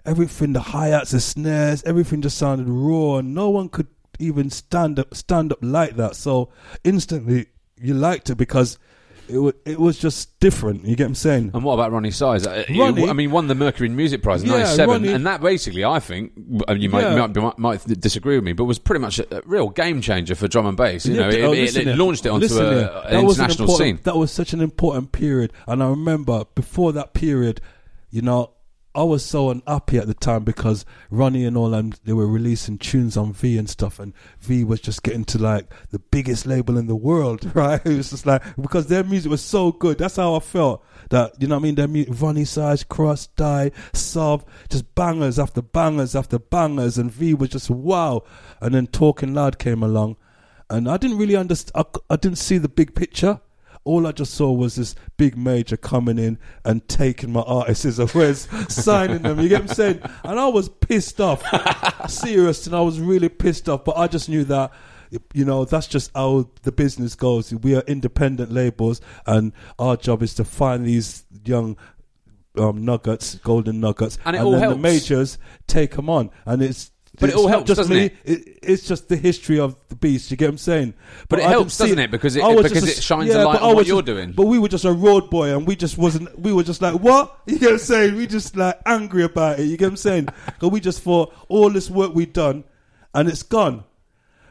everything, 0.07 0.53
the 0.53 0.59
hi 0.59 0.87
hats, 0.87 1.11
the 1.11 1.19
snares, 1.19 1.83
everything 1.83 2.23
just 2.23 2.39
sounded 2.39 2.67
raw, 2.67 3.17
and 3.17 3.35
no 3.35 3.51
one 3.51 3.69
could 3.69 3.89
even 4.17 4.49
stand 4.49 4.97
up, 4.97 5.13
stand 5.13 5.51
up 5.51 5.59
like 5.61 5.97
that. 5.97 6.15
So 6.15 6.49
instantly, 6.83 7.45
you 7.77 7.93
liked 7.93 8.31
it 8.31 8.37
because 8.37 8.79
it 9.31 9.37
was, 9.37 9.53
it 9.65 9.79
was 9.79 9.97
just 9.97 10.39
different. 10.39 10.85
You 10.85 10.95
get 10.95 11.05
what 11.05 11.09
I'm 11.09 11.15
saying? 11.15 11.51
and 11.53 11.63
what 11.63 11.73
about 11.73 11.91
Roni 11.91 12.13
Size? 12.13 12.45
Uh, 12.45 12.63
Roni- 12.67 13.09
I 13.09 13.13
mean, 13.13 13.31
won 13.31 13.47
the 13.47 13.55
Mercury 13.55 13.89
Music 13.89 14.21
Prize 14.21 14.43
in 14.43 14.49
Yeah, 14.49 14.57
97, 14.59 15.03
Roni- 15.03 15.15
and 15.15 15.25
that 15.25 15.41
basically, 15.41 15.85
I 15.85 15.99
think, 15.99 16.33
you 16.37 16.89
might, 16.89 17.01
Yeah. 17.03 17.27
might, 17.27 17.57
might, 17.57 17.99
disagree 17.99 18.35
with 18.35 18.43
me, 18.43 18.53
but 18.53 18.65
was 18.65 18.79
pretty 18.79 18.99
much 19.01 19.19
a, 19.19 19.41
real 19.45 19.69
game 19.69 20.01
changer 20.01 20.35
for 20.35 20.47
drum 20.47 20.65
and 20.65 20.75
bass. 20.77 21.05
You 21.05 21.15
Yeah, 21.15 21.21
know, 21.21 21.29
it, 21.29 21.43
oh, 21.43 21.53
it- 21.53 21.77
it 21.77 21.97
launched 21.97 22.25
it 22.25 22.29
onto 22.29 22.45
a, 22.57 23.01
an 23.07 23.25
was 23.25 23.39
an 23.39 23.45
international 23.45 23.67
scene. 23.69 23.99
That 24.03 24.17
was 24.17 24.31
such 24.31 24.53
an 24.53 24.61
important 24.61 25.11
period, 25.11 25.53
and 25.67 25.81
I 25.81 25.87
remember 25.87 26.43
before 26.55 26.91
that 26.93 27.13
period, 27.13 27.61
you 28.09 28.21
know, 28.21 28.51
I 28.93 29.03
was 29.03 29.23
so 29.23 29.49
unhappy 29.49 29.97
at 29.97 30.07
the 30.07 30.13
time 30.13 30.43
because 30.43 30.85
Roni 31.09 31.47
and 31.47 31.55
all 31.55 31.69
them 31.69 31.93
they 32.03 32.11
were 32.11 32.27
releasing 32.27 32.77
tunes 32.77 33.15
on 33.15 33.31
V 33.31 33.57
and 33.57 33.69
stuff, 33.69 33.99
and 33.99 34.13
V 34.39 34.65
was 34.65 34.81
just 34.81 35.01
getting 35.03 35.23
to 35.25 35.37
like 35.37 35.71
the 35.91 35.99
biggest 35.99 36.45
label 36.45 36.77
in 36.77 36.87
the 36.87 36.95
world, 36.95 37.49
right? 37.55 37.79
It 37.85 37.95
was 37.95 38.09
just 38.09 38.25
like 38.25 38.43
because 38.57 38.87
their 38.87 39.03
music 39.05 39.31
was 39.31 39.41
so 39.41 39.71
good. 39.71 39.97
That's 39.97 40.17
how 40.17 40.35
I 40.35 40.39
felt. 40.39 40.83
That 41.09 41.41
you 41.41 41.47
know 41.47 41.55
what 41.55 41.61
I 41.61 41.63
mean? 41.63 41.75
Their 41.75 41.87
music, 41.87 42.13
Roni 42.13 42.45
Size, 42.45 42.83
Krust, 42.83 43.29
Die, 43.37 43.71
Suv, 43.93 44.43
just 44.69 44.93
bangers 44.93 45.39
after 45.39 45.61
bangers 45.61 46.13
after 46.13 46.37
bangers, 46.37 46.97
and 46.97 47.09
V 47.09 47.33
was 47.33 47.49
just 47.49 47.69
wow. 47.69 48.23
And 48.59 48.75
then 48.75 48.87
Talking 48.87 49.33
Loud 49.33 49.57
came 49.57 49.83
along, 49.83 50.17
and 50.69 50.89
I 50.89 50.97
didn't 50.97 51.17
really 51.17 51.37
understand. 51.37 51.71
I, 51.75 52.13
I 52.13 52.15
didn't 52.17 52.39
see 52.39 52.57
the 52.57 52.69
big 52.69 52.93
picture. 52.93 53.39
All 53.83 54.05
I 54.05 54.11
just 54.11 54.33
saw 54.35 54.51
was 54.51 54.75
this 54.75 54.93
big 55.17 55.35
major 55.35 55.75
coming 55.75 56.19
in 56.19 56.37
and 56.63 56.87
taking 56.87 57.31
my 57.31 57.41
artists 57.41 57.97
away, 57.97 58.33
signing 58.33 59.23
them. 59.23 59.39
You 59.39 59.49
get 59.49 59.61
what 59.63 59.71
I'm 59.71 59.75
saying? 59.75 60.01
And 60.23 60.39
I 60.39 60.47
was 60.47 60.69
pissed 60.69 61.19
off, 61.19 61.41
serious, 62.09 62.67
and 62.67 62.75
I 62.75 62.81
was 62.81 62.99
really 62.99 63.29
pissed 63.29 63.67
off. 63.67 63.83
But 63.83 63.97
I 63.97 64.07
just 64.07 64.29
knew 64.29 64.43
that, 64.45 64.71
you 65.33 65.45
know, 65.45 65.65
that's 65.65 65.87
just 65.87 66.11
how 66.15 66.49
the 66.61 66.71
business 66.71 67.15
goes. 67.15 67.51
We 67.53 67.75
are 67.75 67.81
independent 67.87 68.51
labels, 68.51 69.01
and 69.25 69.51
our 69.79 69.97
job 69.97 70.21
is 70.21 70.35
to 70.35 70.43
find 70.45 70.85
these 70.85 71.25
young 71.43 71.75
um, 72.57 72.85
nuggets, 72.85 73.35
golden 73.35 73.79
nuggets, 73.79 74.19
And 74.25 74.35
all 74.37 74.51
then 74.51 74.59
helps. 74.59 74.75
the 74.75 74.81
majors 74.81 75.37
take 75.67 75.95
them 75.95 76.09
on, 76.09 76.29
and 76.45 76.61
it's. 76.61 76.90
But 77.19 77.29
it 77.29 77.35
all 77.35 77.47
helps, 77.47 77.67
just 77.67 77.77
doesn't 77.77 77.95
me, 77.95 78.11
it? 78.23 78.59
It's 78.63 78.87
just 78.87 79.09
the 79.09 79.17
history 79.17 79.59
of 79.59 79.75
the 79.89 79.95
beast. 79.95 80.31
You 80.31 80.37
get 80.37 80.45
what 80.45 80.51
I'm 80.51 80.57
saying? 80.57 80.93
But 81.27 81.39
it 81.39 81.45
I 81.45 81.49
helps, 81.49 81.77
doesn't 81.77 81.99
it? 81.99 82.09
Because 82.09 82.35
it- 82.35 82.41
because 82.41 82.71
just 82.71 82.99
it 82.99 83.03
shines 83.03 83.29
a 83.33 83.43
light 83.43 83.61
on 83.61 83.67
what 83.69 83.77
was 83.77 83.87
you're 83.87 84.01
doing. 84.01 84.31
But 84.31 84.47
we 84.47 84.57
were 84.57 84.69
just 84.69 84.85
a 84.85 84.91
road 84.93 85.29
boy, 85.29 85.55
and 85.55 85.67
we 85.67 85.75
just 85.75 85.97
wasn't. 85.97 86.39
We 86.39 86.53
were 86.53 86.63
just 86.63 86.81
like, 86.81 86.95
what? 86.95 87.37
You 87.45 87.59
get 87.59 87.65
what 87.65 87.71
I'm 87.73 87.79
saying? 87.79 88.15
We 88.15 88.27
just 88.27 88.55
like 88.55 88.79
angry 88.85 89.23
about 89.23 89.59
it. 89.59 89.63
You 89.65 89.75
get 89.77 89.85
what 89.85 89.91
I'm 89.91 89.97
saying? 89.97 90.29
Because 90.45 90.69
we 90.71 90.79
just 90.79 91.01
thought 91.01 91.33
all 91.49 91.69
this 91.69 91.89
work 91.89 92.15
we'd 92.15 92.33
done, 92.33 92.63
and 93.13 93.27
it's 93.27 93.43
gone. 93.43 93.83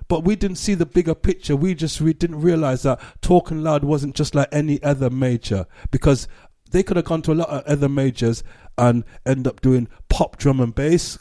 But 0.07 0.25
we 0.25 0.37
didn't 0.37 0.59
see 0.59 0.75
the 0.75 0.87
bigger 0.87 1.15
picture. 1.15 1.57
We 1.57 1.75
just 1.75 2.01
we 2.01 2.13
didn't 2.13 2.41
realize 2.41 2.83
that 2.83 3.01
Talking 3.23 3.63
Loud 3.63 3.85
wasn't 3.85 4.15
just 4.17 4.35
like 4.35 4.49
any 4.53 4.83
other 4.83 5.09
major 5.09 5.67
because 5.91 6.29
they 6.73 6.83
could 6.83 6.97
have 6.97 7.07
gone 7.07 7.23
to 7.23 7.33
a 7.33 7.35
lot 7.35 7.49
of 7.49 7.65
other 7.65 7.89
majors 7.89 8.43
and 8.77 9.05
end 9.25 9.47
up 9.47 9.61
doing 9.61 9.89
pop 10.09 10.37
drum 10.37 10.61
and 10.61 10.75
bass 10.75 11.19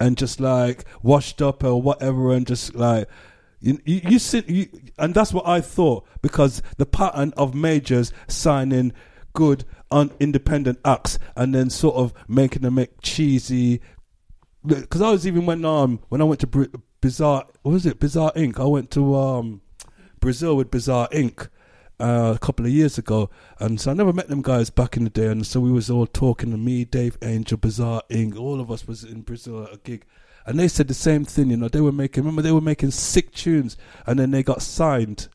and 0.00 0.16
just 0.16 0.40
like 0.40 0.84
washed 1.02 1.40
up 1.40 1.64
or 1.64 1.80
whatever 1.80 2.32
and 2.32 2.46
just 2.46 2.74
like 2.74 3.08
you 3.60 3.80
you, 3.84 4.00
you 4.04 4.18
sit 4.18 4.48
you, 4.48 4.68
and 4.98 5.14
that's 5.14 5.32
what 5.32 5.46
I 5.46 5.60
thought 5.60 6.06
because 6.22 6.62
the 6.76 6.86
pattern 6.86 7.32
of 7.36 7.54
majors 7.54 8.12
signing 8.28 8.92
good 9.32 9.64
independent 10.20 10.78
acts 10.84 11.18
and 11.36 11.54
then 11.54 11.70
sort 11.70 11.96
of 11.96 12.12
making 12.28 12.62
them 12.62 12.74
make 12.74 13.00
cheesy 13.02 13.80
because 14.64 15.00
I 15.00 15.10
was 15.10 15.26
even 15.26 15.46
when 15.46 15.64
um 15.64 16.00
when 16.08 16.20
I 16.20 16.24
went 16.24 16.40
to 16.40 16.46
Bri- 16.46 16.68
Bizarre 17.00 17.46
what 17.62 17.72
was 17.72 17.86
it? 17.86 18.00
Bizarre 18.00 18.32
Inc. 18.34 18.58
I 18.58 18.64
went 18.64 18.90
to 18.92 19.14
um 19.16 19.60
Brazil 20.20 20.56
with 20.56 20.70
Bizarre 20.70 21.08
Inc 21.12 21.48
uh, 21.98 22.32
a 22.34 22.38
couple 22.38 22.66
of 22.66 22.72
years 22.72 22.98
ago, 22.98 23.30
and 23.58 23.80
so 23.80 23.90
I 23.90 23.94
never 23.94 24.12
met 24.12 24.28
them 24.28 24.42
guys 24.42 24.70
back 24.70 24.96
in 24.96 25.04
the 25.04 25.10
day, 25.10 25.26
and 25.26 25.46
so 25.46 25.60
we 25.60 25.72
was 25.72 25.90
all 25.90 26.06
talking 26.06 26.50
to 26.50 26.56
me, 26.56 26.84
Dave 26.84 27.16
Angel, 27.22 27.56
Bizarre 27.56 28.02
Inc. 28.10 28.38
All 28.38 28.60
of 28.60 28.70
us 28.70 28.86
was 28.86 29.04
in 29.04 29.22
Brazil 29.22 29.64
at 29.64 29.74
a 29.74 29.78
gig, 29.78 30.04
and 30.44 30.58
they 30.58 30.68
said 30.68 30.88
the 30.88 30.94
same 30.94 31.24
thing. 31.24 31.50
You 31.50 31.56
know, 31.56 31.68
they 31.68 31.80
were 31.80 31.92
making 31.92 32.24
remember 32.24 32.42
they 32.42 32.52
were 32.52 32.60
making 32.60 32.90
sick 32.90 33.32
tunes, 33.32 33.76
and 34.06 34.18
then 34.18 34.30
they 34.30 34.42
got 34.42 34.62
signed. 34.62 35.28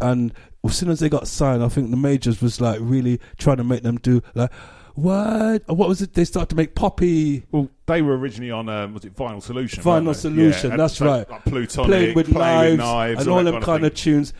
And 0.00 0.32
as 0.64 0.76
soon 0.76 0.88
as 0.90 1.00
they 1.00 1.10
got 1.10 1.28
signed, 1.28 1.62
I 1.62 1.68
think 1.68 1.90
the 1.90 1.96
majors 1.96 2.40
was 2.40 2.60
like 2.60 2.78
really 2.80 3.20
trying 3.36 3.58
to 3.58 3.64
make 3.64 3.82
them 3.82 3.98
do 3.98 4.22
like 4.34 4.50
what? 4.94 5.66
What 5.68 5.88
was 5.88 6.02
it? 6.02 6.14
They 6.14 6.24
started 6.24 6.50
to 6.50 6.56
make 6.56 6.74
poppy. 6.74 7.44
Well, 7.50 7.70
they 7.86 8.02
were 8.02 8.16
originally 8.16 8.50
on 8.50 8.68
um, 8.68 8.94
was 8.94 9.04
it 9.04 9.14
Vinyl 9.14 9.42
Solution? 9.42 9.82
Vinyl? 9.82 10.14
Solution, 10.14 10.70
Yeah, 10.70 10.76
that's 10.76 10.96
so, 10.96 11.06
right. 11.06 11.30
Like 11.30 11.44
Plutonic, 11.44 12.14
with 12.16 12.30
Playing 12.32 12.76
knives, 12.76 12.78
with 12.78 12.78
knives 12.78 13.20
and 13.22 13.30
all 13.30 13.44
that 13.44 13.50
them 13.52 13.62
kind 13.62 13.80
thing. 13.80 13.86
of 13.86 13.94
tunes. 13.94 14.32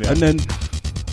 Yeah. 0.00 0.10
And 0.10 0.16
then, 0.18 0.40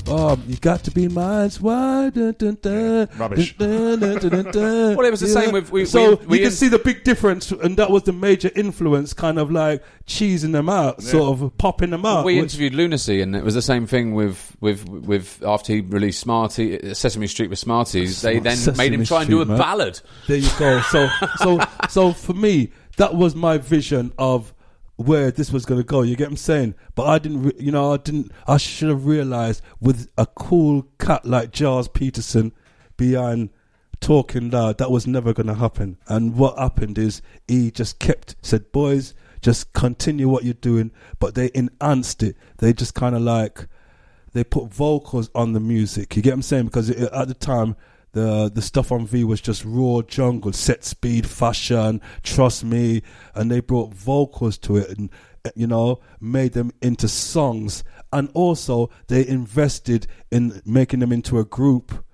oh, 0.07 0.37
you 0.47 0.57
got 0.57 0.83
to 0.83 0.91
be 0.91 1.07
mine. 1.07 1.49
Why? 1.61 2.09
Dun, 2.09 2.35
dun, 2.37 2.57
dun, 2.61 3.09
Rubbish. 3.17 3.55
dun, 3.57 3.99
dun, 3.99 4.17
dun, 4.19 4.29
dun, 4.29 4.51
dun. 4.51 4.95
Well, 4.97 5.05
it 5.07 5.11
was 5.11 5.21
the 5.21 5.27
same 5.27 5.51
with- 5.53 5.71
we- 5.71 5.85
so 5.85 6.15
we- 6.17 6.25
we 6.25 6.37
you 6.39 6.43
can 6.45 6.51
see 6.51 6.67
the 6.67 6.79
big 6.79 7.03
difference, 7.03 7.51
and 7.51 7.77
that 7.77 7.89
was 7.89 8.03
the 8.03 8.11
major 8.11 8.51
influence, 8.55 9.13
kind 9.13 9.39
of 9.39 9.49
like 9.51 9.81
cheesing 10.05 10.51
them 10.51 10.67
out, 10.69 11.01
sort 11.01 11.41
of 11.41 11.57
popping 11.57 11.91
them 11.91 12.05
out. 12.05 12.25
we 12.25 12.35
which- 12.35 12.43
interviewed 12.43 12.73
Luna-C, 12.75 13.21
and 13.21 13.35
it 13.35 13.43
was 13.43 13.53
the 13.53 13.61
same 13.61 13.87
thing 13.87 14.13
with 14.13 14.55
with 14.59 14.87
with 14.89 15.41
after 15.45 15.73
he 15.73 15.81
released 15.81 16.19
Smarty, 16.19 16.77
uh, 16.77 16.93
Sesame's 16.93 17.33
Treet 17.33 17.49
with 17.49 17.59
Smart 17.59 17.93
E's. 17.95 18.21
They 18.21 18.39
then 18.39 18.57
Sesame 18.57 18.77
made 18.77 18.93
him 18.93 19.05
try 19.05 19.21
and 19.21 19.29
do 19.29 19.41
a 19.41 19.45
man. 19.45 19.57
ballad. 19.57 20.01
There 20.27 20.37
you 20.37 20.49
go. 20.59 20.81
So, 20.91 21.07
so, 21.37 21.59
so 21.89 22.11
for 22.13 22.33
me, 22.33 22.71
that 22.97 23.15
was 23.15 23.35
my 23.35 23.57
vision 23.57 24.11
of 24.17 24.53
where 24.95 25.31
this 25.31 25.51
was 25.51 25.65
going 25.65 25.81
to 25.81 25.85
go. 25.85 26.01
You 26.01 26.15
get 26.15 26.25
what 26.25 26.33
I'm 26.33 26.37
saying? 26.37 26.75
But 26.95 27.07
I 27.07 27.19
didn't, 27.19 27.43
re- 27.43 27.55
you 27.57 27.71
know, 27.71 27.93
I 27.93 27.97
didn't. 27.97 28.31
I 28.47 28.57
should 28.57 28.89
have 28.89 29.05
realized 29.05 29.61
with 29.79 30.09
a 30.17 30.25
cool 30.25 30.87
cat 30.99 31.25
like 31.25 31.55
Gilles 31.55 31.87
Peterson 31.87 32.51
behind 32.97 33.49
talking 34.03 34.49
loud, 34.49 34.77
that 34.77 34.91
was 34.91 35.07
never 35.07 35.33
going 35.33 35.47
to 35.47 35.53
happen. 35.55 35.97
And 36.07 36.35
what 36.35 36.59
happened 36.59 36.97
is 36.97 37.21
he 37.47 37.71
just 37.71 37.99
kept 37.99 38.35
said, 38.41 38.71
"Boys, 38.71 39.13
just 39.41 39.73
continue 39.73 40.29
what 40.29 40.43
you're 40.43 40.53
doing, 40.53 40.91
but 41.19 41.35
they 41.35 41.49
enhanced 41.53 42.21
it. 42.21 42.35
They 42.57 42.73
just 42.73 42.93
kind 42.93 43.15
of 43.15 43.21
like 43.21 43.67
they 44.33 44.43
put 44.43 44.73
vocals 44.73 45.29
on 45.33 45.53
the 45.53 45.59
music. 45.59 46.15
You 46.15 46.21
get 46.21 46.31
what 46.31 46.35
I'm 46.35 46.41
saying? 46.43 46.65
Because 46.65 46.89
it, 46.89 47.11
at 47.13 47.27
the 47.27 47.33
time, 47.33 47.75
the 48.13 48.49
the 48.53 48.61
stuff 48.61 48.91
on 48.91 49.05
V 49.05 49.23
was 49.23 49.41
just 49.41 49.63
raw 49.65 50.01
jungle, 50.01 50.53
set 50.53 50.83
speed, 50.83 51.27
fashion, 51.27 52.01
trust 52.23 52.63
me, 52.63 53.03
and 53.35 53.51
they 53.51 53.59
brought 53.59 53.93
vocals 53.93 54.57
to 54.59 54.77
it 54.77 54.97
and 54.97 55.09
you 55.55 55.67
know 55.67 55.99
made 56.19 56.53
them 56.53 56.71
into 56.81 57.07
songs. 57.07 57.83
And 58.11 58.29
also 58.33 58.89
they 59.07 59.27
invested 59.27 60.07
in 60.31 60.61
making 60.65 60.99
them 60.99 61.11
into 61.11 61.39
a 61.39 61.45
group 61.45 62.05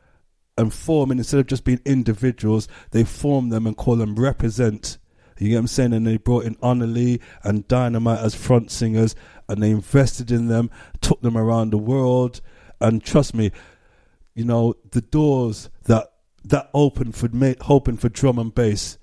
and 0.60 0.74
forming 0.74 1.20
instead 1.20 1.40
of 1.40 1.48
just 1.48 1.64
being 1.64 1.82
individuals, 1.86 2.68
they 2.92 3.06
formed 3.06 3.52
them 3.52 3.66
and 3.66 3.78
call 3.78 3.96
them 3.96 4.16
Reprazent. 4.16 4.98
You 5.38 5.48
get 5.48 5.56
what 5.56 5.60
I'm 5.62 5.68
saying? 5.68 5.94
And 5.94 6.06
they 6.06 6.18
brought 6.18 6.44
in 6.44 6.58
Lee 6.94 7.22
and 7.44 7.66
Dynamite 7.70 8.20
as 8.20 8.36
front 8.36 8.70
singers, 8.70 9.16
and 9.48 9.64
they 9.64 9.72
invested 9.72 10.32
in 10.32 10.48
them, 10.48 10.70
took 11.00 11.22
them 11.22 11.38
around 11.38 11.72
the 11.72 11.78
world, 11.78 12.42
and 12.82 13.02
trust 13.02 13.34
me, 13.34 13.52
you 14.40 14.46
know 14.46 14.74
the 14.92 15.02
doors 15.02 15.70
that 15.84 16.14
that 16.46 16.70
opened 16.74 17.14
for 17.14 17.30
hoping 17.60 17.98
for 17.98 18.08
drum 18.08 18.40
and 18.40 18.56
bass. 18.56 18.98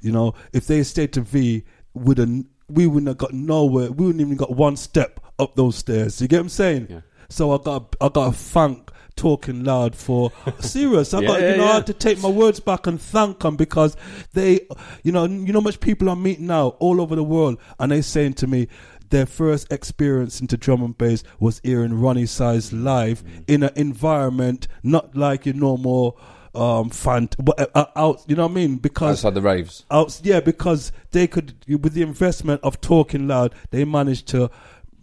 You 0.00 0.12
know, 0.12 0.34
if 0.52 0.68
they 0.68 0.84
stayed 0.84 1.12
to 1.14 1.22
V, 1.22 1.64
would 1.92 2.18
we 2.68 2.86
wouldn't 2.86 3.08
have 3.08 3.18
got 3.18 3.32
nowhere. 3.32 3.90
We 3.90 4.06
wouldn't 4.06 4.20
even 4.20 4.36
got 4.36 4.54
one 4.54 4.76
step 4.76 5.18
up 5.40 5.56
those 5.56 5.74
stairs. 5.74 6.22
You 6.22 6.28
get 6.28 6.36
what 6.36 6.42
I'm 6.42 6.48
saying? 6.50 6.86
Yeah. 6.88 7.00
So 7.28 7.52
I 7.52 7.58
got 7.60 7.96
I 8.00 8.08
got 8.08 8.28
a 8.28 8.32
funk 8.32 8.92
talking 9.16 9.64
loud 9.64 9.96
for 9.96 10.30
serious. 10.60 11.12
I 11.12 11.22
got 11.22 11.40
Yeah, 11.40 11.50
you 11.50 11.56
know 11.56 11.64
yeah. 11.64 11.70
I 11.70 11.74
had 11.74 11.86
to 11.86 11.94
take 11.94 12.20
my 12.22 12.28
words 12.28 12.60
back 12.60 12.86
and 12.86 13.00
thank 13.00 13.40
them 13.40 13.56
because 13.56 13.96
they 14.34 14.60
you 15.02 15.10
know 15.10 15.24
you 15.24 15.52
know 15.52 15.60
how 15.60 15.64
much 15.64 15.80
people 15.80 16.08
I'm 16.08 16.22
meeting 16.22 16.46
now 16.46 16.68
all 16.78 17.00
over 17.00 17.16
the 17.16 17.24
world 17.24 17.58
and 17.80 17.90
they 17.90 18.02
saying 18.02 18.34
to 18.34 18.46
me 18.46 18.68
their 19.10 19.26
first 19.26 19.70
experience 19.72 20.40
into 20.40 20.56
drum 20.56 20.82
and 20.82 20.96
bass 20.98 21.22
was 21.40 21.60
hearing 21.64 21.92
Roni 21.92 22.28
Size 22.28 22.72
live 22.72 23.22
Mm. 23.24 23.44
in 23.48 23.62
an 23.62 23.70
environment 23.76 24.68
not 24.82 25.16
like 25.16 25.46
your 25.46 25.54
normal 25.54 26.18
um 26.54 26.88
fan 26.90 27.28
but 27.38 27.70
uh, 27.76 27.84
out 27.96 28.22
you 28.26 28.34
know 28.34 28.44
what 28.46 28.52
I 28.52 28.54
mean 28.54 28.76
because 28.76 29.18
Outside 29.18 29.34
the 29.34 29.42
raves. 29.42 29.84
out 29.90 30.18
yeah 30.24 30.40
because 30.40 30.90
they 31.10 31.26
could 31.26 31.54
with 31.68 31.92
the 31.92 32.02
investment 32.02 32.60
of 32.62 32.80
talking 32.80 33.28
loud 33.28 33.54
they 33.70 33.84
managed 33.84 34.26
to 34.28 34.50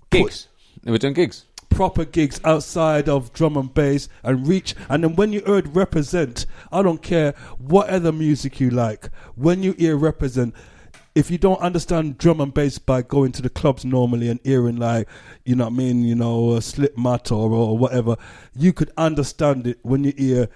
Gigs. 0.09 0.47
They 0.83 0.91
were 0.91 0.97
doing 0.97 1.13
gigs. 1.13 1.45
proper 1.69 2.05
gigs 2.05 2.39
outside 2.43 3.07
of 3.09 3.31
drum 3.33 3.55
and 3.57 3.73
bass 3.73 4.09
and 4.23 4.47
reach 4.47 4.75
and 4.89 5.03
then 5.03 5.15
when 5.15 5.31
you 5.33 5.41
heard 5.45 5.65
Reprazent 5.73 6.45
i 6.71 6.81
don't 6.81 7.01
care 7.01 7.33
what 7.57 7.89
other 7.89 8.11
music 8.11 8.59
you 8.59 8.69
like 8.69 9.09
when 9.35 9.63
you 9.63 9.73
hear 9.73 9.97
Reprazent 9.97 10.53
if 11.15 11.29
you 11.29 11.37
don't 11.37 11.59
understand 11.59 12.17
drum 12.17 12.41
and 12.41 12.53
bass 12.53 12.77
by 12.79 13.01
going 13.01 13.31
to 13.31 13.41
the 13.41 13.49
clubs 13.49 13.85
normally 13.85 14.29
and 14.29 14.39
hearing 14.43 14.77
like 14.77 15.07
you 15.45 15.55
know 15.55 15.65
what 15.65 15.73
i 15.73 15.75
mean 15.75 16.03
you 16.03 16.15
know 16.15 16.53
a 16.53 16.59
Slipmatt 16.59 17.31
or, 17.31 17.51
or 17.51 17.77
whatever 17.77 18.17
you 18.55 18.73
could 18.73 18.91
understand 18.97 19.67
it 19.67 19.79
when 19.83 20.03
you 20.03 20.13
hear 20.17 20.49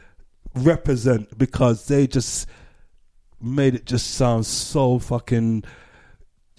Reprazent 0.56 1.38
because 1.38 1.88
they 1.88 2.08
just 2.08 2.48
made 3.40 3.76
it 3.76 3.86
just 3.86 4.16
sound 4.16 4.46
so 4.48 4.98
fucking 4.98 5.64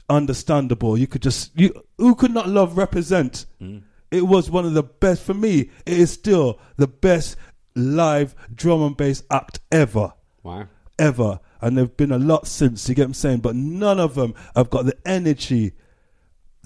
understandable. 0.09 0.97
You 0.97 1.07
could 1.07 1.23
just 1.23 1.59
you 1.59 1.73
who 1.97 2.15
could 2.15 2.33
not 2.33 2.49
love 2.49 2.75
Reprazent. 2.75 3.47
Mm. 3.61 3.83
It 4.11 4.27
was 4.27 4.51
one 4.51 4.65
of 4.65 4.75
the 4.75 4.83
best 4.83 5.23
for 5.23 5.35
me. 5.35 5.71
It 5.85 5.99
is 5.99 6.11
still 6.13 6.61
the 6.77 6.87
best 6.87 7.37
live 7.75 8.35
drum 8.55 8.83
and 8.83 8.97
bass 8.97 9.23
act 9.31 9.61
ever, 9.71 10.13
Wow. 10.43 10.67
ever. 10.99 11.41
And 11.61 11.77
there've 11.77 11.97
been 11.97 12.13
a 12.13 12.19
lot 12.19 12.47
since. 12.47 12.89
You 12.89 12.95
get 12.95 13.03
what 13.03 13.07
I'm 13.09 13.15
saying? 13.15 13.39
But 13.41 13.57
none 13.57 13.99
of 13.99 14.15
them 14.15 14.35
have 14.55 14.71
got 14.71 14.87
the 14.87 14.97
energy 15.05 15.73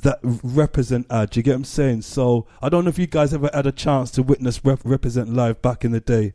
that 0.02 0.20
Reprazent 0.22 1.06
ad. 1.10 1.36
You 1.36 1.42
get 1.42 1.52
what 1.52 1.56
I'm 1.56 1.64
saying? 1.64 2.02
So 2.02 2.46
I 2.60 2.68
don't 2.68 2.84
know 2.84 2.90
if 2.90 2.98
you 2.98 3.06
guys 3.06 3.32
ever 3.32 3.50
had 3.52 3.66
a 3.66 3.72
chance 3.72 4.10
to 4.12 4.22
witness 4.22 4.64
rep- 4.64 4.82
Reprazent 4.82 5.34
live 5.34 5.62
back 5.62 5.84
in 5.84 5.92
the 5.92 6.00
day, 6.00 6.34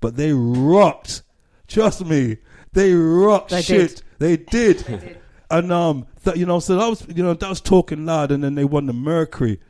but 0.00 0.16
they 0.16 0.32
rocked. 0.32 1.22
Trust 1.66 2.04
me, 2.04 2.38
they 2.72 2.92
rocked 2.94 3.50
They 3.50 3.62
shit. 3.62 3.96
did. 3.96 4.02
They 4.18 4.36
did. 4.36 5.18
And 5.50 5.70
um, 5.70 6.06
that 6.24 6.36
you 6.38 6.46
know, 6.46 6.58
so 6.58 6.74
that 6.76 6.88
was 6.88 7.06
you 7.14 7.22
know 7.22 7.34
that 7.34 7.48
was 7.48 7.60
talking 7.60 8.06
loud, 8.06 8.32
and 8.32 8.42
then 8.42 8.54
they 8.56 8.64
won 8.64 8.86
the 8.86 8.92
Mercury. 8.94 9.60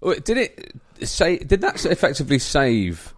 Well, 0.00 0.14
Did 0.24 0.38
it 0.38 0.72
say? 1.06 1.38
Did 1.38 1.60
that 1.60 1.84
effectively 1.84 2.38
save 2.38 3.12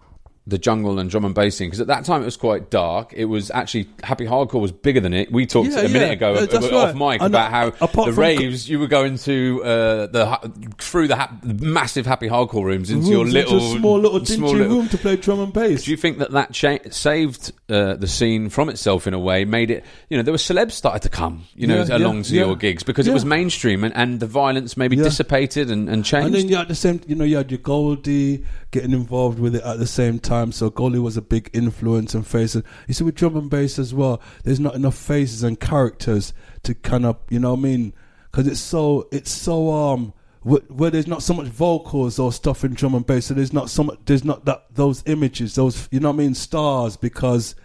the 0.47 0.57
jungle 0.59 0.99
and 0.99 1.09
drum 1.09 1.25
and 1.25 1.33
bass 1.33 1.57
scene? 1.57 1.67
Because 1.67 1.79
at 1.81 1.87
that 1.87 2.05
time 2.05 2.21
it 2.21 2.25
was 2.25 2.37
quite 2.37 2.69
dark. 2.69 3.13
It 3.13 3.25
was 3.25 3.49
actually 3.51 3.89
Happy 4.03 4.25
Hardcore 4.25 4.61
was 4.61 4.71
bigger 4.71 4.99
than 4.99 5.13
it. 5.13 5.31
We 5.31 5.45
talked 5.47 5.71
Yeah, 5.71 5.79
a 5.81 5.89
minute 5.89 6.11
ago 6.11 6.33
Uh, 6.35 6.47
uh, 6.51 6.57
off 6.57 6.71
right. 6.71 6.95
mic 7.13 7.21
And, 7.21 7.33
about 7.33 7.47
uh, 7.47 7.49
how 7.51 7.67
apart 7.85 8.05
the 8.07 8.13
raves 8.13 8.69
you 8.69 8.77
were 8.79 8.87
going 8.87 9.17
to 9.19 9.63
uh, 9.63 10.05
the 10.07 10.71
through 10.77 11.07
the 11.07 11.15
ha- 11.15 11.35
massive 11.43 12.05
Happy 12.05 12.27
Hardcore 12.27 12.63
rooms 12.63 12.91
into 12.91 13.07
your 13.09 13.25
little 13.25 13.55
into 13.55 13.65
a 13.75 13.79
small 13.79 13.99
little 13.99 14.19
dingy 14.19 14.35
small 14.35 14.51
little- 14.53 14.75
room 14.77 14.89
to 14.89 14.97
play 14.99 15.15
drum 15.15 15.39
and 15.39 15.51
bass. 15.51 15.85
Do 15.85 15.91
you 15.91 15.97
think 15.97 16.19
that 16.19 16.31
that 16.31 16.51
cha- 16.53 16.77
saved 16.91 17.51
uh, 17.69 17.95
the 17.95 18.07
scene 18.07 18.49
from 18.49 18.69
itself 18.69 19.07
in 19.07 19.13
a 19.15 19.19
way? 19.19 19.45
Made 19.45 19.71
it, 19.71 19.83
you 20.09 20.17
know, 20.17 20.21
there 20.23 20.31
were 20.33 20.37
celebs 20.37 20.73
started 20.73 21.01
to 21.01 21.09
come, 21.09 21.45
you 21.55 21.65
know, 21.65 21.83
Yeah, 21.83 21.97
along 21.97 22.17
yeah, 22.17 22.23
to 22.23 22.35
yeah. 22.35 22.45
your 22.45 22.55
gigs 22.55 22.83
because 22.83 23.07
it 23.07 23.13
was 23.13 23.25
mainstream 23.25 23.83
and, 23.83 23.95
and 23.95 24.19
the 24.19 24.27
violence 24.27 24.77
maybe 24.77 24.95
Yeah. 24.95 25.05
dissipated 25.05 25.71
and, 25.71 25.89
and 25.89 26.05
changed. 26.05 26.27
And 26.27 26.35
then 26.35 26.49
you 26.49 26.55
had 26.57 26.67
the 26.67 26.75
same, 26.75 27.01
you 27.07 27.15
know, 27.15 27.23
you 27.25 27.37
had 27.37 27.49
your 27.49 27.59
Goldie 27.59 28.45
getting 28.71 28.91
involved 28.91 29.39
with 29.39 29.55
it 29.55 29.63
at 29.63 29.79
the 29.79 29.87
same 29.87 30.19
time. 30.19 30.34
So 30.51 30.69
Goldie 30.69 30.99
was 30.99 31.17
a 31.17 31.21
big 31.21 31.49
influence 31.53 32.13
and 32.13 32.25
face. 32.25 32.55
You 32.55 32.93
see, 32.93 33.03
with 33.03 33.15
drum 33.15 33.35
and 33.37 33.49
bass 33.49 33.79
as 33.79 33.93
well, 33.93 34.21
there's 34.43 34.59
not 34.59 34.75
enough 34.75 34.95
faces 34.95 35.43
and 35.43 35.59
characters 35.59 36.33
to 36.63 36.73
kind 36.75 37.05
of, 37.05 37.17
you 37.29 37.39
know 37.39 37.53
what 37.53 37.59
I 37.59 37.63
mean? 37.63 37.93
Because 38.31 38.47
it's 38.47 38.59
so, 38.59 39.07
it's 39.11 39.31
so, 39.31 39.71
um, 39.71 40.13
wh- 40.41 40.69
where 40.69 40.91
there's 40.91 41.07
not 41.07 41.23
so 41.23 41.33
much 41.33 41.47
vocals 41.47 42.19
or 42.19 42.31
stuff 42.31 42.63
in 42.63 42.73
drum 42.73 42.95
and 42.95 43.05
bass, 43.05 43.27
so 43.27 43.33
there's 43.33 43.53
not 43.53 43.69
so 43.69 43.83
much, 43.83 43.99
there's 44.05 44.25
not 44.25 44.45
that 44.45 44.65
those 44.73 45.03
images, 45.05 45.55
those, 45.55 45.87
you 45.91 45.99
know 45.99 46.09
what 46.09 46.15
I 46.15 46.25
mean, 46.25 46.35
stars, 46.35 46.97
because 46.97 47.55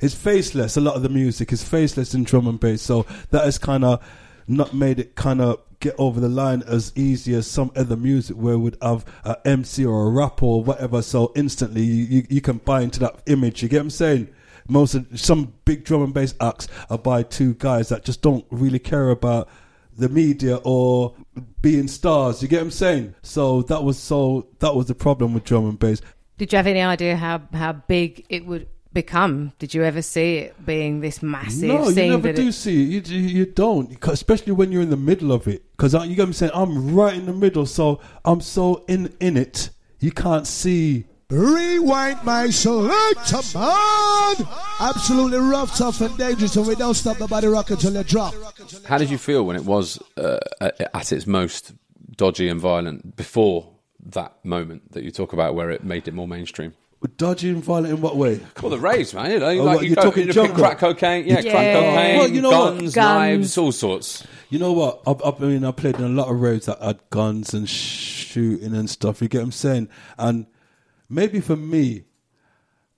it's 0.00 0.14
faceless. 0.14 0.76
A 0.76 0.80
lot 0.80 0.94
of 0.94 1.02
the 1.02 1.08
music 1.08 1.52
is 1.52 1.64
faceless 1.64 2.14
in 2.14 2.24
drum 2.24 2.46
and 2.46 2.60
bass, 2.60 2.82
so 2.82 3.06
that 3.30 3.46
is 3.48 3.58
kind 3.58 3.84
of 3.84 4.04
not 4.48 4.74
made 4.74 4.98
it 4.98 5.14
kind 5.14 5.40
of 5.40 5.60
get 5.80 5.94
over 5.98 6.18
the 6.18 6.28
line 6.28 6.62
as 6.66 6.92
easy 6.96 7.34
as 7.34 7.46
some 7.46 7.70
other 7.76 7.96
music 7.96 8.36
where 8.36 8.58
would 8.58 8.76
have 8.82 9.04
an 9.24 9.36
MC 9.44 9.84
or 9.84 10.06
a 10.06 10.10
rapper 10.10 10.44
or 10.44 10.64
whatever. 10.64 11.02
So 11.02 11.32
instantly 11.36 11.82
you, 11.82 12.04
you, 12.04 12.26
you 12.28 12.40
can 12.40 12.58
buy 12.58 12.82
into 12.82 12.98
that 13.00 13.22
image. 13.26 13.62
You 13.62 13.68
get 13.68 13.78
what 13.78 13.82
I'm 13.82 13.90
saying? 13.90 14.28
Most 14.68 14.94
of 14.94 15.06
some 15.18 15.54
big 15.64 15.84
drum 15.84 16.02
and 16.02 16.12
bass 16.12 16.34
acts 16.40 16.68
are 16.90 16.98
by 16.98 17.22
two 17.22 17.54
guys 17.54 17.88
that 17.88 18.04
just 18.04 18.22
don't 18.22 18.44
really 18.50 18.78
care 18.78 19.10
about 19.10 19.48
the 19.96 20.08
media 20.08 20.56
or 20.64 21.14
being 21.62 21.88
stars. 21.88 22.42
You 22.42 22.48
get 22.48 22.58
what 22.58 22.64
I'm 22.64 22.70
saying? 22.70 23.14
So 23.22 23.62
that 23.62 23.82
was 23.82 23.98
so 23.98 24.48
that 24.58 24.74
was 24.74 24.86
the 24.86 24.94
problem 24.94 25.32
with 25.32 25.44
drum 25.44 25.68
and 25.68 25.78
bass. 25.78 26.02
Did 26.38 26.52
you 26.52 26.56
have 26.56 26.68
any 26.68 26.82
idea 26.82 27.16
how, 27.16 27.42
how 27.52 27.72
big 27.72 28.24
it 28.28 28.46
would 28.46 28.68
become? 28.92 29.52
Did 29.58 29.74
you 29.74 29.84
ever 29.84 30.02
see 30.02 30.36
it 30.38 30.64
being 30.66 31.00
this 31.00 31.22
massive 31.22 31.68
No, 31.68 31.90
scene? 31.90 32.06
you 32.06 32.10
never 32.12 32.32
do 32.32 32.48
it- 32.48 32.52
see 32.52 32.96
it. 32.96 33.08
You, 33.08 33.18
you, 33.20 33.28
you 33.28 33.46
don't, 33.46 33.98
'Cause 34.00 34.14
especially 34.14 34.52
when 34.52 34.72
you're 34.72 34.82
in 34.82 34.90
the 34.90 34.96
middle 34.96 35.32
of 35.32 35.46
it. 35.48 35.62
Because 35.76 35.92
you 35.94 36.00
get 36.14 36.18
what 36.18 36.24
I'm 36.28 36.32
saying. 36.32 36.52
I'm 36.54 36.94
right 36.94 37.14
in 37.14 37.26
the 37.26 37.32
middle, 37.32 37.66
so 37.66 38.00
I'm 38.24 38.40
so 38.40 38.84
in 38.88 39.12
in 39.20 39.36
it. 39.36 39.70
You 40.00 40.10
can't 40.12 40.46
see. 40.46 41.04
Rewind 41.30 42.20
my 42.24 42.48
selector, 42.48 43.40
man. 43.58 44.36
Absolutely 44.80 45.36
rough, 45.38 45.76
tough, 45.76 46.00
and 46.00 46.16
dangerous, 46.16 46.56
and 46.56 46.66
we 46.66 46.74
don't 46.74 46.94
stop 46.94 47.18
the 47.18 47.26
body 47.26 47.46
rock 47.48 47.70
until 47.70 47.90
they 47.90 48.02
drop. 48.02 48.34
How 48.86 48.96
did 48.96 49.10
you 49.10 49.18
feel 49.18 49.44
when 49.44 49.54
it 49.56 49.64
was 49.64 50.00
uh, 50.16 50.38
at 50.60 50.80
at 50.94 51.12
its 51.12 51.26
most 51.26 51.72
dodgy 52.16 52.48
and 52.48 52.58
violent 52.58 53.14
before 53.14 53.68
that 54.06 54.42
moment 54.44 54.92
that 54.92 55.04
you 55.04 55.10
talk 55.10 55.32
about 55.34 55.54
where 55.54 55.70
it 55.70 55.84
made 55.84 56.08
it 56.08 56.14
more 56.14 56.26
mainstream? 56.26 56.72
Dodgy 57.16 57.50
and 57.50 57.62
violent 57.62 57.94
in 57.94 58.00
what 58.00 58.16
way? 58.16 58.40
Well, 58.60 58.70
the 58.70 58.78
raves, 58.78 59.14
man. 59.14 59.30
You 59.30 59.38
know, 59.38 59.46
Oh, 59.46 59.54
like 59.64 59.76
what, 59.76 59.82
you 59.84 59.88
you're 59.90 59.96
go, 59.96 60.02
talking 60.02 60.26
you 60.28 60.32
know, 60.32 60.48
crack 60.52 60.78
cocaine, 60.78 61.26
yeah, 61.26 61.40
Yeah. 61.40 61.50
crack 61.52 61.72
cocaine, 61.74 62.18
Well, 62.18 62.28
you 62.28 62.40
know 62.42 62.50
what? 62.50 62.78
guns, 62.78 62.94
Guns. 62.94 62.96
knives, 62.96 63.58
all 63.58 63.72
sorts. 63.72 64.26
You 64.50 64.58
know 64.58 64.72
what? 64.72 65.02
I, 65.06 65.14
I 65.28 65.38
mean, 65.38 65.64
I 65.64 65.70
played 65.70 65.96
in 65.96 66.02
a 66.04 66.08
lot 66.08 66.28
of 66.28 66.40
raves 66.40 66.66
that 66.66 66.80
had 66.82 66.98
guns 67.10 67.54
and 67.54 67.68
shooting 67.68 68.74
and 68.74 68.90
stuff. 68.90 69.22
You 69.22 69.28
get 69.28 69.38
what 69.38 69.44
I'm 69.44 69.52
saying? 69.52 69.88
And 70.18 70.46
maybe 71.08 71.40
for 71.40 71.56
me, 71.56 72.04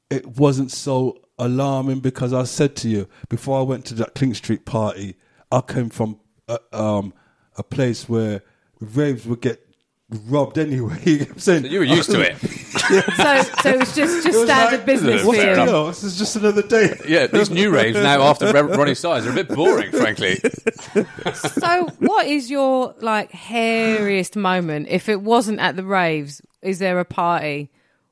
it 0.09 0.27
wasn't 0.27 0.71
so 0.73 1.19
alarming 1.39 2.01
because 2.01 2.33
I 2.33 2.45
said 2.45 2.77
to 2.77 2.89
you 2.89 3.09
before 3.29 3.59
I 3.59 3.63
went 3.63 3.85
to 3.87 3.95
that 3.97 4.15
Clink 4.15 4.35
Street 4.37 4.65
party, 4.65 5.17
I 5.53 5.61
came 5.61 5.89
from 5.91 6.19
a, 6.49 6.59
um, 6.73 7.13
a 7.57 7.63
place 7.63 8.09
where 8.09 8.43
raves 8.81 9.27
would 9.27 9.41
get 9.41 9.67
robbed 10.29 10.59
anyway. 10.59 10.99
You 11.05 11.19
get 11.19 11.29
what 11.29 11.35
I'm 11.37 11.39
saying? 11.41 11.65
You 11.67 11.79
were 11.81 11.85
used 11.85 12.11
to 12.11 12.21
it. 12.21 12.37
so, 12.41 13.43
so 13.63 13.71
it 13.71 13.79
was 13.81 13.95
just, 13.95 14.25
just 14.25 14.39
was 14.39 14.45
standard 14.49 14.79
like, 14.79 14.87
business 14.87 15.23
Well, 15.23 15.33
for 15.33 15.39
fair 15.39 15.59
you. 15.59 15.67
know, 15.67 15.87
this 15.89 16.03
is 16.03 16.19
just 16.19 16.37
another 16.37 16.63
day. 16.63 16.99
Yeah, 17.09 17.27
these 17.27 17.51
new 17.51 17.71
raves 17.71 17.97
now 17.97 18.23
after 18.23 18.47
Re- 18.47 18.77
Roni 18.77 18.97
Size 18.97 19.27
are 19.27 19.31
a 19.31 19.35
bit 19.35 19.49
boring, 19.49 19.91
frankly. 19.91 20.37
So, 21.35 21.87
what 21.99 22.27
is 22.27 22.51
your 22.51 22.95
like 23.01 23.31
hairiest 23.33 24.37
moment? 24.37 24.89
If 24.89 25.09
it 25.09 25.21
wasn't 25.21 25.61
at 25.61 25.77
the 25.77 25.85
raves, 25.85 26.41
is 26.63 26.79
there 26.79 26.99
a 27.01 27.05
party 27.05 27.71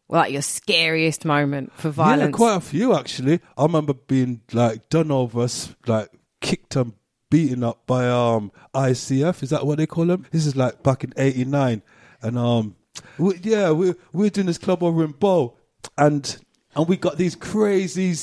like 0.08 0.32
your 0.32 0.42
scariest 0.42 1.24
moment 1.24 1.72
for 1.74 1.90
violence? 1.90 2.30
Yeah, 2.32 2.36
quite 2.36 2.56
a 2.56 2.60
few 2.60 2.94
actually. 2.94 3.40
I 3.56 3.62
remember 3.62 3.94
being 3.94 4.40
like 4.52 4.88
done 4.88 5.10
over, 5.10 5.46
like 5.86 6.08
kicked 6.40 6.76
and 6.76 6.92
beaten 7.30 7.62
up 7.62 7.86
by 7.86 8.08
um 8.08 8.52
ICF. 8.74 9.42
Is 9.42 9.50
that 9.50 9.66
what 9.66 9.78
they 9.78 9.86
call 9.86 10.06
them? 10.06 10.26
This 10.30 10.46
is 10.46 10.56
like 10.56 10.82
back 10.82 11.04
in 11.04 11.12
'89, 11.16 11.82
and 12.22 12.38
um, 12.38 12.76
we, 13.18 13.36
yeah, 13.42 13.70
we 13.70 13.94
we're 14.12 14.30
doing 14.30 14.46
this 14.46 14.58
club 14.58 14.82
over 14.82 15.04
in 15.04 15.12
Bow, 15.12 15.56
and 15.96 16.36
and 16.74 16.88
we 16.88 16.96
got 16.96 17.16
these 17.16 17.34
crazy 17.34 18.14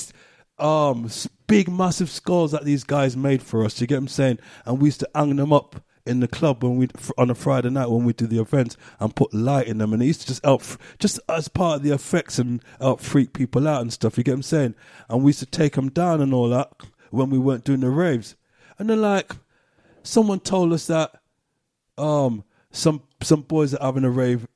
um 0.58 1.10
big 1.48 1.70
massive 1.70 2.10
skulls 2.10 2.52
that 2.52 2.64
these 2.64 2.84
guys 2.84 3.16
made 3.16 3.44
for 3.44 3.64
us. 3.66 3.80
You 3.80 3.88
get 3.88 3.96
what 3.96 4.00
I'm 4.00 4.08
saying? 4.08 4.40
And 4.66 4.82
we 4.82 4.88
used 4.88 5.02
to 5.02 5.10
hang 5.14 5.36
them 5.36 5.54
up 5.54 5.84
in 6.06 6.20
the 6.20 6.28
club 6.28 6.64
when 6.64 6.78
we 6.78 6.88
on 7.18 7.30
a 7.30 7.36
Friday 7.36 7.70
night 7.70 7.90
when 7.90 8.06
we 8.06 8.14
do 8.14 8.28
the 8.28 8.40
events 8.40 8.78
and 9.00 9.16
put 9.16 9.34
light 9.34 9.68
in 9.68 9.80
them, 9.80 9.94
and 9.94 10.02
it 10.02 10.06
used 10.06 10.22
to 10.22 10.28
just 10.28 10.46
help, 10.46 10.64
just 11.00 11.20
as 11.30 11.48
part 11.48 11.78
of 11.78 11.84
the 11.84 11.94
effects 11.94 12.40
and 12.40 12.64
help 12.80 13.02
freak 13.02 13.34
people 13.34 13.68
out 13.68 13.82
and 13.82 13.92
stuff. 13.92 14.18
You 14.18 14.24
get 14.24 14.32
what 14.32 14.38
I'm 14.38 14.44
saying? 14.44 14.76
And 15.10 15.24
we 15.24 15.30
used 15.30 15.40
to 15.40 15.46
take 15.46 15.74
them 15.74 15.90
down 15.90 16.22
and 16.22 16.34
all 16.34 16.50
that 16.50 16.72
when 17.12 17.30
we 17.30 17.38
weren't 17.38 17.64
doing 17.64 17.80
the 17.80 17.90
raves, 17.90 18.36
and 18.80 18.90
then 18.90 19.02
like 19.02 19.34
someone 20.04 20.40
told 20.40 20.74
us 20.74 20.88
that 20.88 21.12
um 21.98 22.44
some 22.72 23.02
some 23.22 23.42
boys 23.42 23.74
are 23.74 23.86
having 23.86 24.04
a 24.04 24.10
rave 24.10 24.48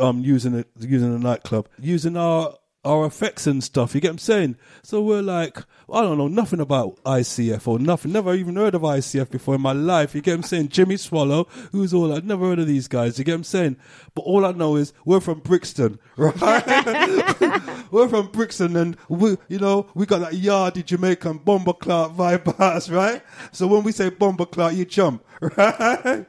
um 0.00 0.20
using 0.20 0.54
it 0.54 0.68
using 0.80 1.14
a 1.14 1.18
nightclub 1.18 1.68
using 1.78 2.16
our 2.16 2.54
our 2.88 3.06
effects 3.06 3.46
and 3.46 3.62
stuff 3.62 3.94
you 3.94 4.00
get 4.00 4.08
what 4.08 4.12
i'm 4.12 4.18
saying? 4.18 4.56
So 4.82 5.02
we're 5.02 5.22
like 5.22 5.58
i 5.92 6.00
don't 6.02 6.18
know 6.18 6.28
nothing 6.28 6.60
about 6.60 6.96
icf 7.04 7.68
or 7.68 7.78
nothing 7.78 8.12
never 8.12 8.34
even 8.34 8.56
heard 8.56 8.74
of 8.74 8.82
icf 8.82 9.30
before 9.30 9.54
in 9.56 9.60
my 9.60 9.72
life 9.72 10.14
you 10.14 10.20
get 10.22 10.32
what 10.32 10.36
i'm 10.38 10.42
saying? 10.44 10.68
Jimmy 10.70 10.96
swallow 10.96 11.44
who's 11.72 11.92
all 11.92 12.14
i've 12.14 12.24
never 12.24 12.46
heard 12.46 12.58
of 12.58 12.66
these 12.66 12.88
guys 12.88 13.18
you 13.18 13.24
get 13.24 13.32
what 13.32 13.36
i'm 13.38 13.44
saying? 13.44 13.76
But 14.14 14.22
all 14.22 14.46
i 14.46 14.52
know 14.52 14.76
is 14.76 14.92
we're 15.04 15.20
from 15.20 15.40
brixton 15.40 15.98
right? 16.16 16.34
We're 17.90 18.08
from 18.08 18.28
brixton 18.28 18.76
and 18.76 18.96
we 19.08 19.36
you 19.48 19.58
know 19.58 19.86
we 19.94 20.06
got 20.06 20.20
that 20.20 20.32
yardy 20.32 20.84
jamaican 20.84 21.38
bomber 21.38 21.72
clout 21.72 22.16
vibe 22.16 22.58
us 22.60 22.88
right? 22.90 23.22
So 23.52 23.66
when 23.66 23.82
we 23.82 23.92
say 23.92 24.10
bomber 24.10 24.46
clout 24.46 24.74
you 24.74 24.84
jump 24.84 25.24
right 25.40 26.26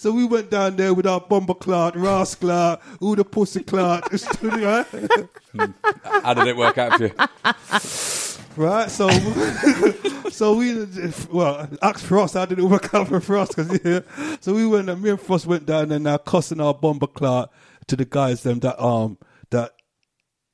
so 0.00 0.12
we 0.12 0.24
went 0.24 0.48
down 0.48 0.76
there 0.76 0.94
with 0.94 1.06
our 1.06 1.20
bomber 1.20 1.52
clout, 1.52 1.94
rascal, 1.94 2.80
all 3.02 3.14
the 3.14 3.22
pussy 3.22 3.62
clout, 3.62 4.10
right? 4.42 4.86
How 6.22 6.32
did 6.32 6.46
it 6.46 6.56
work 6.56 6.78
out 6.78 6.96
for 6.96 7.04
you? 7.04 7.12
right? 8.56 8.90
So, 8.90 9.10
so 10.30 10.54
we, 10.54 10.86
well, 11.30 11.68
ask 11.82 12.02
Frost, 12.02 12.32
how 12.32 12.46
did 12.46 12.60
it 12.60 12.64
work 12.64 12.94
out 12.94 13.08
for 13.08 13.20
Frost? 13.20 13.56
Cause, 13.56 13.78
yeah. 13.84 14.00
So 14.40 14.54
we 14.54 14.66
went, 14.66 14.86
me 15.02 15.10
and 15.10 15.20
Frost 15.20 15.44
went 15.44 15.66
down 15.66 15.90
there 15.90 15.98
now 15.98 16.16
cussing 16.16 16.62
our 16.62 16.72
bomber 16.72 17.06
clout 17.06 17.52
to 17.88 17.94
the 17.94 18.06
guys 18.06 18.42
them 18.42 18.60
that, 18.60 18.82
um, 18.82 19.18
that 19.50 19.72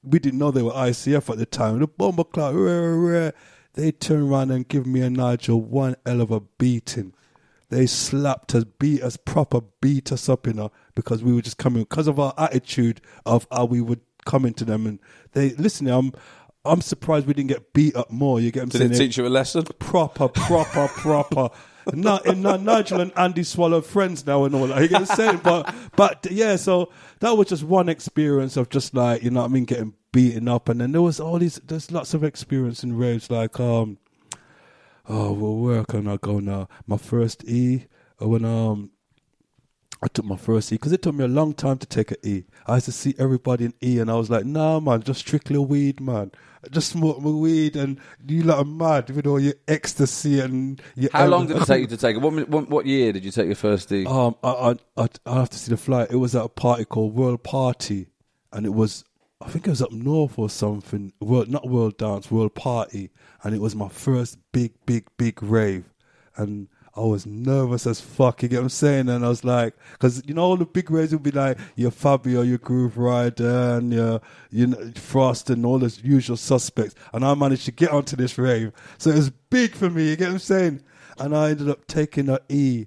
we 0.02 0.18
didn't 0.18 0.40
know 0.40 0.50
they 0.50 0.62
were 0.62 0.72
ICF 0.72 1.30
at 1.30 1.38
the 1.38 1.46
time. 1.46 1.78
The 1.78 1.86
bomber 1.86 2.24
clout, 2.24 2.52
rah, 2.52 2.80
rah, 2.80 3.26
rah. 3.26 3.30
they 3.74 3.92
turn 3.92 4.22
around 4.22 4.50
and 4.50 4.66
give 4.66 4.88
me 4.88 5.02
and 5.02 5.16
Nigel 5.16 5.62
one 5.62 5.94
hell 6.04 6.20
of 6.20 6.32
a 6.32 6.40
beating. 6.40 7.14
They 7.68 7.86
slapped 7.86 8.54
us, 8.54 8.64
beat 8.64 9.02
us, 9.02 9.16
proper 9.16 9.60
beat 9.80 10.12
us 10.12 10.28
up, 10.28 10.46
you 10.46 10.52
know, 10.52 10.70
because 10.94 11.22
we 11.22 11.32
were 11.32 11.42
just 11.42 11.58
coming 11.58 11.82
because 11.82 12.06
of 12.06 12.20
our 12.20 12.32
attitude 12.38 13.00
of 13.24 13.46
how 13.50 13.64
we 13.64 13.80
would 13.80 14.00
come 14.24 14.44
into 14.44 14.64
them. 14.64 14.86
And 14.86 15.00
they 15.32 15.50
listen. 15.50 15.88
I'm, 15.88 16.12
I'm 16.64 16.80
surprised 16.80 17.26
we 17.26 17.34
didn't 17.34 17.48
get 17.48 17.72
beat 17.72 17.96
up 17.96 18.10
more. 18.10 18.40
You 18.40 18.50
get 18.50 18.60
what 18.60 18.62
I'm 18.64 18.68
Did 18.70 18.78
saying? 18.78 18.92
it 18.92 18.98
teach 18.98 19.16
you 19.16 19.26
a 19.26 19.28
lesson? 19.28 19.64
proper, 19.78 20.28
proper, 20.28 20.88
proper. 20.96 21.50
Not, 21.92 22.26
and 22.26 22.42
not 22.42 22.62
Nigel 22.62 23.00
and 23.00 23.12
Andy 23.16 23.44
swallow 23.44 23.80
friends 23.80 24.26
now 24.26 24.44
and 24.44 24.54
all 24.56 24.66
that. 24.66 24.82
You 24.82 24.88
get 24.88 25.02
what 25.02 25.10
I'm 25.10 25.16
saying? 25.16 25.40
But, 25.44 25.72
but 25.94 26.26
yeah, 26.30 26.56
so 26.56 26.90
that 27.20 27.36
was 27.36 27.46
just 27.46 27.62
one 27.62 27.88
experience 27.88 28.56
of 28.56 28.70
just 28.70 28.92
like, 28.94 29.22
you 29.22 29.30
know 29.30 29.42
what 29.42 29.50
I 29.50 29.52
mean, 29.52 29.64
getting 29.66 29.94
beaten 30.10 30.48
up. 30.48 30.68
And 30.68 30.80
then 30.80 30.90
there 30.90 31.02
was 31.02 31.20
all 31.20 31.38
these, 31.38 31.60
there's 31.64 31.92
lots 31.92 32.12
of 32.12 32.24
experience 32.24 32.82
in 32.82 32.96
raves, 32.96 33.30
like, 33.30 33.60
um, 33.60 33.98
oh, 35.08 35.32
well, 35.32 35.56
where 35.56 35.84
can 35.84 36.08
I 36.08 36.16
go 36.16 36.40
now? 36.40 36.68
My 36.86 36.96
first 36.96 37.44
E, 37.44 37.86
uh, 38.20 38.28
when, 38.28 38.44
um, 38.44 38.90
I 40.02 40.08
took 40.08 40.26
my 40.26 40.36
first 40.36 40.72
E 40.72 40.76
because 40.76 40.92
it 40.92 41.02
took 41.02 41.14
me 41.14 41.24
a 41.24 41.28
long 41.28 41.54
time 41.54 41.78
to 41.78 41.86
take 41.86 42.10
an 42.10 42.18
E. 42.22 42.44
I 42.66 42.74
used 42.74 42.86
to 42.86 42.92
see 42.92 43.14
everybody 43.18 43.66
in 43.66 43.74
E, 43.82 43.98
and 43.98 44.10
I 44.10 44.14
was 44.14 44.28
like, 44.28 44.44
"Nah, 44.44 44.78
man, 44.78 45.02
just 45.02 45.20
strictly 45.20 45.58
weed, 45.58 46.00
man. 46.00 46.32
Just 46.70 46.90
smoke 46.90 47.20
my 47.20 47.30
weed, 47.30 47.76
and 47.76 47.98
you 48.26 48.42
lot 48.42 48.58
are 48.58 48.64
mad 48.64 49.08
with 49.10 49.26
all 49.26 49.40
your 49.40 49.54
ecstasy 49.66 50.40
and 50.40 50.82
your." 50.96 51.10
How 51.12 51.26
long 51.26 51.46
did 51.46 51.56
it 51.56 51.66
take 51.66 51.80
you 51.80 51.86
to 51.96 51.96
take 51.96 52.16
it? 52.16 52.18
What, 52.18 52.48
what, 52.48 52.68
what 52.68 52.86
year 52.86 53.12
did 53.12 53.24
you 53.24 53.30
take 53.30 53.46
your 53.46 53.54
first 53.54 53.88
D? 53.88 54.04
Um, 54.04 54.36
I, 54.42 54.50
I, 54.50 54.74
I, 54.96 55.08
I 55.24 55.34
have 55.36 55.50
to 55.50 55.58
see 55.58 55.70
the 55.70 55.76
flight. 55.78 56.08
It 56.10 56.16
was 56.16 56.34
at 56.36 56.44
a 56.44 56.48
party 56.48 56.84
called 56.84 57.14
World 57.14 57.42
Party, 57.42 58.08
and 58.52 58.66
it 58.66 58.74
was, 58.74 59.04
I 59.46 59.48
think 59.48 59.68
it 59.68 59.70
was 59.70 59.80
up 59.80 59.92
north 59.92 60.40
or 60.40 60.50
something. 60.50 61.12
World, 61.20 61.48
not 61.48 61.68
World 61.68 61.96
Dance, 61.98 62.32
World 62.32 62.56
Party, 62.56 63.10
and 63.44 63.54
it 63.54 63.60
was 63.60 63.76
my 63.76 63.88
first 63.88 64.38
big, 64.50 64.72
big, 64.86 65.06
big 65.16 65.40
rave, 65.40 65.84
and 66.36 66.66
I 66.96 67.02
was 67.02 67.26
nervous 67.26 67.86
as 67.86 68.00
fuck. 68.00 68.42
You 68.42 68.48
get 68.48 68.56
what 68.56 68.62
I'm 68.64 68.68
saying? 68.70 69.08
And 69.08 69.24
I 69.24 69.28
was 69.28 69.44
like, 69.44 69.76
because 69.92 70.20
you 70.26 70.34
know 70.34 70.42
all 70.42 70.56
the 70.56 70.66
big 70.66 70.90
raves 70.90 71.12
would 71.12 71.22
be 71.22 71.30
like 71.30 71.58
your 71.76 71.92
Fabio, 71.92 72.42
your 72.42 72.58
Grooverider, 72.58 73.78
and 73.78 73.92
your 73.92 74.20
you 74.50 74.66
know 74.66 74.90
Frost 74.96 75.48
and 75.48 75.64
all 75.64 75.78
the 75.78 75.96
usual 76.02 76.36
suspects, 76.36 76.96
and 77.12 77.24
I 77.24 77.32
managed 77.34 77.66
to 77.66 77.72
get 77.72 77.90
onto 77.92 78.16
this 78.16 78.36
rave, 78.36 78.72
so 78.98 79.10
it 79.10 79.16
was 79.16 79.30
big 79.30 79.76
for 79.76 79.88
me. 79.88 80.10
You 80.10 80.16
get 80.16 80.26
what 80.26 80.32
I'm 80.32 80.38
saying? 80.40 80.82
And 81.18 81.36
I 81.36 81.50
ended 81.50 81.68
up 81.68 81.86
taking 81.86 82.28
a 82.28 82.40
E 82.48 82.86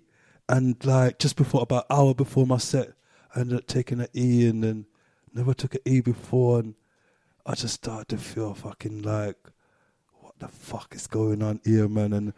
and 0.49 0.76
like 0.84 1.20
just 1.20 1.38
before 1.38 1.62
about 1.62 1.86
an 1.89 1.95
hour 1.97 2.14
before 2.14 2.45
my 2.45 2.57
set, 2.57 2.89
I 3.34 3.39
ended 3.39 3.60
up 3.60 3.68
taking 3.68 4.01
an 4.01 4.07
E 4.14 4.45
and 4.45 4.62
then 4.62 4.88
never 5.34 5.54
took 5.54 5.76
an 5.76 5.82
E 5.86 6.02
before, 6.02 6.60
and 6.60 6.76
I 7.46 7.56
just 7.56 7.76
started 7.76 8.08
to 8.10 8.18
feel 8.18 8.54
fucking 8.54 9.02
like, 9.02 9.38
what 10.22 10.34
the 10.40 10.48
fuck 10.48 10.94
is 10.96 11.08
going 11.08 11.42
on 11.42 11.60
here, 11.64 11.88
man? 11.88 12.14
And 12.14 12.34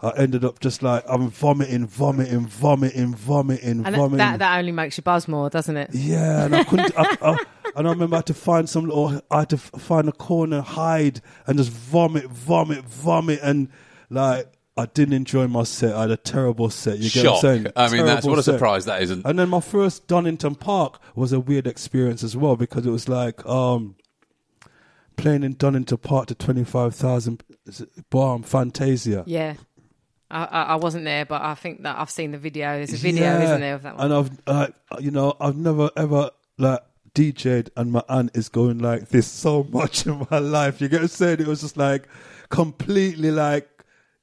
I 0.00 0.10
ended 0.16 0.44
up 0.44 0.60
just 0.60 0.82
like 0.82 1.04
I'm 1.08 1.30
vomiting, 1.30 1.86
vomiting, 1.86 2.46
vomiting, 2.46 3.14
vomiting, 3.14 3.84
And 3.86 3.96
vomiting. 3.96 4.18
that, 4.18 4.38
that 4.40 4.58
only 4.58 4.72
makes 4.72 4.98
you 4.98 5.02
buzz 5.02 5.26
more, 5.28 5.48
doesn't 5.50 5.76
it? 5.76 5.90
Yeah, 5.94 6.44
and 6.44 6.54
I 6.56 6.64
couldn't. 6.70 6.92
I, 6.98 7.16
I, 7.22 7.38
and 7.76 7.88
I 7.88 7.90
remember 7.90 8.16
I 8.16 8.18
had 8.18 8.26
to 8.26 8.34
find 8.34 8.68
some 8.68 8.84
little. 8.86 9.20
I 9.30 9.40
had 9.40 9.50
to 9.50 9.58
find 9.58 10.08
a 10.08 10.12
corner, 10.12 10.60
hide, 10.60 11.20
and 11.46 11.56
just 11.58 11.70
vomit, 11.70 12.26
vomit, 12.26 12.84
vomit, 12.84 13.40
and 13.42 13.68
like 14.10 14.52
I 14.76 14.86
didn't 14.86 15.14
enjoy 15.14 15.46
my 15.46 15.62
set. 15.62 15.94
I 15.94 16.02
had 16.02 16.10
a 16.10 16.16
terrible 16.16 16.68
set. 16.68 16.98
You 16.98 17.08
get 17.10 17.24
what 17.26 17.34
I'm 17.36 17.40
saying? 17.40 17.66
I 17.76 17.88
mean, 17.90 18.04
that's 18.06 18.26
what 18.26 18.38
a 18.38 18.42
set. 18.42 18.54
surprise 18.54 18.86
that 18.86 19.02
isn't. 19.02 19.24
And 19.24 19.38
then 19.38 19.48
my 19.48 19.60
first 19.60 20.08
Donington 20.08 20.56
Park 20.56 21.00
was 21.14 21.32
a 21.32 21.38
weird 21.38 21.66
experience 21.68 22.24
as 22.24 22.36
well 22.36 22.56
because 22.56 22.84
it 22.84 22.90
was 22.90 23.08
like 23.08 23.44
um, 23.46 23.94
playing 25.16 25.44
in 25.44 25.54
Donington 25.54 25.98
Park 25.98 26.26
to 26.26 26.34
twenty 26.34 26.64
five 26.64 26.94
thousand 26.94 27.44
bar 28.10 28.38
Fantasia. 28.42 29.22
Yeah. 29.26 29.54
I, 30.30 30.44
I, 30.44 30.62
I 30.62 30.74
wasn't 30.76 31.04
there, 31.04 31.24
but 31.24 31.42
I 31.42 31.54
think 31.54 31.82
that 31.84 31.96
I've 31.96 32.10
seen 32.10 32.32
the 32.32 32.38
video. 32.38 32.74
There's 32.76 32.92
a 32.94 32.96
video, 32.96 33.22
Yeah. 33.24 33.42
isn't 33.44 33.60
there, 33.60 33.74
of 33.74 33.82
that 33.82 33.96
one? 33.96 34.04
And 34.06 34.14
I've, 34.14 34.30
uh, 34.48 34.66
you 34.98 35.12
know, 35.12 35.36
I've 35.40 35.56
never 35.56 35.90
ever 35.96 36.30
like 36.58 36.80
DJ'd, 37.14 37.70
and 37.76 37.92
my 37.92 38.02
aunt 38.08 38.32
is 38.34 38.48
going 38.48 38.78
like 38.78 39.10
this 39.10 39.28
so 39.28 39.62
much 39.70 40.04
in 40.06 40.26
my 40.30 40.38
life. 40.38 40.80
You 40.80 40.88
get 40.88 40.96
what 40.96 41.02
I'm 41.02 41.08
saying? 41.08 41.40
It 41.40 41.46
was 41.46 41.60
just 41.60 41.76
like 41.76 42.08
completely 42.48 43.30
like 43.30 43.68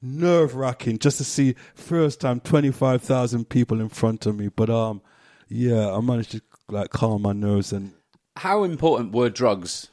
nerve 0.02 0.54
wracking 0.54 0.98
just 0.98 1.18
to 1.18 1.24
see 1.24 1.54
first 1.74 2.20
time 2.20 2.40
twenty 2.40 2.70
five 2.70 3.00
thousand 3.02 3.48
people 3.48 3.80
in 3.80 3.88
front 3.88 4.26
of 4.26 4.36
me. 4.36 4.48
But 4.48 4.68
um, 4.68 5.00
yeah, 5.48 5.94
I 5.94 6.00
managed 6.00 6.32
to 6.32 6.42
like 6.68 6.90
calm 6.90 7.22
my 7.22 7.32
nerves 7.32 7.72
and 7.72 7.92
How 8.36 8.64
important 8.64 9.12
were 9.12 9.30
drugs 9.30 9.88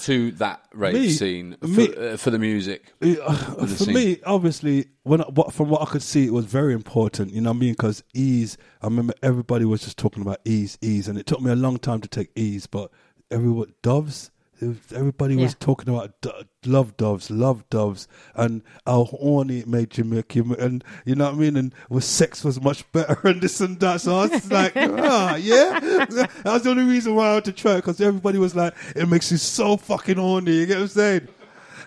to 0.00 0.32
that 0.32 0.64
rave 0.74 0.94
Me- 0.94 1.10
scene 1.10 1.56
for, 1.60 1.66
me- 1.68 1.94
uh, 1.94 2.16
for 2.16 2.30
the 2.30 2.38
music? 2.38 2.92
Uh, 3.00 3.06
the 3.54 3.66
for 3.68 3.84
scene. 3.84 3.94
me, 3.94 4.18
obviously, 4.26 4.86
when 5.04 5.20
what, 5.20 5.52
from 5.52 5.68
what 5.68 5.82
I 5.82 5.84
could 5.84 6.02
see, 6.02 6.26
it 6.26 6.32
was 6.32 6.46
very 6.46 6.74
important. 6.74 7.32
You 7.32 7.40
know 7.40 7.50
what 7.50 7.58
I 7.58 7.60
mean? 7.60 7.72
Because 7.74 8.02
ease, 8.14 8.56
I 8.80 8.86
remember 8.86 9.14
everybody 9.22 9.64
was 9.64 9.82
just 9.82 9.98
talking 9.98 10.22
about 10.22 10.40
ease, 10.44 10.76
ease, 10.80 11.06
and 11.06 11.16
it 11.18 11.26
took 11.26 11.40
me 11.40 11.52
a 11.52 11.56
long 11.56 11.76
time 11.78 12.00
to 12.00 12.08
take 12.08 12.30
ease. 12.34 12.66
But 12.66 12.90
everyone, 13.30 13.74
doves, 13.82 14.30
was- 14.60 14.76
everybody 14.94 15.36
was 15.36 15.54
talking 15.54 15.92
about 15.92 16.20
do- 16.20 16.30
love 16.64 16.96
doves, 16.96 17.30
love 17.30 17.68
doves, 17.70 18.06
and 18.34 18.62
how 18.86 19.04
horny 19.04 19.58
it 19.60 19.66
made 19.68 19.96
you 19.98 20.04
make 20.04 20.34
you, 20.36 20.54
and 20.58 20.84
you 21.04 21.14
know 21.14 21.24
what 21.26 21.34
I 21.34 21.38
mean. 21.38 21.56
And 21.56 21.74
with 21.88 22.04
sex 22.04 22.44
was 22.44 22.60
much 22.60 22.90
better, 22.92 23.18
and 23.28 23.40
this 23.40 23.60
and 23.60 23.78
that. 23.80 24.00
So 24.00 24.16
I 24.16 24.26
was 24.26 24.50
like, 24.52 24.72
ah, 24.76 25.36
yeah. 25.36 25.78
That 25.80 26.30
was 26.44 26.62
the 26.62 26.70
only 26.70 26.84
reason 26.84 27.14
why 27.14 27.30
I 27.30 27.34
had 27.34 27.44
to 27.46 27.52
try 27.52 27.72
it 27.72 27.76
because 27.76 28.00
everybody 28.00 28.38
was 28.38 28.54
like, 28.54 28.74
it 28.94 29.08
makes 29.08 29.30
you 29.32 29.38
so 29.38 29.76
fucking 29.76 30.16
horny. 30.16 30.52
You 30.52 30.66
get 30.66 30.76
what 30.76 30.82
I'm 30.82 30.88
saying? 30.88 31.28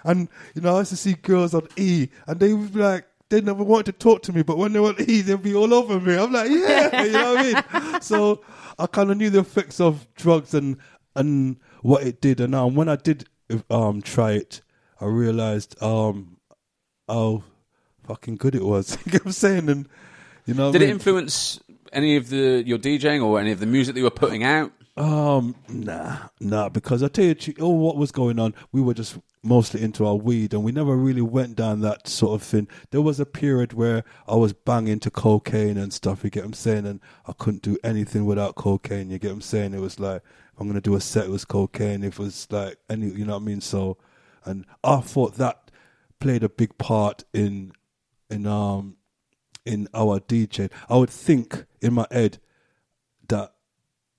And 0.03 0.27
you 0.53 0.61
know, 0.61 0.75
I 0.75 0.79
used 0.79 0.91
to 0.91 0.97
see 0.97 1.13
girls 1.13 1.53
on 1.53 1.67
E, 1.77 2.09
and 2.27 2.39
they 2.39 2.53
would 2.53 2.73
be 2.73 2.79
like, 2.79 3.05
they 3.29 3.41
never 3.41 3.63
wanted 3.63 3.87
to 3.87 3.91
talk 3.93 4.21
to 4.23 4.33
me, 4.33 4.43
but 4.43 4.57
when 4.57 4.71
they 4.73 4.79
were 4.79 4.89
on 4.89 4.95
E, 5.07 5.21
they'd 5.21 5.41
be 5.41 5.55
all 5.55 5.73
over 5.73 5.99
me. 5.99 6.15
I'm 6.15 6.31
like, 6.31 6.49
yeah, 6.51 7.03
you 7.03 7.11
know 7.11 7.33
what 7.33 7.45
I 7.73 7.79
mean. 7.81 7.99
So 8.01 8.41
I 8.77 8.85
kind 8.85 9.09
of 9.09 9.17
knew 9.17 9.29
the 9.31 9.39
effects 9.39 9.79
of 9.79 10.07
drugs 10.15 10.53
and 10.53 10.77
and 11.15 11.57
what 11.85 12.01
it 12.01 12.19
did, 12.19 12.39
and 12.39 12.55
um, 12.55 12.73
when 12.73 12.89
I 12.89 12.95
did 12.95 13.25
um 13.69 14.01
try 14.01 14.31
it, 14.31 14.61
I 14.99 15.05
realized 15.05 15.81
um 15.83 16.37
how 17.07 17.43
fucking 18.07 18.37
good 18.37 18.55
it 18.55 18.63
was. 18.63 18.97
you 19.05 19.11
get 19.11 19.21
what 19.21 19.27
I'm 19.27 19.31
saying? 19.33 19.69
And 19.69 19.87
you 20.47 20.55
know, 20.55 20.71
Did 20.71 20.81
I 20.81 20.85
it 20.85 20.89
influence 20.89 21.59
any 21.93 22.15
of 22.15 22.29
the 22.29 22.63
your 22.65 22.79
DJing 22.79 23.23
or 23.23 23.39
any 23.39 23.51
of 23.51 23.59
the 23.59 23.67
music 23.67 23.93
that 23.93 23.99
you 23.99 24.05
were 24.05 24.09
putting 24.09 24.43
out? 24.43 24.71
Um, 24.97 25.55
nah, 25.67 26.29
nah, 26.39 26.69
because 26.69 27.03
I 27.03 27.09
tell 27.09 27.25
you, 27.25 27.35
all 27.59 27.77
what 27.77 27.97
was 27.97 28.11
going 28.11 28.39
on, 28.39 28.55
we 28.71 28.81
were 28.81 28.93
just 28.93 29.19
mostly 29.43 29.83
into 29.83 30.07
our 30.07 30.15
weed, 30.15 30.53
and 30.53 30.63
we 30.63 30.71
never 30.71 30.95
really 30.95 31.21
went 31.21 31.55
down 31.55 31.81
that 31.81 32.07
sort 32.07 32.33
of 32.33 32.47
thing. 32.47 32.67
There 32.89 33.01
was 33.01 33.19
a 33.19 33.25
period 33.25 33.73
where 33.73 34.05
I 34.27 34.35
was 34.35 34.53
banging 34.53 35.01
to 35.01 35.11
cocaine 35.11 35.77
and 35.77 35.93
stuff. 35.93 36.23
You 36.23 36.31
get 36.31 36.43
what 36.43 36.47
I'm 36.47 36.53
saying? 36.53 36.87
And 36.87 37.01
I 37.27 37.33
couldn't 37.33 37.61
do 37.61 37.77
anything 37.83 38.25
without 38.25 38.55
cocaine. 38.55 39.11
You 39.11 39.19
get 39.19 39.27
what 39.27 39.35
I'm 39.35 39.41
saying? 39.41 39.73
It 39.75 39.81
was 39.81 39.99
like 39.99 40.23
I'm 40.57 40.67
gonna 40.67 40.81
do 40.81 40.95
a 40.95 41.01
set 41.01 41.29
with 41.29 41.47
cocaine. 41.47 42.03
If 42.03 42.19
it 42.19 42.23
was 42.23 42.47
like 42.49 42.77
any, 42.89 43.07
you 43.07 43.25
know 43.25 43.33
what 43.33 43.41
I 43.41 43.45
mean? 43.45 43.61
So, 43.61 43.97
and 44.43 44.65
I 44.83 45.01
thought 45.01 45.35
that 45.35 45.71
played 46.19 46.43
a 46.43 46.49
big 46.49 46.77
part 46.77 47.23
in 47.33 47.73
in 48.29 48.47
um 48.47 48.97
in 49.65 49.87
our 49.93 50.19
DJ. 50.19 50.71
I 50.89 50.97
would 50.97 51.09
think 51.09 51.65
in 51.81 51.93
my 51.93 52.07
head 52.11 52.39
that 53.27 53.53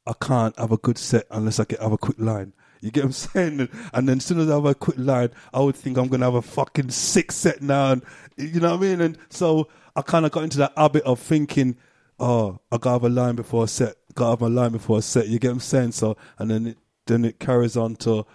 I 0.07 0.13
can't 0.21 0.59
have 0.59 0.73
a 0.73 0.77
good 0.77 0.99
set 0.99 1.27
unless 1.31 1.59
I 1.59 1.65
get 1.65 1.81
have 1.81 1.93
a 1.93 1.99
quick 1.99 2.19
line. 2.19 2.53
You 2.81 2.91
get 2.91 3.05
what 3.05 3.07
I'm 3.07 3.13
saying? 3.13 3.61
And, 3.61 3.69
and 3.93 4.09
then 4.09 4.19
as 4.19 4.25
soon 4.25 4.41
as 4.41 4.51
I 4.51 4.55
have 4.55 4.65
a 4.65 4.75
quick 4.75 4.99
line, 4.99 5.31
I 5.53 5.61
would 5.61 5.77
think 5.77 5.97
I'm 5.97 6.09
gonna 6.09 6.27
have 6.27 6.35
a 6.35 6.43
fucking 6.43 6.91
sick 6.91 7.33
set 7.33 7.63
now, 7.63 7.93
and 7.93 8.03
you 8.37 8.61
know 8.61 8.73
what 8.77 8.85
I 8.85 8.89
mean. 8.89 9.01
And 9.01 9.19
so 9.31 9.69
I 9.95 10.03
kind 10.03 10.27
of 10.27 10.33
got 10.33 10.45
into 10.45 10.59
that 10.59 10.73
habit 10.77 11.03
of 11.05 11.19
thinking, 11.19 11.77
oh, 12.19 12.61
I 12.71 12.79
gotta 12.79 12.95
have 12.95 13.05
a 13.05 13.09
line 13.09 13.37
before 13.37 13.65
a 13.65 13.69
set, 13.69 13.97
gotta 14.17 14.31
have 14.31 14.43
a 14.43 14.49
line 14.49 14.73
before 14.73 14.97
I 14.97 15.01
set. 15.01 15.29
You 15.29 15.39
get 15.39 15.49
what 15.49 15.55
I'm 15.55 15.61
saying? 15.61 15.93
So 15.93 16.17
and 16.39 16.51
then 16.51 16.67
it 16.67 16.79
then 17.07 17.25
it 17.25 17.39
carries 17.39 17.77
on 17.77 17.97
to. 17.97 18.27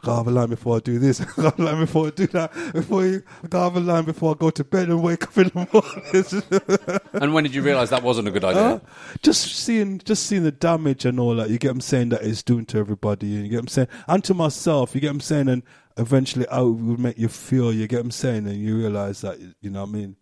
Gotta 0.00 0.18
have 0.18 0.28
a 0.28 0.30
line 0.30 0.50
before 0.50 0.76
I 0.76 0.78
do 0.78 1.00
this. 1.00 1.18
Gotta 1.36 1.42
have 1.42 1.58
a 1.58 1.62
line 1.64 1.80
before 1.80 2.06
I 2.06 2.10
do 2.10 2.28
that. 2.28 2.52
Before 2.72 3.04
you, 3.04 3.20
gotta 3.48 3.64
have 3.64 3.76
a 3.76 3.80
line 3.80 4.04
before 4.04 4.30
I 4.30 4.38
go 4.38 4.50
to 4.50 4.62
bed 4.62 4.90
and 4.90 5.02
wake 5.02 5.24
up 5.24 5.36
in 5.36 5.48
the 5.48 5.68
morning. 5.72 7.00
And 7.20 7.34
when 7.34 7.42
did 7.42 7.52
you 7.52 7.62
realise 7.62 7.90
that 7.90 8.04
wasn't 8.04 8.28
a 8.28 8.30
good 8.30 8.44
idea? 8.44 8.62
Huh? 8.62 8.80
Just 9.22 9.56
seeing, 9.56 9.98
just 9.98 10.26
seeing 10.26 10.44
the 10.44 10.52
damage 10.52 11.04
and 11.04 11.18
all 11.18 11.34
that. 11.34 11.50
You 11.50 11.58
get 11.58 11.70
what 11.70 11.78
I'm 11.78 11.80
saying 11.80 12.10
that 12.10 12.22
it's 12.22 12.44
doing 12.44 12.64
to 12.66 12.78
everybody. 12.78 13.34
And 13.34 13.44
you 13.44 13.50
get 13.50 13.56
what 13.56 13.62
I'm 13.62 13.68
saying, 13.68 13.88
and 14.06 14.22
to 14.22 14.34
myself. 14.34 14.94
You 14.94 15.00
get 15.00 15.08
what 15.08 15.14
I'm 15.14 15.20
saying, 15.20 15.48
and 15.48 15.64
eventually 15.96 16.46
it 16.48 16.62
would 16.62 17.00
make 17.00 17.18
you 17.18 17.26
feel. 17.26 17.72
You 17.72 17.88
get 17.88 17.96
what 17.96 18.04
I'm 18.04 18.10
saying, 18.12 18.46
and 18.46 18.56
you 18.56 18.78
realise 18.78 19.22
that 19.22 19.40
you 19.60 19.70
know 19.70 19.80
what 19.80 19.88
I 19.88 19.92
mean. 19.92 20.16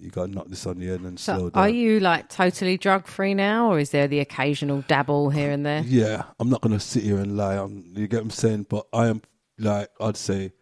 You 0.00 0.10
got 0.10 0.26
to 0.26 0.32
knock 0.32 0.48
this 0.48 0.66
on 0.66 0.78
the 0.78 0.86
head 0.86 1.00
and 1.00 1.20
slow 1.20 1.50
down. 1.50 1.62
are 1.62 1.68
you 1.68 2.00
like 2.00 2.28
totally 2.30 2.78
drug 2.78 3.06
free 3.06 3.34
now, 3.34 3.70
or 3.70 3.78
is 3.78 3.90
there 3.90 4.08
the 4.08 4.20
occasional 4.20 4.82
dabble 4.88 5.28
here 5.30 5.50
and 5.50 5.64
there? 5.66 5.82
Yeah, 5.86 6.22
I'm 6.38 6.48
not 6.48 6.62
gonna 6.62 6.80
sit 6.80 7.02
here 7.02 7.18
and 7.18 7.36
lie. 7.36 7.56
I'm, 7.56 7.84
you 7.94 8.08
get 8.08 8.16
what 8.18 8.22
I'm 8.24 8.30
saying, 8.30 8.66
but 8.70 8.86
I 8.92 9.08
am 9.08 9.20
like 9.58 9.90
I'd 10.00 10.16
say 10.16 10.52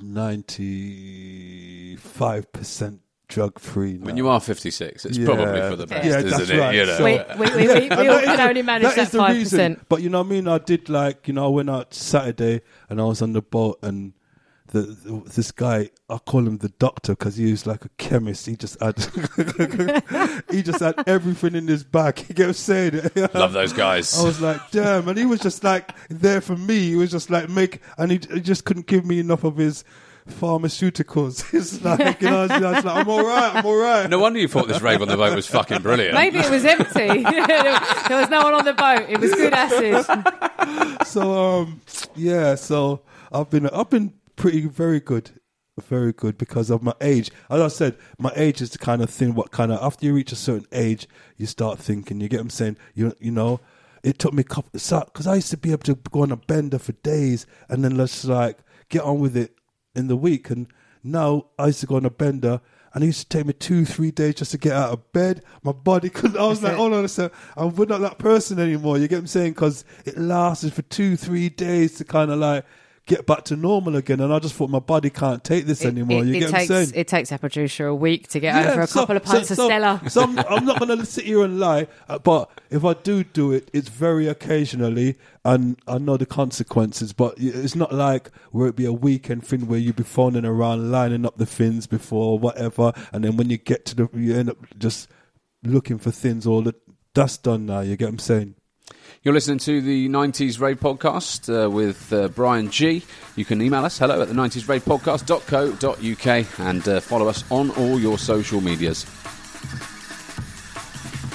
ninety 0.00 1.96
five 1.96 2.52
percent 2.52 3.00
drug 3.28 3.58
free. 3.58 3.96
When 3.96 4.16
you 4.18 4.28
are 4.28 4.40
56, 4.40 5.06
it's 5.06 5.16
probably 5.18 5.60
for 5.62 5.74
the 5.76 5.86
best, 5.86 6.04
Yeah, 6.06 6.18
isn't 6.18 6.30
that's 6.30 6.50
it? 6.50 6.58
right. 6.58 6.74
You 6.74 6.84
know? 6.84 7.02
We, 7.02 7.18
we, 7.38 7.56
we, 7.56 7.66
we, 7.66 7.88
we 7.88 8.08
all 8.08 8.20
can 8.20 8.40
only 8.40 8.60
manage 8.60 8.82
that 8.88 8.96
that 8.96 9.02
is 9.04 9.10
the 9.10 9.18
five 9.18 9.36
reason. 9.36 9.56
percent. 9.74 9.88
But 9.88 10.02
you 10.02 10.10
know 10.10 10.18
what 10.20 10.26
I 10.26 10.30
mean? 10.30 10.48
I 10.48 10.58
did 10.58 10.90
like, 10.90 11.28
you 11.28 11.32
know, 11.34 11.46
I 11.46 11.48
went 11.48 11.70
out 11.70 11.94
Saturday 11.94 12.60
and 12.90 13.00
I 13.00 13.04
was 13.04 13.22
on 13.22 13.32
the 13.32 13.40
boat 13.40 13.78
and 13.82 14.12
the, 14.72 14.80
the 14.82 15.22
this 15.34 15.52
guy, 15.52 15.90
I 16.08 16.18
call 16.18 16.46
him 16.46 16.58
the 16.58 16.70
doctor 16.70 17.12
because 17.12 17.36
he 17.36 17.50
was 17.50 17.66
like 17.66 17.84
a 17.84 17.88
chemist. 17.98 18.46
He 18.46 18.56
just 18.56 18.80
had, 18.80 18.98
he 20.50 20.62
just 20.62 20.80
had 20.80 20.94
everything 21.06 21.54
in 21.54 21.68
his 21.68 21.84
bag. 21.84 22.24
You 22.32 22.34
get 22.34 22.44
what 22.44 22.48
I'm 22.48 22.54
saying? 22.54 23.10
Love 23.34 23.52
those 23.52 23.72
guys. 23.74 24.18
I 24.18 24.24
was 24.24 24.40
like, 24.40 24.70
damn, 24.70 25.06
and 25.08 25.18
he 25.18 25.26
was 25.26 25.40
just 25.40 25.62
like 25.62 25.92
there 26.08 26.40
for 26.40 26.56
me. 26.56 26.80
He 26.90 26.96
was 26.96 27.10
just 27.10 27.28
like 27.28 27.48
make, 27.50 27.80
and 27.98 28.10
he, 28.10 28.20
he 28.32 28.40
just 28.40 28.64
couldn't 28.64 28.86
give 28.86 29.04
me 29.04 29.18
enough 29.20 29.44
of 29.44 29.56
his 29.58 29.84
pharmaceuticals. 30.28 31.44
It's 31.52 31.84
like, 31.84 32.22
you 32.22 32.30
know, 32.30 32.38
I 32.38 32.42
was, 32.42 32.50
I 32.50 32.72
was 32.72 32.84
like, 32.84 32.96
I'm 32.96 33.08
all 33.08 33.26
right, 33.26 33.54
I'm 33.56 33.66
all 33.66 33.76
right. 33.76 34.08
no 34.08 34.18
wonder 34.18 34.38
you 34.38 34.48
thought 34.48 34.68
this 34.68 34.80
rave 34.80 35.02
on 35.02 35.08
the 35.08 35.16
boat 35.16 35.34
was 35.34 35.46
fucking 35.46 35.82
brilliant. 35.82 36.14
Maybe 36.14 36.38
it 36.38 36.50
was 36.50 36.64
empty. 36.64 37.22
there 37.22 38.20
was 38.20 38.30
no 38.30 38.42
one 38.42 38.54
on 38.54 38.64
the 38.64 38.72
boat. 38.72 39.06
It 39.10 39.20
was 39.20 39.32
good 39.32 39.52
acid. 39.52 41.06
so 41.06 41.60
um 41.60 41.80
yeah 42.14 42.54
so 42.54 43.02
i've 43.32 43.50
been 43.50 43.66
i've 43.68 43.90
been 43.90 44.12
pretty 44.36 44.66
very 44.66 45.00
good 45.00 45.30
very 45.80 46.12
good 46.12 46.36
because 46.36 46.70
of 46.70 46.82
my 46.82 46.92
age 47.00 47.30
as 47.48 47.60
i 47.60 47.68
said 47.68 47.96
my 48.18 48.30
age 48.36 48.60
is 48.60 48.70
the 48.70 48.78
kind 48.78 49.02
of 49.02 49.08
thing 49.08 49.34
what 49.34 49.50
kind 49.50 49.72
of 49.72 49.82
after 49.82 50.04
you 50.04 50.12
reach 50.12 50.30
a 50.30 50.36
certain 50.36 50.66
age 50.70 51.08
you 51.38 51.46
start 51.46 51.78
thinking 51.78 52.20
you 52.20 52.28
get 52.28 52.36
what 52.36 52.42
i'm 52.42 52.50
saying 52.50 52.76
you 52.94 53.12
you 53.18 53.30
know 53.30 53.58
it 54.02 54.18
took 54.18 54.34
me 54.34 54.42
a 54.42 54.44
couple 54.44 54.70
because 54.70 55.26
i 55.26 55.34
used 55.34 55.50
to 55.50 55.56
be 55.56 55.72
able 55.72 55.82
to 55.82 55.94
go 56.10 56.22
on 56.22 56.30
a 56.30 56.36
bender 56.36 56.78
for 56.78 56.92
days 56.92 57.46
and 57.68 57.82
then 57.82 57.96
let's 57.96 58.24
like 58.24 58.58
get 58.90 59.02
on 59.02 59.18
with 59.18 59.36
it 59.36 59.54
in 59.94 60.08
the 60.08 60.16
week 60.16 60.50
and 60.50 60.66
now 61.02 61.46
i 61.58 61.66
used 61.66 61.80
to 61.80 61.86
go 61.86 61.96
on 61.96 62.04
a 62.04 62.10
bender 62.10 62.60
and 62.94 63.02
it 63.02 63.06
used 63.06 63.30
to 63.30 63.38
take 63.38 63.46
me 63.46 63.52
two, 63.54 63.84
three 63.84 64.10
days 64.10 64.34
just 64.34 64.50
to 64.50 64.58
get 64.58 64.72
out 64.72 64.92
of 64.92 65.12
bed. 65.12 65.42
My 65.62 65.72
body 65.72 66.10
couldn't. 66.10 66.38
I 66.38 66.46
was 66.46 66.62
like, 66.62 66.74
hold 66.74 66.92
on 66.92 67.04
a 67.04 67.08
second. 67.08 67.34
I'm 67.56 67.74
not 67.74 68.00
that 68.00 68.18
person 68.18 68.58
anymore. 68.58 68.98
You 68.98 69.08
get 69.08 69.16
what 69.16 69.20
I'm 69.20 69.26
saying? 69.28 69.52
Because 69.52 69.84
it 70.04 70.18
lasted 70.18 70.72
for 70.74 70.82
two, 70.82 71.16
three 71.16 71.48
days 71.48 71.94
to 71.96 72.04
kind 72.04 72.30
of 72.30 72.38
like 72.38 72.66
get 73.06 73.26
back 73.26 73.44
to 73.44 73.56
normal 73.56 73.96
again. 73.96 74.20
And 74.20 74.32
I 74.32 74.38
just 74.38 74.54
thought 74.54 74.70
my 74.70 74.78
body 74.78 75.10
can't 75.10 75.42
take 75.42 75.66
this 75.66 75.84
anymore. 75.84 76.22
It, 76.22 76.26
you 76.28 76.34
it 76.34 76.38
get 76.40 76.44
what 76.52 76.54
I'm 76.54 76.60
takes 76.60 76.68
saying? 76.68 76.92
it 76.94 77.08
takes 77.08 77.32
a 77.32 77.38
producer 77.38 77.86
a 77.88 77.94
week 77.94 78.28
to 78.28 78.40
get 78.40 78.66
over 78.66 78.82
a 78.82 78.86
so- 78.86 79.00
couple 79.00 79.16
of 79.16 79.26
so- 79.26 79.32
pints 79.34 79.48
so- 79.48 79.64
of 79.64 79.66
Stella. 79.68 80.02
So 80.08 80.22
I'm, 80.22 80.38
I'm 80.38 80.64
not 80.64 80.78
going 80.78 80.96
to 80.98 81.04
sit 81.04 81.24
here 81.24 81.42
and 81.42 81.58
lie, 81.58 81.88
uh, 82.08 82.18
but 82.18 82.50
if 82.70 82.84
I 82.84 82.94
do 82.94 83.24
do 83.24 83.50
it, 83.52 83.70
it's 83.72 83.88
very 83.88 84.28
occasionally, 84.28 85.16
and 85.44 85.76
I 85.88 85.98
know 85.98 86.16
the 86.16 86.26
consequences. 86.26 87.12
But 87.12 87.34
it's 87.38 87.74
not 87.74 87.92
like 87.92 88.30
where 88.52 88.68
it 88.68 88.76
be 88.76 88.84
a 88.84 88.92
weekend 88.92 89.44
thing 89.46 89.66
where 89.66 89.78
you 89.80 89.92
be 89.92 90.04
phoning 90.04 90.44
around, 90.44 90.90
lining 90.92 91.26
up 91.26 91.38
the 91.38 91.46
things 91.46 91.86
before 91.86 92.38
whatever, 92.38 92.92
and 93.12 93.24
then 93.24 93.36
when 93.36 93.50
you 93.50 93.58
get 93.58 93.84
to 93.86 93.96
the, 93.96 94.08
you 94.14 94.36
end 94.36 94.50
up 94.50 94.58
just 94.78 95.08
looking 95.64 95.98
for 95.98 96.10
things. 96.10 96.46
All 96.46 96.62
that 96.62 96.76
that's 97.14 97.36
done 97.36 97.66
now. 97.66 97.80
You 97.80 97.96
get 97.96 98.06
what 98.06 98.12
I'm 98.12 98.18
saying? 98.20 98.54
You're 99.24 99.34
listening 99.34 99.58
to 99.58 99.80
the 99.80 100.08
90s 100.08 100.58
Rave 100.58 100.80
Podcast 100.80 101.48
uh, 101.48 101.70
with 101.70 102.12
uh, 102.12 102.26
Bryan 102.26 102.68
Gee. 102.72 103.04
You 103.36 103.44
can 103.44 103.62
email 103.62 103.84
us 103.84 103.96
hello 103.96 104.20
at 104.20 104.26
the 104.26 104.34
90s 104.34 104.68
Rave 104.68 104.84
Podcast.co.uk 104.84 106.58
and 106.58 106.88
uh, 106.88 106.98
follow 107.00 107.28
us 107.28 107.44
on 107.48 107.70
all 107.70 108.00
your 108.00 108.18
social 108.18 108.60
medias. 108.60 109.06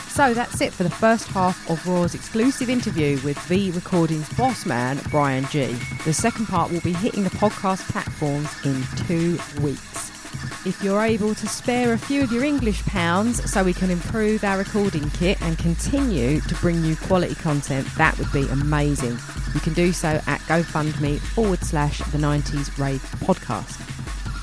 So 0.10 0.34
that's 0.34 0.60
it 0.60 0.74
for 0.74 0.84
the 0.84 0.90
first 0.90 1.30
half 1.30 1.70
of 1.70 1.88
R.O.A.R's 1.88 2.14
exclusive 2.14 2.70
interview 2.70 3.22
with 3.24 3.40
V 3.44 3.72
Recordings 3.72 4.28
boss 4.34 4.66
man 4.66 5.00
Bryan 5.10 5.46
Gee. 5.46 5.72
The 6.04 6.12
second 6.12 6.48
part 6.48 6.70
will 6.70 6.82
be 6.82 6.92
hitting 6.92 7.24
the 7.24 7.30
podcast 7.30 7.90
platforms 7.90 8.50
in 8.66 8.84
two 9.08 9.40
weeks. 9.62 10.17
If 10.66 10.84
you're 10.84 11.02
able 11.02 11.34
to 11.36 11.48
spare 11.48 11.94
a 11.94 11.98
few 11.98 12.24
of 12.24 12.32
your 12.32 12.44
English 12.44 12.84
pounds 12.86 13.50
so 13.50 13.64
we 13.64 13.74
can 13.74 13.90
improve 13.90 14.44
our 14.44 14.58
recording 14.58 15.10
kit 15.12 15.42
and 15.42 15.58
continue 15.58 16.42
to 16.42 16.56
bring 16.56 16.84
you 16.84 16.96
quality 16.96 17.36
content, 17.36 17.88
that 17.98 18.18
would 18.18 18.32
be 18.32 18.48
amazing. 18.50 19.18
You 19.54 19.60
can 19.60 19.74
do 19.74 19.94
so 19.94 20.22
at 20.28 20.42
GoFundMe 20.42 21.20
forward 21.20 21.64
slash 21.64 22.00
the 22.00 22.18
90s 22.18 22.78
Rave 22.78 23.02
Podcast. 23.20 23.82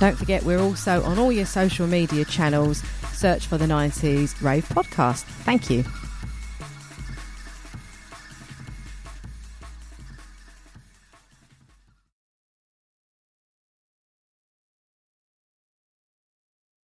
Don't 0.00 0.16
forget, 0.16 0.42
we're 0.42 0.61
also 0.61 1.02
on 1.05 1.18
all 1.18 1.32
your 1.32 1.46
social 1.46 1.86
media 1.86 2.24
channels. 2.24 2.82
Search 3.12 3.46
for 3.46 3.59
the 3.59 3.66
90s 3.66 4.42
Rave 4.42 4.68
Podcast. 4.68 5.22
Thank 5.44 5.70
you. 5.70 5.84